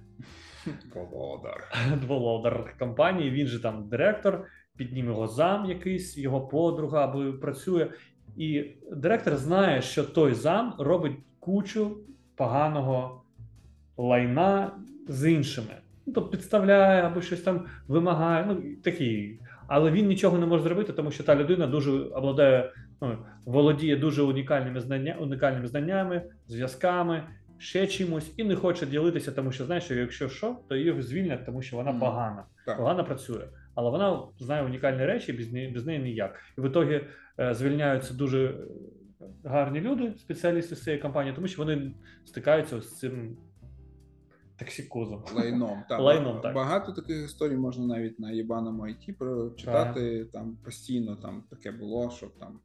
Володар. 0.96 1.72
володар 2.08 2.76
компанії, 2.80 3.32
він 3.32 3.48
же 3.48 3.62
там 3.62 3.90
директор, 3.90 4.46
під 4.78 4.94
ним 4.94 5.06
його 5.06 5.28
зам 5.28 5.66
якийсь, 5.66 6.18
його 6.18 6.42
подруга 6.48 7.04
або 7.04 7.34
працює. 7.34 7.88
І 8.38 8.64
директор 8.92 9.36
знає, 9.36 9.82
що 9.82 10.04
той 10.04 10.34
зам 10.34 10.76
робить 10.80 11.18
кучу 11.40 11.98
поганого 12.36 13.24
лайна 13.98 14.72
з 15.08 15.32
іншими. 15.32 15.78
Ну, 16.06 16.14
тобто 16.14 16.30
підставляє 16.30 17.02
або 17.02 17.22
щось 17.22 17.42
там 17.42 17.66
вимагає. 17.88 18.46
Ну, 18.46 18.64
такі. 18.84 19.40
Але 19.68 19.92
він 19.92 20.08
нічого 20.08 20.38
не 20.38 20.46
може 20.46 20.64
зробити, 20.64 20.94
тому 20.94 21.12
що 21.12 21.24
та 21.24 21.36
людина 21.36 21.68
дуже 21.68 21.92
обладає, 21.92 22.72
ну, 23.02 23.18
володіє 23.46 23.98
дуже 23.98 24.22
унікальними 24.22 24.80
знання, 24.80 25.16
унікальними 25.20 25.68
знаннями, 25.68 26.22
зв'язками, 26.48 27.24
ще 27.58 27.88
чимось, 27.88 28.34
і 28.38 28.44
не 28.44 28.56
хоче 28.56 28.86
ділитися, 28.86 29.32
тому 29.32 29.52
що 29.52 29.66
знає, 29.66 29.82
що 29.82 29.96
якщо 29.96 30.30
що, 30.30 30.58
то 30.70 30.76
її 30.76 31.02
звільнять, 31.02 31.46
тому 31.46 31.62
що 31.62 31.78
вона 31.78 31.94
погана, 31.94 32.44
Так. 32.66 32.78
погано 32.78 33.06
працює. 33.06 33.48
Але 33.76 33.90
вона 33.90 34.20
знає 34.40 34.64
унікальні 34.64 35.06
речі, 35.06 35.34
без 35.34 35.52
неї, 35.52 35.68
без 35.68 35.86
неї 35.86 36.00
ніяк. 36.00 36.40
І 36.58 36.62
в 36.62 36.66
ітогі 36.66 37.02
е, 37.40 37.54
звільняються 37.54 38.14
дуже 38.14 38.46
е, 38.46 38.54
гарні 39.44 39.82
люди, 39.82 40.14
спеціалісти 40.18 40.76
з 40.76 40.84
цієї 40.84 41.02
компанії, 41.02 41.36
тому 41.36 41.48
що 41.48 41.62
вони 41.62 41.92
стикаються 42.26 42.82
з 42.82 43.00
цим 43.00 43.38
токсикозом. 44.58 45.24
Лайном. 45.36 45.84
Так. 45.90 46.00
Лайном, 46.00 46.42
так. 46.42 46.56
Багато 46.56 46.92
таких 46.92 47.26
історій 47.26 47.56
можна 47.58 47.86
навіть 47.86 48.20
на 48.20 48.32
єбаному 48.32 48.84
IT 48.84 49.14
прочитати. 49.18 50.26
Там 50.34 50.58
постійно 50.64 51.16
там 51.16 51.44
таке 51.50 51.72
було, 51.72 52.12
що 52.18 52.28
там 52.40 52.60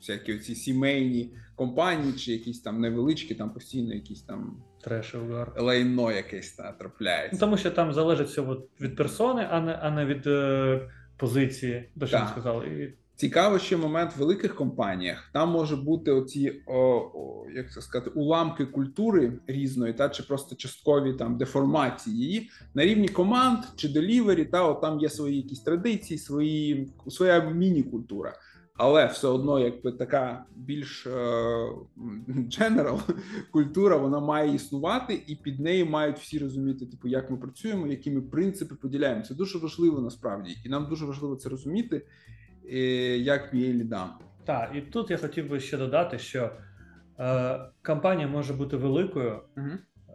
всякі 0.00 0.38
ці 0.38 0.54
сімейні 0.54 1.34
компанії, 1.56 2.12
чи 2.12 2.32
якісь 2.32 2.60
там 2.60 2.80
невеличкі, 2.80 3.34
там 3.34 3.50
постійно 3.50 3.94
якісь 3.94 4.22
там 4.22 4.62
Треш 4.80 5.14
і 5.14 5.16
угар. 5.16 5.52
лайно 5.58 6.12
якесь 6.12 6.52
та, 6.52 6.70
Ну, 6.72 6.78
трапляється. 6.78 7.40
тому 7.40 7.56
що 7.56 7.70
там 7.70 7.92
залежить 7.92 8.28
все 8.28 8.42
від 8.80 8.96
персони, 8.96 9.46
а 9.50 9.60
не, 9.60 9.72
а 9.72 9.90
не 9.90 10.06
від 10.06 10.26
е, 10.26 10.90
позиції, 11.16 11.88
до 11.94 12.06
що 12.06 12.16
Так. 12.18 12.28
сказали. 12.28 12.66
І 12.66 12.94
Цікаво 13.16 13.58
ще 13.58 13.76
момент 13.76 14.16
в 14.16 14.18
великих 14.18 14.54
компаніях. 14.54 15.30
Там 15.32 15.50
може 15.50 15.76
бути 15.76 16.10
оці, 16.10 16.62
о, 16.66 16.78
о, 17.14 17.46
як 17.54 17.72
це 17.72 17.80
сказати, 17.80 18.10
уламки 18.10 18.66
культури 18.66 19.32
різної, 19.46 19.92
та 19.92 20.08
чи 20.08 20.22
просто 20.22 20.56
часткові 20.56 21.12
там 21.12 21.38
деформації 21.38 22.50
на 22.74 22.84
рівні 22.84 23.08
команд 23.08 23.58
чи 23.76 23.88
делівері. 23.88 24.44
Та 24.44 24.68
от 24.68 24.80
там 24.80 25.00
є 25.00 25.08
свої 25.08 25.36
якісь 25.36 25.60
традиції, 25.60 26.18
свої 26.18 26.92
своя 27.08 27.50
міні-культура. 27.50 28.32
Але 28.78 29.06
все 29.06 29.28
одно, 29.28 29.60
якби 29.60 29.92
така 29.92 30.44
більш 30.56 31.06
general 32.26 33.00
культура, 33.50 33.96
вона 33.96 34.20
має 34.20 34.54
існувати, 34.54 35.22
і 35.26 35.36
під 35.36 35.60
нею 35.60 35.86
мають 35.86 36.18
всі 36.18 36.38
розуміти, 36.38 36.86
типу, 36.86 37.08
як 37.08 37.30
ми 37.30 37.36
працюємо, 37.36 37.86
які 37.86 38.10
ми 38.10 38.22
принципи 38.22 38.74
поділяємо. 38.74 39.22
Це 39.22 39.34
дуже 39.34 39.58
важливо 39.58 40.00
насправді, 40.00 40.56
і 40.64 40.68
нам 40.68 40.88
дуже 40.88 41.04
важливо 41.06 41.36
це 41.36 41.48
розуміти 41.48 42.02
як 43.18 43.54
BA 43.54 43.72
лідам. 43.72 44.10
Так, 44.44 44.70
і 44.74 44.80
тут 44.80 45.10
я 45.10 45.16
хотів 45.16 45.48
би 45.50 45.60
ще 45.60 45.76
додати, 45.76 46.18
що 46.18 46.50
е, 47.20 47.58
компанія 47.84 48.28
може 48.28 48.52
бути 48.54 48.76
великою, 48.76 49.40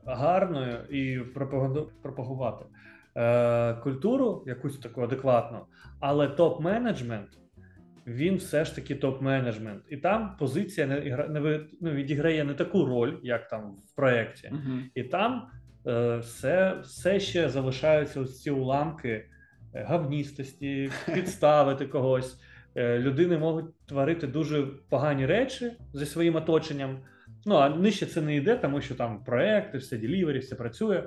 гарною 0.06 0.78
і 0.89 1.20
пропаганду- 1.36 1.88
пропагувати 2.02 2.66
е, 3.16 3.74
культуру, 3.74 4.43
якусь 4.47 4.80
таку 4.80 5.02
адекватну, 5.02 5.60
але 5.99 6.28
топ-менеджмент. 6.28 7.28
Він 8.08 8.36
все 8.36 8.66
ж 8.66 8.76
таки 8.76 8.95
топ-менеджмент, 8.95 9.80
і 9.89 9.97
там 9.97 10.36
позиція 10.39 10.88
не, 10.88 11.28
не 11.30 11.60
ну, 11.82 11.91
відіграє 11.91 12.43
не 12.43 12.54
таку 12.54 12.86
роль, 12.86 13.14
як 13.24 13.47
там 13.47 13.72
в 13.72 13.95
проєкті. 13.95 14.52
І 14.95 15.04
там 15.04 15.47
е, 15.88 16.18
все, 16.18 16.78
все 16.84 17.20
ще 17.20 17.49
залишаються 17.49 18.22
ось 18.22 18.41
ці 18.41 18.52
уламки 18.52 19.26
гавністості, 19.74 20.92
підставити 21.14 21.86
когось. 21.86 22.38
Е, 22.76 23.00
людини 23.00 23.38
можуть 23.38 23.86
творити 23.86 24.28
дуже 24.28 24.68
погані 24.90 25.26
речі 25.26 25.72
зі 25.94 26.06
своїм 26.06 26.36
оточенням. 26.36 27.00
Ну 27.46 27.56
а 27.56 27.70
нижче 27.70 28.06
це 28.06 28.22
не 28.22 28.36
йде, 28.36 28.56
тому 28.56 28.82
що 28.82 28.96
там 28.96 29.24
проекти, 29.24 29.78
все 29.78 29.98
ділівері, 29.98 30.40
все 30.40 30.56
працює. 30.56 31.04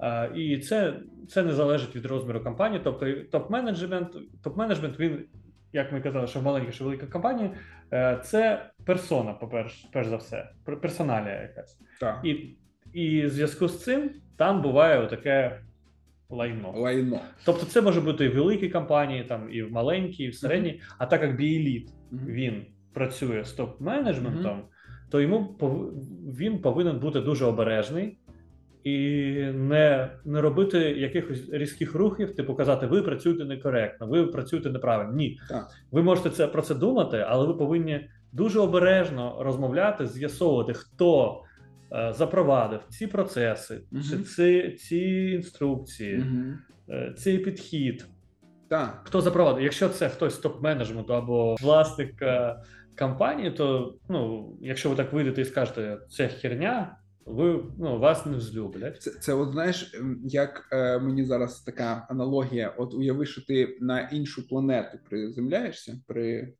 Е, 0.00 0.30
і 0.34 0.58
це, 0.58 0.94
це 1.28 1.42
не 1.42 1.52
залежить 1.52 1.96
від 1.96 2.06
розміру 2.06 2.40
компанії. 2.40 2.80
Тобто 2.84 3.06
топ-менеджмент, 3.06 4.08
топ-менеджмент 4.44 4.98
він, 4.98 5.24
як 5.72 5.92
ми 5.92 6.00
казали, 6.00 6.26
що 6.26 6.40
в 6.40 6.42
маленькій, 6.42 6.72
що 6.72 6.84
в 6.84 6.86
великій 6.86 7.06
компанії, 7.06 7.50
е, 7.92 8.20
це 8.24 8.70
персона, 8.84 9.32
по-перше, 9.32 9.88
перш 9.92 10.08
за 10.08 10.16
все, 10.16 10.50
пер- 10.64 10.80
персоналія 10.80 11.42
якась. 11.42 11.78
Так. 12.00 12.20
І, 12.24 12.56
і 12.92 13.22
в 13.22 13.30
зв'язку 13.30 13.68
з 13.68 13.84
цим 13.84 14.10
там 14.36 14.62
буває 14.62 15.06
таке 15.06 15.60
лайно. 16.30 16.72
Лайно. 16.76 17.20
Тобто, 17.44 17.66
це 17.66 17.82
може 17.82 18.00
бути 18.00 18.24
і 18.24 18.28
в 18.28 18.34
великій 18.34 18.68
компанії, 18.68 19.24
там 19.24 19.48
і 19.52 19.62
в 19.62 19.72
маленькій, 19.72 20.24
і 20.24 20.28
в 20.28 20.34
середній. 20.34 20.80
А 20.98 21.06
так 21.06 21.22
як 21.22 21.36
біеліт 21.36 21.90
він 22.12 22.66
працює 22.94 23.44
з 23.44 23.58
топ-менеджментом, 23.58 24.56
то 25.10 25.20
йому 25.20 25.56
пов- 25.60 25.90
він 26.38 26.58
повинен 26.58 26.98
бути 26.98 27.20
дуже 27.20 27.44
обережний 27.44 28.18
і 28.84 28.92
не, 29.54 30.10
не 30.24 30.40
робити 30.40 30.78
якихось 30.78 31.48
різких 31.52 31.94
рухів, 31.94 32.36
типу 32.36 32.54
казати, 32.54 32.86
ви 32.86 33.02
працюєте 33.02 33.44
некоректно, 33.44 34.06
ви 34.06 34.26
працюєте 34.26 34.70
неправильно. 34.70 35.12
Ні, 35.12 35.38
Так. 35.48 35.66
ви 35.90 36.02
можете 36.02 36.30
це 36.30 36.46
про 36.46 36.62
це 36.62 36.74
думати, 36.74 37.24
але 37.28 37.46
ви 37.46 37.54
повинні 37.54 38.08
дуже 38.32 38.60
обережно 38.60 39.36
розмовляти, 39.40 40.06
з'ясовувати, 40.06 40.72
хто 40.74 41.42
запровадив 41.90 42.80
ці 42.88 43.06
процеси, 43.06 43.80
Мгм. 43.90 44.02
чи 44.02 44.18
ці, 44.18 44.76
ці 44.78 44.98
інструкції, 45.34 46.24
е, 46.88 47.14
цей 47.18 47.38
підхід. 47.38 48.06
Так. 48.68 49.00
Хто 49.04 49.20
запровадив? 49.20 49.62
Якщо 49.62 49.88
це 49.88 50.08
хтось 50.08 50.34
з 50.34 50.44
топ-менеджменту 50.44 51.12
або 51.12 51.54
власник 51.60 52.22
е, 52.22 52.56
компанії, 52.98 53.50
то 53.50 53.94
ну, 54.08 54.52
якщо 54.60 54.90
ви 54.90 54.96
так 54.96 55.12
вийдете 55.12 55.40
і 55.42 55.44
скажете, 55.44 55.98
це 56.10 56.28
херня, 56.28 56.96
ви 57.26 57.64
ну, 57.78 57.98
вас 57.98 58.26
не 58.26 58.36
взлюблять. 58.36 59.02
Це, 59.02 59.10
це 59.10 59.34
от 59.34 59.52
знаєш, 59.52 59.94
як 60.24 60.68
е, 60.72 60.98
мені 60.98 61.24
зараз 61.24 61.60
така 61.60 62.06
аналогія: 62.10 62.68
от 62.76 62.94
уяви, 62.94 63.26
що 63.26 63.42
ти 63.44 63.78
на 63.80 64.00
іншу 64.00 64.48
планету 64.48 64.98
приземляєшся, 65.10 66.00
при 66.06 66.52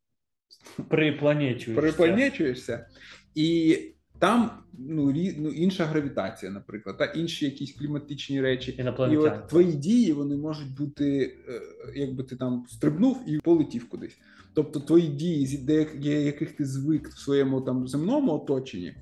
Припланечуєшся. 0.89 1.75
перепланечуєшся, 1.75 2.87
і 3.35 3.79
там 4.19 4.51
ну, 4.79 5.13
рі, 5.13 5.37
ну, 5.39 5.49
інша 5.49 5.85
гравітація, 5.85 6.53
наприклад, 6.53 6.99
та 6.99 7.05
інші 7.05 7.45
якісь 7.45 7.73
кліматичні 7.73 8.41
речі. 8.41 8.85
І 9.13 9.17
от 9.17 9.49
твої 9.49 9.73
дії 9.73 10.13
вони 10.13 10.37
можуть 10.37 10.77
бути, 10.77 11.37
е, 11.49 11.61
якби 11.95 12.23
ти 12.23 12.37
там 12.37 12.65
стрибнув 12.69 13.25
і 13.27 13.39
полетів 13.39 13.89
кудись. 13.89 14.19
Тобто 14.55 14.81
твої 14.81 15.09
дії, 15.09 15.47
з 15.47 15.69
яких 16.03 16.53
ти 16.53 16.65
звик 16.65 17.09
в 17.09 17.19
своєму 17.19 17.61
там 17.61 17.89
земному 17.89 18.33
оточенні, 18.33 18.95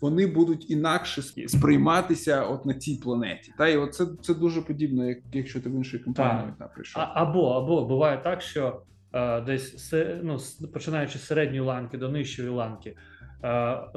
вони 0.00 0.26
будуть 0.26 0.70
інакше 0.70 1.22
сприйматися 1.48 2.42
от 2.42 2.66
на 2.66 2.74
цій 2.74 2.94
планеті. 2.94 3.52
Та 3.58 3.68
і 3.68 3.76
от 3.76 3.94
це, 3.94 4.06
це 4.22 4.34
дуже 4.34 4.62
подібно, 4.62 5.08
як 5.08 5.18
якщо 5.32 5.60
ти 5.60 5.68
в 5.68 5.72
іншій 5.72 5.98
компанії 5.98 6.52
та, 6.58 6.64
прийшов. 6.64 7.02
А, 7.02 7.12
або, 7.14 7.50
або 7.50 7.84
буває 7.84 8.20
так, 8.24 8.42
що 8.42 8.82
е, 9.12 9.40
десь 9.40 9.94
ну, 10.22 10.38
починаючи 10.72 11.18
з 11.18 11.26
середньої 11.26 11.60
ланки 11.60 11.98
до 11.98 12.08
нижчої 12.08 12.48
ланки, 12.48 12.96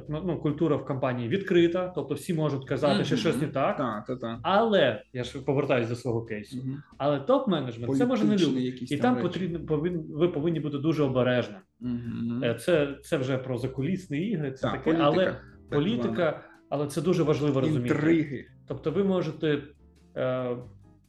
ну, 0.10 0.22
ну, 0.26 0.38
культура 0.40 0.76
в 0.76 0.86
компанії 0.86 1.28
відкрита, 1.30 1.92
тобто 1.96 2.16
всі 2.16 2.34
можуть 2.34 2.66
казати, 2.66 3.04
що 3.04 3.16
щось 3.18 3.42
не 3.42 3.48
так. 3.48 3.78
Так, 3.78 4.06
та, 4.08 4.16
та. 4.16 4.40
Але 4.44 5.04
я 5.14 5.24
ж 5.24 5.40
повертаюся 5.42 5.90
до 5.90 5.96
свого 5.96 6.22
кейсу. 6.26 6.58
Мгм. 6.58 6.84
Але 6.98 7.20
топ-менеджмент 7.20 7.96
це 7.98 8.06
може 8.06 8.24
не 8.24 8.30
Політичні 8.30 8.52
любити. 8.52 8.66
якісь 8.66 8.92
І 8.92 8.98
там 8.98 9.16
речі. 9.16 9.28
потрібно 9.28 9.60
повин, 9.66 10.06
ви 10.10 10.28
повинні 10.28 10.60
бути 10.60 10.78
дуже 10.78 11.04
обережним. 11.04 11.60
Мгм. 11.80 12.44
Е, 12.44 12.56
Це, 12.56 12.96
це 13.04 13.18
вже 13.18 13.38
про 13.38 13.58
закулісні 13.58 14.18
ігри, 14.18 14.52
це 14.52 14.62
Так, 14.62 14.72
таке, 14.72 14.84
політика, 14.84 15.06
але 15.08 15.26
так 15.26 15.42
політика, 15.70 16.42
але 16.70 16.88
це 16.88 17.02
дуже 17.02 17.24
важливо 17.24 17.54
звана. 17.54 17.68
розуміти. 17.68 17.96
інтриги. 17.96 18.46
Тобто, 18.68 18.92
ви 18.92 19.04
можете 19.04 19.62
е, 20.18 20.58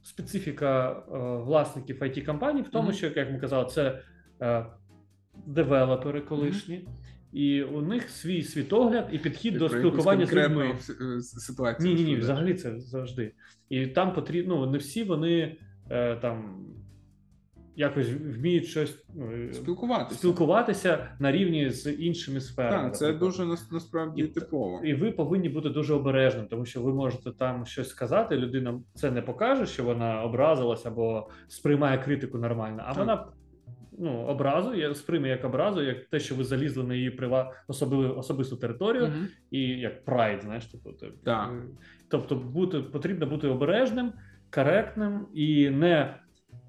специфіка 0.01 0.91
е, 0.91 1.17
власників 1.43 1.99
it 2.01 2.25
компаній 2.25 2.61
в 2.61 2.69
тому, 2.69 2.83
Мгм. 2.83 2.93
що 2.93 3.07
як 3.15 3.31
ми 3.31 3.39
казали, 3.39 3.65
це 3.69 3.99
е, 4.41 4.65
девелопери 5.45 6.21
колишні, 6.21 6.87
і 7.37 7.63
у 7.63 7.81
них 7.81 8.09
свій 8.09 8.43
світогляд 8.43 9.09
і 9.11 9.17
підхід 9.17 9.53
Ти 9.53 9.59
до 9.59 9.69
спілкування 9.69 10.25
з 10.25 10.33
людьми. 10.33 10.75
е, 11.01 11.17
с- 11.19 11.39
ситуацію. 11.45 11.89
Ні, 11.95 11.95
ні, 12.03 12.03
ні, 12.09 12.15
взагалі 12.15 12.53
це 12.53 12.79
завжди. 12.79 13.31
І 13.69 13.87
там 13.87 14.13
потрібно, 14.13 14.55
ну, 14.55 14.71
не 14.71 14.77
всі 14.77 15.03
вони 15.03 15.55
е, 15.89 16.15
там 16.15 16.63
якось 17.75 18.07
вміють 18.09 18.65
щось 18.65 19.05
ну, 19.15 19.53
Спілкуватися. 19.53 20.19
спілкуватися 20.19 21.09
на 21.19 21.31
рівні 21.31 21.69
з 21.69 21.91
іншими 21.91 22.41
сферами. 22.41 22.83
Так, 22.89 22.97
це 22.97 23.13
дуже 23.13 23.45
насправді 23.71 24.21
І- 24.21 24.27
типово. 24.27 24.81
І 24.83 24.93
ви 24.93 25.11
повинні 25.11 25.49
бути 25.49 25.69
дуже 25.69 25.93
обережним, 25.93 26.47
тому 26.47 26.65
що 26.65 26.81
ви 26.81 26.93
можете 26.93 27.31
там 27.31 27.65
щось 27.65 27.89
сказати. 27.89 28.37
Людина 28.37 28.79
це 28.93 29.11
не 29.11 29.21
покаже, 29.21 29.65
що 29.65 29.83
вона 29.83 30.23
образилась 30.23 30.85
або 30.85 31.29
сприймає 31.47 31.97
критику 31.97 32.37
нормально, 32.37 32.83
а 32.85 32.89
Так. 32.89 32.97
вона 32.97 33.25
ну, 33.97 34.25
образу 34.25 34.73
я- 34.75 34.95
сприйме 34.95 35.29
як 35.29 35.45
образу, 35.45 35.81
як 35.81 36.05
те, 36.05 36.19
що 36.19 36.35
ви 36.35 36.43
залізли 36.43 36.83
на 36.83 36.95
її 36.95 37.09
прива 37.11 37.53
особливу 37.67 38.15
особисту 38.15 38.55
територію, 38.55 39.03
Мгм. 39.07 39.27
і 39.51 39.61
як 39.61 40.05
прайд, 40.05 40.41
знаєш, 40.43 40.65
типу, 40.65 40.91
ти- 40.91 41.11
Так. 41.23 41.49
е, 41.53 41.61
тобто, 42.09 42.35
бути 42.35 42.79
потрібно 42.79 43.25
бути 43.25 43.47
обережним, 43.47 44.13
коректним 44.53 45.27
і 45.33 45.69
не 45.69 46.15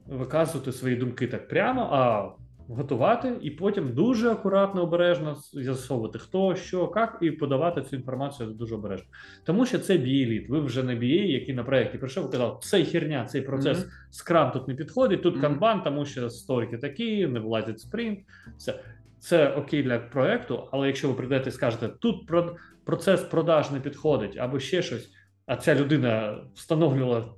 виказувати 0.07 0.73
свої 0.73 0.97
думки 0.97 1.27
так 1.27 1.49
прямо, 1.49 1.89
а 1.93 2.31
готувати 2.69 3.33
і 3.43 3.51
потім 3.51 3.95
дуже 3.95 4.31
акуратно, 4.31 4.83
обережно 4.83 5.37
з'ясовувати, 5.53 6.19
хто, 6.19 6.55
що, 6.55 6.93
як, 6.97 7.19
і 7.21 7.31
подавати 7.31 7.83
цю 7.83 7.97
інформацію 7.97 8.49
дуже 8.51 8.75
обережно. 8.75 9.07
Тому 9.45 9.67
що 9.67 9.79
це 9.79 9.99
BA-лід. 9.99 10.47
Ви 10.49 10.61
вже 10.61 10.83
не 10.83 10.95
BA, 10.97 11.27
який 11.27 11.55
на 11.55 11.65
проєкті 11.65 11.99
прийшов 11.99 12.29
і 12.29 12.33
казав, 12.33 12.59
цей 12.63 12.85
херня, 12.85 13.25
цей 13.25 13.43
процес 13.43 13.79
Мгм. 13.79 13.89
скрам 14.11 14.53
тут 14.53 14.69
не 14.69 14.75
підходить, 14.75 15.23
тут 15.23 15.35
Мгм. 15.35 15.43
канбан, 15.43 15.83
тому 15.83 16.05
що 16.05 16.31
сторіки 16.31 16.79
такі, 16.79 17.27
не 17.27 17.41
влазить 17.41 17.81
спринт. 17.81 18.19
Все. 18.59 18.81
Це 19.21 19.49
окей 19.49 19.83
для 19.83 19.99
проекту, 19.99 20.69
але 20.73 20.87
якщо 20.87 21.09
ви 21.09 21.15
прийдете 21.15 21.49
і 21.49 21.53
скажете, 21.53 21.89
тут 21.89 22.27
про- 22.27 22.57
процес 22.85 23.21
продаж 23.21 23.71
не 23.71 23.81
підходить, 23.81 24.37
або 24.39 24.59
ще 24.59 24.83
щось, 24.83 25.11
а 25.47 25.57
ця 25.57 25.75
людина 25.75 26.39
встановлювала 26.55 27.35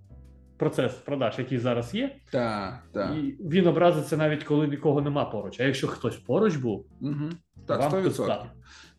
процес 0.61 0.93
продаж, 0.93 1.35
який 1.39 1.59
зараз 1.59 1.95
є, 1.95 2.17
Так, 2.33 2.83
так. 2.93 3.15
і 3.17 3.37
він 3.41 3.67
образиться 3.67 4.17
навіть 4.17 4.45
коли 4.45 4.69
нікого 4.69 5.01
нема 5.01 5.25
поруч. 5.25 5.61
А 5.61 5.65
якщо 5.65 5.89
хтось 5.89 6.17
поруч 6.17 6.57
був, 6.57 6.87
Угу. 7.01 7.31
Так, 7.67 7.81
вам 7.81 7.93
100%. 7.93 8.03
пизда. 8.03 8.51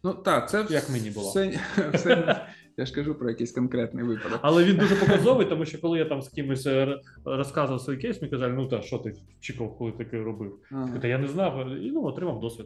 Ну 0.04 0.14
так, 0.14 0.50
це 0.50 0.66
Як 0.70 0.90
мені 0.90 1.10
було. 1.10 1.30
Все, 1.30 1.60
все, 1.94 2.42
я 2.78 2.86
ж 2.86 2.94
кажу 2.94 3.16
про 3.16 3.30
якийсь 3.30 3.52
конкретний 3.52 4.06
випадок. 4.06 4.40
Але 4.42 4.64
він 4.64 4.78
дуже 4.78 4.96
показовий, 4.96 5.46
тому 5.46 5.66
що 5.66 5.82
коли 5.82 6.00
я 6.00 6.06
там 6.06 6.22
з 6.22 6.30
кимось 6.30 6.66
е, 6.66 6.98
розказував 7.26 7.82
свій 7.82 7.98
кейс, 7.98 8.22
мені 8.22 8.32
казали, 8.32 8.54
ну 8.54 8.68
та 8.68 8.82
що 8.82 8.98
ти 8.98 9.14
чекав, 9.40 9.78
коли 9.78 9.92
таке 9.92 10.18
робив? 10.24 10.60
Ага. 10.72 11.00
Та 11.02 11.08
я 11.08 11.18
не 11.18 11.28
знав, 11.28 11.70
і 11.82 11.92
ну 11.92 12.04
отримав 12.04 12.40
досвід. 12.40 12.66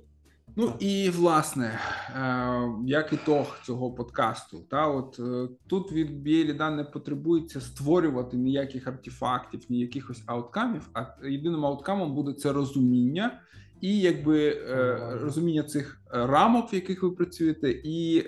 Ну 0.57 0.73
і 0.79 1.09
власне, 1.09 1.65
е, 1.65 2.61
як 2.85 3.13
ітог 3.13 3.57
цього 3.63 3.91
подкасту, 3.91 4.59
та 4.69 4.87
от 4.87 5.19
е, 5.19 5.47
тут 5.67 5.91
від 5.91 6.21
Біеліда 6.21 6.69
не 6.69 6.83
потребується 6.83 7.61
створювати 7.61 8.37
ніяких 8.37 8.87
артефактів, 8.87 9.61
ні 9.69 9.79
якихось 9.79 10.23
ауткамів. 10.25 10.89
А 10.93 11.27
єдиним 11.27 11.65
ауткамом 11.65 12.15
буде 12.15 12.33
це 12.33 12.53
розуміння. 12.53 13.39
І 13.81 13.99
якби 13.99 14.49
е, 14.49 14.97
розуміння 15.21 15.63
цих 15.63 16.01
рамок, 16.11 16.73
в 16.73 16.75
яких 16.75 17.03
ви 17.03 17.11
працюєте, 17.11 17.81
і 17.83 18.23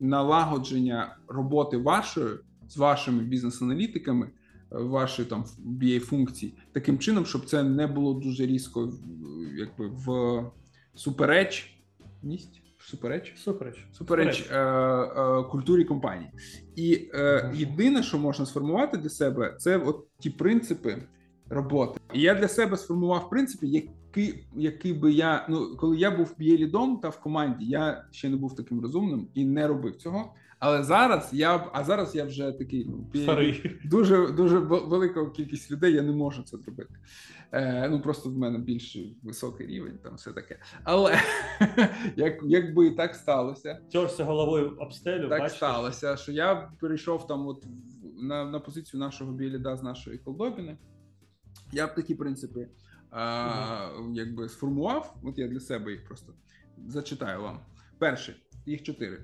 налагодження 0.00 1.16
роботи 1.28 1.76
вашої 1.76 2.34
з 2.68 2.76
вашими 2.76 3.22
бізнес-аналітиками, 3.22 4.30
вашої 4.70 5.28
там 5.28 5.44
BA 5.66 6.00
функцій, 6.00 6.54
таким 6.72 6.98
чином, 6.98 7.26
щоб 7.26 7.44
це 7.44 7.62
не 7.62 7.86
було 7.86 8.14
дуже 8.14 8.46
різко, 8.46 8.92
якби 9.56 9.88
в 9.88 10.42
суперечність, 10.94 12.62
супереч, 12.78 13.34
Супереч. 13.36 13.86
супереч 13.92 14.50
е, 14.50 14.58
е, 14.58 15.42
культурі 15.42 15.84
компанії. 15.84 16.30
І 16.76 17.08
е, 17.14 17.52
єдине, 17.54 18.02
що 18.02 18.18
можна 18.18 18.46
сформувати 18.46 18.96
для 18.96 19.08
себе, 19.08 19.54
це 19.58 19.78
от 19.78 20.06
ті 20.18 20.30
принципи 20.30 21.02
роботи. 21.48 22.00
І 22.12 22.20
я 22.20 22.34
для 22.34 22.48
себе 22.48 22.76
сформував 22.76 23.30
принципи, 23.30 23.66
які, 23.66 24.44
які 24.56 24.92
би 24.92 25.12
я 25.12 25.46
ну 25.48 25.76
коли 25.76 25.96
я 25.96 26.10
був 26.10 26.34
лідом 26.40 26.96
та 26.96 27.08
в 27.08 27.20
команді, 27.20 27.64
я 27.64 28.04
ще 28.10 28.28
не 28.28 28.36
був 28.36 28.56
таким 28.56 28.80
розумним 28.80 29.28
і 29.34 29.44
не 29.44 29.66
робив 29.66 29.96
цього. 29.96 30.34
Але 30.64 30.82
зараз 30.82 31.28
я 31.32 31.70
а 31.72 31.84
зараз 31.84 32.14
я 32.14 32.24
вже 32.24 32.52
такий 32.52 32.86
ну, 32.88 33.22
Старий. 33.22 33.80
дуже 33.84 34.32
дуже 34.32 34.58
велика 34.58 35.30
кількість 35.30 35.70
людей. 35.70 35.92
Я 35.92 36.02
не 36.02 36.12
можу 36.12 36.42
це 36.42 36.58
зробити. 36.58 36.94
Е, 37.52 37.88
ну 37.88 38.00
просто 38.00 38.30
в 38.30 38.38
мене 38.38 38.58
більш 38.58 38.98
високий 39.22 39.66
рівень, 39.66 39.98
там 40.02 40.14
все 40.14 40.32
таке. 40.32 40.58
Але 40.84 41.20
як, 42.16 42.40
якби 42.44 42.90
так 42.90 43.14
сталося, 43.14 43.78
Терся 43.92 44.24
головою 44.24 44.76
об 44.78 44.92
стелю, 44.92 45.28
так 45.28 45.40
бачите? 45.40 45.56
сталося, 45.56 46.16
що 46.16 46.32
я 46.32 46.70
перейшов 46.80 47.26
там, 47.26 47.46
от 47.46 47.66
на, 48.22 48.44
на 48.44 48.60
позицію 48.60 49.00
нашого 49.00 49.32
біліда 49.32 49.76
з 49.76 49.82
нашої 49.82 50.18
колдобіни. 50.18 50.78
Я 51.72 51.86
б 51.86 51.94
такі 51.94 52.14
принципи 52.14 52.68
а, 53.10 53.88
якби 54.14 54.48
сформував. 54.48 55.16
От 55.22 55.38
я 55.38 55.48
для 55.48 55.60
себе 55.60 55.92
їх 55.92 56.04
просто 56.04 56.32
зачитаю 56.86 57.42
вам. 57.42 57.60
Перше, 57.98 58.36
їх 58.66 58.82
чотири. 58.82 59.20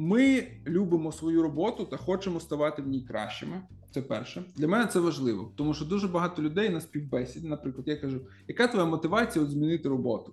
Ми 0.00 0.46
любимо 0.66 1.12
свою 1.12 1.42
роботу 1.42 1.84
та 1.84 1.96
хочемо 1.96 2.40
ставати 2.40 2.82
в 2.82 2.88
ній 2.88 3.00
кращими. 3.08 3.62
Це 3.90 4.02
перше. 4.02 4.42
Для 4.56 4.68
мене 4.68 4.86
це 4.86 5.00
важливо, 5.00 5.52
тому 5.56 5.74
що 5.74 5.84
дуже 5.84 6.08
багато 6.08 6.42
людей 6.42 6.68
на 6.70 6.80
співбесіді, 6.80 7.48
наприклад, 7.48 7.88
я 7.88 7.96
кажу, 7.96 8.20
яка 8.48 8.66
твоя 8.66 8.86
мотивація 8.86 9.44
от 9.44 9.50
змінити 9.50 9.88
роботу? 9.88 10.32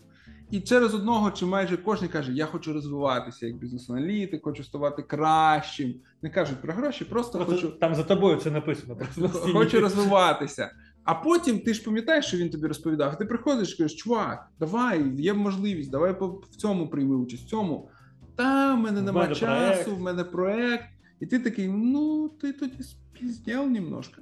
І 0.51 0.59
через 0.59 0.93
одного 0.93 1.31
чи 1.31 1.45
майже 1.45 1.77
кожен 1.77 2.07
каже: 2.07 2.33
Я 2.33 2.45
хочу 2.45 2.73
розвиватися 2.73 3.47
як 3.47 3.57
бізнес-аналітик, 3.57 4.43
хочу 4.43 4.63
ставати 4.63 5.01
кращим. 5.01 5.93
Не 6.21 6.29
кажуть 6.29 6.61
про 6.61 6.73
гроші, 6.73 7.05
просто 7.05 7.37
Просто 7.37 7.55
хочу 7.55 7.79
Там 7.79 7.95
за 7.95 8.03
тобою 8.03 8.37
це 8.37 8.51
написано. 8.51 8.95
просто 8.95 9.53
хочу 9.53 9.79
розвиватися. 9.79 10.71
А 11.03 11.13
потім 11.13 11.59
ти 11.59 11.73
ж 11.73 11.83
пам'ятаєш, 11.83 12.25
що 12.25 12.37
він 12.37 12.49
тобі 12.49 12.67
розповідав. 12.67 13.17
Ти 13.17 13.25
приходиш 13.25 13.73
і 13.73 13.77
кажеш, 13.77 13.97
чувак, 13.97 14.49
давай, 14.59 15.11
є 15.15 15.33
можливість, 15.33 15.91
давай 15.91 16.15
в 16.51 16.55
цьому 16.55 16.89
прийми 16.89 17.15
участь, 17.15 17.45
в 17.45 17.49
цьому. 17.49 17.89
Та 18.35 18.73
в 18.73 18.77
мене 18.77 19.01
В 19.01 19.03
нема 19.03 19.21
мене 19.21 19.35
часу, 19.35 19.83
проект. 19.83 19.87
в 19.87 20.01
мене 20.01 20.23
проект. 20.23 20.85
І 21.19 21.25
ти 21.25 21.39
такий, 21.39 21.67
ну, 21.67 22.29
ти 22.29 22.53
тоді 22.53 22.83
спіздєл 22.83 23.65
немножко. 23.67 24.21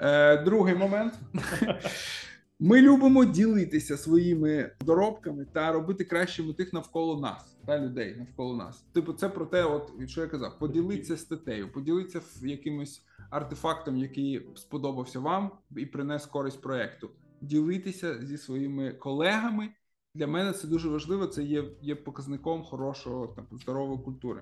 Е, 0.00 0.36
другий 0.42 0.74
момент. 0.74 1.14
Ми 2.60 2.80
любимо 2.80 3.24
ділитися 3.24 3.96
своїми 3.96 4.70
доробками 4.80 5.46
та 5.52 5.72
робити 5.72 6.04
кращими 6.04 6.52
тих 6.52 6.72
навколо 6.72 7.20
нас 7.20 7.56
та 7.66 7.78
людей 7.78 8.16
навколо 8.18 8.56
нас. 8.56 8.80
Типу, 8.92 9.12
це 9.12 9.28
про 9.28 9.46
те, 9.46 9.64
от 9.64 9.92
що 10.06 10.20
я 10.20 10.26
казав, 10.26 10.58
поділитися 10.58 11.16
статтею, 11.16 11.72
поділитися 11.72 12.20
якимось 12.42 13.02
артефактом, 13.30 13.96
який 13.96 14.46
сподобався 14.56 15.20
вам 15.20 15.50
і 15.76 15.86
принес 15.86 16.26
користь 16.26 16.62
проекту. 16.62 17.10
Ділитися 17.40 18.26
зі 18.26 18.38
своїми 18.38 18.92
колегами. 18.92 19.68
Для 20.14 20.26
мене 20.26 20.52
це 20.52 20.68
дуже 20.68 20.88
важливо. 20.88 21.26
Це 21.26 21.42
є, 21.42 21.64
є 21.82 21.94
показником 21.94 22.62
хорошого 22.62 23.26
там, 23.26 23.46
здорової 23.52 23.98
культури. 23.98 24.40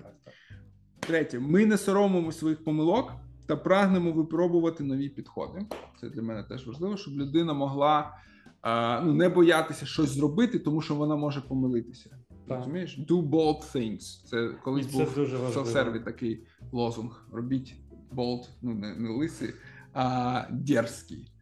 Третє, 1.01 1.39
ми 1.39 1.67
не 1.67 1.79
соромимо 1.79 2.33
своїх 2.33 2.65
помилок 2.65 3.13
та 3.47 3.57
прагнемо 3.57 4.13
випробувати 4.13 4.85
нові 4.85 5.09
підходи. 5.09 5.67
Це 6.01 6.11
для 6.11 6.23
мене 6.23 6.43
теж 6.43 6.67
важливо, 6.67 6.97
щоб 6.97 7.15
людина 7.15 7.53
могла 7.53 8.17
а, 8.61 9.01
ну, 9.05 9.13
не 9.13 9.29
боятися 9.29 9.87
щось 9.87 10.11
зробити, 10.11 10.59
тому 10.59 10.81
що 10.83 10.95
вона 10.95 11.17
може 11.17 11.41
помилитися. 11.41 12.11
Так. 12.49 12.59
Розумієш? 12.59 12.99
Do 13.09 13.23
bold 13.23 13.73
things. 13.75 14.25
Це 14.25 14.49
колись 14.49 14.87
це 14.87 14.93
був 14.93 15.15
дуже 15.15 15.37
в 15.37 15.41
важливо. 15.41 15.69
селф-серві 15.69 16.05
такий 16.05 16.47
лозунг. 16.73 17.27
Робіть 17.33 17.75
bold, 18.13 18.49
ну 18.63 18.75
не, 18.75 18.95
не 18.95 19.09
лисий, 19.09 19.51
а 19.93 20.43
дерзкий. 20.51 21.33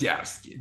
Дерзкий. 0.00 0.56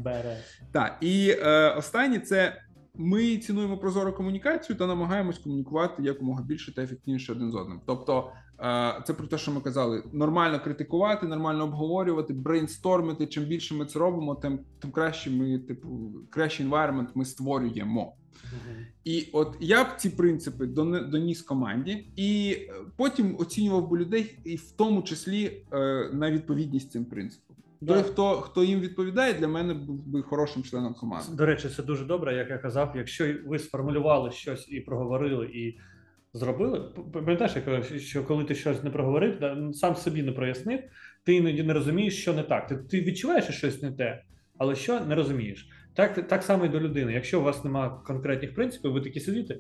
Так, 0.72 0.98
і 1.02 1.36
е, 1.40 1.70
останнє 1.70 2.20
це 2.20 2.62
ми 2.96 3.38
цінуємо 3.38 3.78
прозору 3.78 4.14
комунікацію 4.14 4.78
та 4.78 4.88
намагаємось 4.88 5.38
комунікувати 5.38 6.04
якомога 6.04 6.44
більше 6.44 6.76
та 6.76 6.84
ефективніше 6.84 7.32
один 7.32 7.52
з 7.52 7.56
одним. 7.56 7.82
Тобто, 7.86 8.32
е, 8.60 9.04
це 9.08 9.14
про 9.14 9.28
те, 9.28 9.38
що 9.38 9.52
ми 9.52 9.62
казали: 9.62 10.04
нормально 10.14 10.60
критикувати, 10.64 11.28
нормально 11.28 11.64
обговорювати, 11.64 12.34
брейнстормити. 12.34 13.28
Чим 13.28 13.44
більше 13.44 13.74
ми 13.74 13.86
це 13.86 14.00
робимо, 14.00 14.36
тим 14.36 14.60
тим 14.80 14.92
краще 14.92 15.30
ми, 15.30 15.60
типу, 15.60 16.12
кращий 16.30 16.68
environment 16.68 17.08
ми 17.16 17.26
створюємо. 17.26 18.16
І 19.04 19.30
от 19.34 19.58
я 19.60 19.84
б 19.84 19.88
ці 19.98 20.10
принципи 20.10 20.66
доніс 20.66 21.42
команді, 21.42 22.08
і 22.16 22.58
е, 22.60 22.74
потім 22.96 23.36
оцінював 23.40 23.90
би 23.90 23.98
людей, 23.98 24.40
і 24.44 24.56
в 24.56 24.72
тому 24.72 25.02
числі 25.02 25.64
е, 25.74 26.10
на 26.14 26.32
відповідність 26.32 26.92
цим 26.92 27.06
принципам. 27.06 27.56
Той, 27.88 28.04
хто 28.04 28.42
хто 28.42 28.64
їм 28.64 28.80
відповідає, 28.80 29.34
для 29.34 29.48
мене 29.48 29.74
був 29.74 30.08
би 30.08 30.22
хорошим 30.22 30.64
членом 30.64 30.94
команди. 30.94 31.28
До 31.36 31.46
речі, 31.46 31.70
це 31.70 31.84
дуже 31.84 32.06
добре, 32.06 32.36
як 32.36 32.50
я 32.50 32.58
казав. 32.58 32.94
Якщо 32.96 33.36
ви 33.46 33.60
сформулювали 33.60 34.32
щось 34.32 34.72
і 34.72 34.80
проговорили, 34.80 35.46
і 35.46 35.80
зробили, 36.34 36.80
пам'ятаєш, 37.14 37.56
я 37.56 37.62
кажу, 37.62 38.00
що 38.00 38.24
коли 38.24 38.44
ти 38.44 38.56
щось 38.56 38.84
не 38.84 38.90
проговорив, 38.90 39.38
ну, 39.42 39.74
сам 39.74 39.96
собі 39.96 40.24
не 40.24 40.32
прояснив, 40.32 40.80
ти 41.24 41.34
іноді 41.34 41.64
не 41.64 41.74
розумієш, 41.74 42.22
що 42.22 42.34
не 42.34 42.44
так. 42.44 42.68
Ти, 42.68 42.76
ти 42.76 43.02
відчуваєш, 43.02 43.44
що 43.44 43.54
щось 43.54 43.82
не 43.82 43.92
те, 43.92 44.24
але 44.58 44.76
що 44.76 45.00
не 45.00 45.16
розумієш. 45.16 45.70
Так, 45.94 46.28
так 46.28 46.44
само 46.44 46.66
і 46.66 46.70
до 46.70 46.80
людини. 46.80 47.14
Якщо 47.14 47.40
у 47.40 47.44
вас 47.44 47.64
немає 47.64 47.92
конкретних 48.06 48.56
принципів, 48.56 48.92
ви 48.92 49.02
такі 49.02 49.20
сидите, 49.20 49.58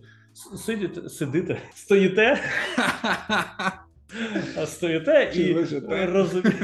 сидите, 0.55 1.09
сидите, 1.09 1.57
стоїте, 1.73 2.39
стоїте 4.65 5.31
і 5.35 5.53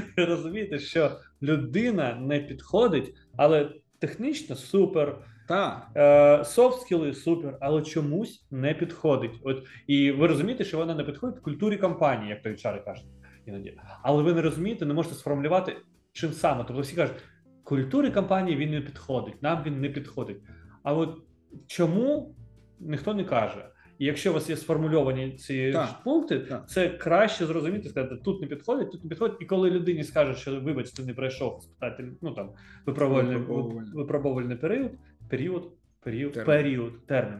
розумієте, 0.17 0.79
що 0.79 1.11
людина 1.41 2.15
не 2.15 2.39
підходить, 2.39 3.15
але 3.37 3.69
технічно 3.99 4.55
супер, 4.55 5.17
Так. 5.47 5.87
е, 5.95 6.45
софт 6.45 6.81
скіли 6.81 7.13
супер, 7.13 7.57
але 7.61 7.81
чомусь 7.81 8.47
не 8.51 8.73
підходить. 8.73 9.39
От 9.43 9.63
і 9.87 10.11
ви 10.11 10.27
розумієте, 10.27 10.63
що 10.63 10.77
вона 10.77 10.95
не 10.95 11.03
підходить 11.03 11.37
в 11.37 11.41
культурі 11.41 11.77
компанії, 11.77 12.29
як 12.29 12.41
то 12.41 12.49
HR 12.49 12.85
кажуть 12.85 13.07
іноді. 13.45 13.77
Але 14.03 14.23
ви 14.23 14.33
не 14.33 14.41
розумієте, 14.41 14.85
не 14.85 14.93
можете 14.93 15.15
сформулювати, 15.15 15.77
чим 16.13 16.31
саме. 16.33 16.63
Тобто 16.67 16.81
всі 16.81 16.95
кажуть, 16.95 17.15
культурі 17.63 18.11
компанії 18.11 18.57
він 18.57 18.71
не 18.71 18.81
підходить, 18.81 19.43
нам 19.43 19.63
він 19.65 19.81
не 19.81 19.89
підходить. 19.89 20.37
А 20.83 20.93
от 20.93 21.17
чому 21.67 22.35
ніхто 22.79 23.13
не 23.13 23.23
каже? 23.23 23.69
І 23.99 24.05
якщо 24.05 24.31
у 24.31 24.33
вас 24.33 24.49
є 24.49 24.57
сформульовані 24.57 25.31
ці 25.31 25.71
Так, 25.71 26.03
пункти, 26.03 26.39
так. 26.39 26.69
це 26.69 26.89
краще 26.89 27.45
зрозуміти, 27.45 27.89
сказати, 27.89 28.15
тут 28.23 28.41
не 28.41 28.47
підходить, 28.47 28.91
тут 28.91 29.03
не 29.03 29.09
підходить. 29.09 29.37
І 29.41 29.45
коли 29.45 29.69
людині 29.71 30.03
скажуть, 30.03 30.37
що 30.37 30.61
вибачте, 30.61 31.03
не 31.03 31.13
пройшов 31.13 31.61
спитати, 31.63 32.11
ну 32.21 32.31
там 32.31 32.49
випробувальний, 32.85 33.35
Випробовувальний. 33.37 33.93
випробовувальний 33.93 34.57
період, 34.57 34.91
період, 35.29 35.71
період, 36.03 36.33
Термін. 36.33 36.45
період, 36.45 37.05
термін, 37.07 37.39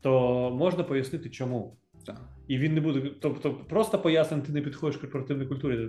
то 0.00 0.50
можна 0.58 0.84
пояснити, 0.84 1.30
чому. 1.30 1.76
так. 2.06 2.20
І 2.48 2.58
він 2.58 2.74
не 2.74 2.80
буде. 2.80 3.10
Тобто, 3.20 3.54
просто 3.54 3.98
пояснити, 3.98 4.46
ти 4.46 4.52
не 4.52 4.60
підходиш 4.60 4.96
корпоративній 4.96 5.46
культурі, 5.46 5.88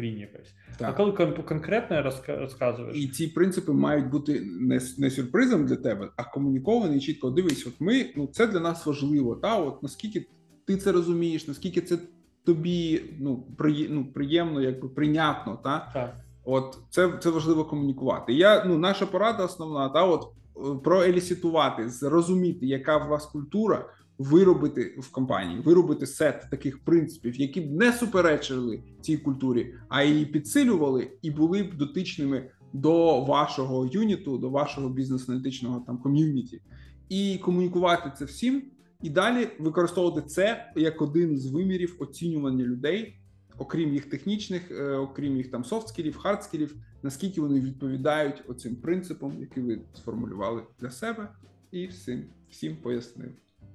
хрінь 0.00 0.18
якась. 0.18 0.54
А 0.80 0.92
коли 0.92 1.10
кон- 1.12 1.44
конкретно 1.44 1.96
розка- 2.02 2.38
розказуєш, 2.38 2.96
І 2.96 3.08
ці 3.08 3.26
принципи 3.26 3.72
мають 3.72 4.10
бути 4.10 4.40
не, 4.60 4.80
не 4.98 5.10
сюрпризом 5.10 5.66
для 5.66 5.76
тебе, 5.76 6.10
а 6.16 6.24
комуніковані 6.24 7.00
чітко. 7.00 7.30
Дивись, 7.30 7.66
от 7.66 7.80
ми 7.80 8.06
ну 8.16 8.26
це 8.26 8.46
для 8.46 8.60
нас 8.60 8.86
важливо. 8.86 9.36
Та 9.36 9.56
от 9.56 9.82
наскільки 9.82 10.26
ти 10.66 10.76
це 10.76 10.92
розумієш, 10.92 11.48
наскільки 11.48 11.80
це 11.80 11.98
тобі 12.44 13.02
ну, 13.20 13.46
приє, 13.58 13.86
ну 13.90 14.12
приємно, 14.12 14.60
якби 14.62 14.88
прийнятно, 14.88 15.60
та 15.64 15.90
так, 15.94 16.16
от 16.44 16.78
це, 16.90 17.12
це 17.20 17.30
важливо 17.30 17.64
комунікувати. 17.64 18.32
Я 18.32 18.64
ну 18.64 18.78
наша 18.78 19.06
порада 19.06 19.44
основна, 19.44 19.88
та 19.88 20.04
от 20.04 20.24
е, 20.56 20.60
проелісітувати, 20.84 21.88
зрозуміти, 21.88 22.66
яка 22.66 22.96
в 22.96 23.08
вас 23.08 23.26
культура. 23.26 23.86
Виробити 24.20 24.94
в 24.98 25.10
компанії, 25.10 25.60
виробити 25.60 26.06
сет 26.06 26.46
таких 26.50 26.84
принципів, 26.84 27.40
які 27.40 27.60
б 27.60 27.72
не 27.72 27.92
суперечили 27.92 28.82
цій 29.00 29.16
культурі, 29.16 29.74
а 29.88 30.02
її 30.02 30.26
підсилювали 30.26 31.10
і 31.22 31.30
були 31.30 31.62
б 31.62 31.76
дотичними 31.76 32.50
до 32.72 33.20
вашого 33.24 33.86
юніту, 33.86 34.38
до 34.38 34.50
вашого 34.50 34.88
бізнес-аналітичного 34.88 35.80
там 35.86 35.98
ком'юніті, 35.98 36.62
і 37.08 37.38
комунікувати 37.38 38.12
це 38.18 38.24
всім, 38.24 38.62
і 39.02 39.10
далі 39.10 39.48
використовувати 39.58 40.28
це 40.28 40.72
як 40.76 41.02
один 41.02 41.38
з 41.38 41.46
вимірів 41.46 41.96
оцінювання 41.98 42.64
людей, 42.64 43.16
окрім 43.58 43.92
їх 43.92 44.04
технічних, 44.04 44.70
е, 44.70 44.92
окрім 44.92 45.36
їх 45.36 45.50
там 45.50 45.62
софт-скілів, 45.62 46.18
хард-скілів, 46.18 46.70
наскільки 47.02 47.40
вони 47.40 47.60
відповідають 47.60 48.42
оцим 48.48 48.76
принципам, 48.76 49.40
які 49.40 49.60
ви 49.60 49.80
сформулювали 49.94 50.62
для 50.80 50.90
себе, 50.90 51.28
і 51.72 51.86
всім 51.86 52.24
всім 52.50 52.76
пояснив. 52.76 53.30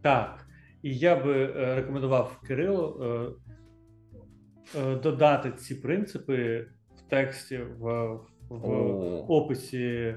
Так. 0.05 0.47
І 0.83 0.97
я 0.97 1.15
би 1.15 1.43
е, 1.43 1.75
рекомендував 1.75 2.41
Кирилу 2.47 3.03
е, 3.03 3.27
е, 4.79 4.95
додати 4.95 5.51
ці 5.51 5.75
принципи 5.75 6.67
в 6.95 7.09
тексті 7.09 7.57
в, 7.57 8.15
в 8.49 8.67
описі. 9.31 10.15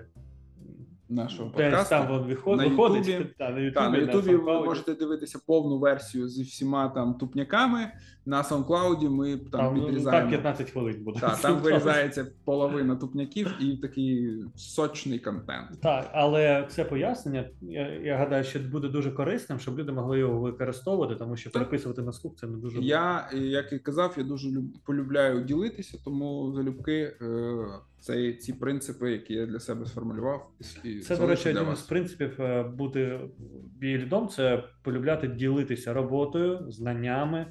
Нашого 1.08 1.50
подкасту. 1.50 1.90
там 1.90 2.22
виход, 2.26 2.58
На 2.58 2.66
виходить. 2.66 3.08
Ютубі. 3.08 3.30
Та, 3.38 3.50
на 3.50 3.58
Ютубі, 3.58 3.90
на 3.90 3.98
Ютубі 3.98 4.34
ви 4.34 4.64
можете 4.64 4.94
дивитися 4.94 5.40
повну 5.46 5.78
версію 5.78 6.28
зі 6.28 6.42
всіма 6.42 6.88
там 6.88 7.14
тупняками. 7.14 7.92
На 8.26 8.42
SoundCloud 8.42 9.10
ми 9.10 9.36
там, 9.36 9.48
Там, 9.50 9.76
ну, 9.76 10.02
так 10.04 10.28
15 10.28 10.70
хвилин 10.70 11.04
буде. 11.04 11.20
Так, 11.20 11.40
там 11.40 11.56
вирізається 11.56 12.26
половина 12.44 12.96
тупняків 12.96 13.54
і 13.60 13.76
такий 13.76 14.34
сочний 14.56 15.18
контент. 15.18 15.80
Так, 15.80 16.10
але 16.12 16.66
це 16.70 16.84
пояснення, 16.84 17.44
я, 17.62 17.88
я 17.88 18.16
гадаю, 18.16 18.44
що 18.44 18.58
буде 18.58 18.88
дуже 18.88 19.10
корисним, 19.10 19.58
щоб 19.58 19.78
люди 19.78 19.92
могли 19.92 20.18
його 20.18 20.40
використовувати, 20.40 21.14
тому 21.14 21.36
що 21.36 21.50
Так. 21.50 21.62
переписувати 21.62 22.02
на 22.02 22.12
слух 22.12 22.34
це 22.36 22.46
не 22.46 22.56
дуже 22.56 22.80
Я, 22.80 23.30
як 23.34 23.72
і 23.72 23.78
казав, 23.78 24.14
я 24.16 24.24
дуже 24.24 24.50
люб, 24.50 24.64
полюбляю 24.84 25.44
ділитися, 25.44 25.98
тому 26.04 26.52
залюбки 26.52 27.16
е, 27.22 27.56
це 28.00 28.32
ці 28.32 28.52
принципи, 28.52 29.12
які 29.12 29.34
я 29.34 29.46
для 29.46 29.60
себе 29.60 29.86
сформулював. 29.86 30.50
і- 30.84 30.98
Це, 31.00 31.16
до 31.16 31.26
речі, 31.26 31.50
один 31.50 31.64
вас. 31.64 31.78
із 31.80 31.86
принципів 31.86 32.40
е, 32.42 32.62
бути 32.62 33.20
бійлідом 33.78 34.28
це 34.28 34.64
полюбляти 34.82 35.28
ділитися 35.28 35.92
роботою, 35.92 36.66
знаннями, 36.70 37.46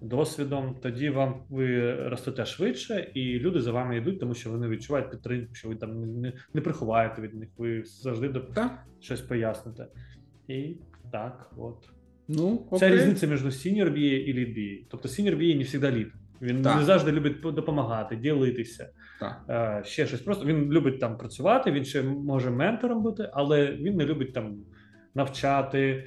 досвідом. 0.00 0.76
Тоді 0.82 1.10
вам 1.10 1.42
ви 1.48 1.94
ростете 2.08 2.44
швидше, 2.46 3.10
і 3.14 3.38
люди 3.38 3.60
за 3.60 3.72
вами 3.72 3.96
йдуть, 3.96 4.20
тому 4.20 4.34
що 4.34 4.50
вони 4.50 4.68
відчувають 4.68 5.10
підтримку, 5.10 5.54
що 5.54 5.68
ви 5.68 5.76
там 5.76 6.20
не, 6.20 6.32
не, 6.54 6.60
приховаєте 6.60 7.22
від 7.22 7.34
них, 7.34 7.48
ви 7.58 7.82
завжди 7.84 8.28
до 8.28 8.40
Так? 8.40 8.84
щось 9.00 9.20
поясните. 9.20 9.86
І 10.48 10.76
так, 11.12 11.50
от. 11.56 11.88
Ну, 12.28 12.66
Це 12.78 12.90
різниця 12.90 13.26
між 13.26 13.44
senior 13.44 13.90
BA 13.92 13.98
і 14.24 14.34
lead 14.34 14.58
BA. 14.58 14.86
Тобто 14.90 15.08
senior 15.08 15.36
BA 15.36 15.58
не 15.58 15.64
завжди 15.64 15.90
лід. 15.90 16.12
Він 16.42 16.62
Так. 16.62 16.76
не 16.76 16.84
завжди 16.84 17.12
любить 17.12 17.40
допомагати, 17.40 18.16
ділитися. 18.16 18.90
Так. 19.20 19.44
Е, 19.48 19.84
ще 19.84 20.06
щось. 20.06 20.20
Просто 20.20 20.44
він 20.44 20.72
любить 20.72 21.00
там 21.00 21.16
працювати, 21.18 21.72
він 21.72 21.84
ще 21.84 22.02
може 22.02 22.50
ментором 22.50 23.02
бути, 23.02 23.30
але 23.32 23.72
він 23.72 23.96
не 23.96 24.04
любить 24.04 24.32
там 24.32 24.56
навчати 25.14 26.04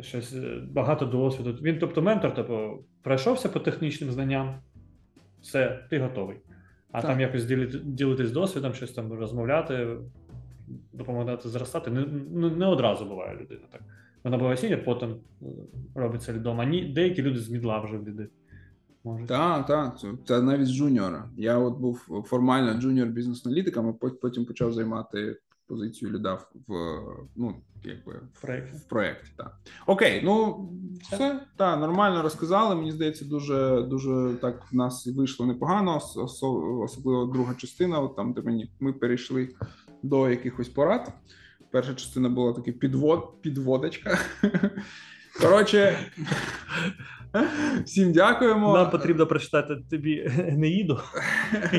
щось 0.00 0.34
е, 0.34 0.60
багато 0.70 1.06
досвіду. 1.06 1.52
Він, 1.62 1.78
тобто, 1.78 2.02
ментор, 2.02 2.34
тобто, 2.34 2.78
пройшовся 3.02 3.48
по 3.48 3.60
технічним 3.60 4.10
знанням, 4.10 4.54
все, 5.42 5.84
ти 5.90 5.98
готовий. 5.98 6.36
А 6.92 7.00
Так. 7.00 7.10
там 7.10 7.20
якось 7.20 7.44
ділити, 7.44 7.78
ділитись 7.84 8.30
досвідом, 8.30 8.74
щось 8.74 8.92
там 8.92 9.12
розмовляти, 9.12 9.86
допомагати 10.92 11.48
зростати. 11.48 11.90
Не, 11.90 12.06
не, 12.30 12.50
не 12.50 12.66
одразу 12.66 13.04
буває 13.04 13.34
людина 13.34 13.60
так. 13.72 13.80
Вона 14.24 14.38
буває 14.38 14.56
сінір, 14.56 14.84
потім 14.84 15.10
е, 15.10 15.44
робиться 15.94 16.32
лідом. 16.32 16.60
А 16.60 16.64
ні, 16.64 16.84
деякі 16.84 17.22
люди 17.22 17.38
з 17.38 17.50
мідла 17.50 17.80
вже 17.80 17.96
в 17.96 18.08
ліди. 18.08 18.28
Можуть. 19.06 19.26
Так, 19.28 19.66
так, 19.66 20.00
це, 20.00 20.08
це 20.26 20.42
навіть 20.42 20.66
з 20.66 20.72
джуніора. 20.72 21.28
Я 21.36 21.58
от 21.58 21.78
був 21.78 22.24
формально 22.26 22.80
джуніор 22.80 23.08
бізнес-аналітиком, 23.08 23.88
а 23.88 24.08
потім 24.08 24.44
почав 24.44 24.72
займати 24.72 25.38
позицію 25.68 26.12
ліда 26.12 26.34
в, 26.34 26.46
в 26.68 27.00
ну, 27.36 27.54
якби 27.84 28.12
В 28.34 28.40
проєкті. 28.40 28.76
в 28.76 28.88
проєкті. 28.88 29.30
Так. 29.36 29.56
Окей, 29.86 30.20
ну 30.24 30.68
все 31.02 31.40
так, 31.56 31.80
нормально 31.80 32.22
розказали. 32.22 32.74
Мені 32.74 32.92
здається, 32.92 33.24
дуже 33.24 33.82
дуже 33.82 34.34
так 34.40 34.72
в 34.72 34.76
нас 34.76 35.06
вийшло 35.06 35.46
непогано, 35.46 36.00
особливо 36.16 37.24
друга 37.24 37.54
частина. 37.54 38.00
От 38.00 38.16
там, 38.16 38.32
де 38.32 38.42
мені 38.42 38.70
ми 38.80 38.92
перейшли 38.92 39.48
до 40.02 40.30
якихось 40.30 40.68
порад. 40.68 41.12
Перша 41.70 41.94
частина 41.94 42.28
була 42.28 42.52
такий 42.52 42.72
підвод, 42.72 43.42
підводочка. 43.42 44.18
Коротше, 45.40 45.98
всім 47.84 48.12
дякуємо. 48.12 48.72
Нам 48.72 48.90
потрібно 48.90 49.26
прочитати 49.26 49.76
тобі 49.90 50.30
Неїду, 50.52 51.00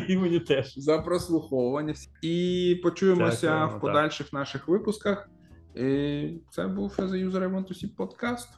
і 0.08 0.18
мені 0.18 0.39
теж. 0.39 0.74
за 0.78 0.99
прослуховування. 0.99 1.93
І 2.22 2.80
почуємося 2.84 3.47
Дякуємо, 3.47 3.78
в 3.78 3.82
подальших 3.82 4.34
наших 4.34 4.68
випусках. 4.68 5.30
І 5.76 6.30
це 6.49 6.68
був 6.68 6.95
The 6.99 7.30
User 7.30 7.39
I 7.43 7.55
Want 7.55 7.68
to 7.68 7.84
See 7.84 7.95
подкаст. 7.97 8.49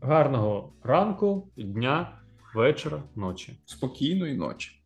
Гарного 0.00 0.72
ранку, 0.82 1.48
дня, 1.56 2.18
вечора, 2.54 3.02
ночі. 3.16 3.58
Спокійної 3.66 4.34
ночі. 4.34 4.82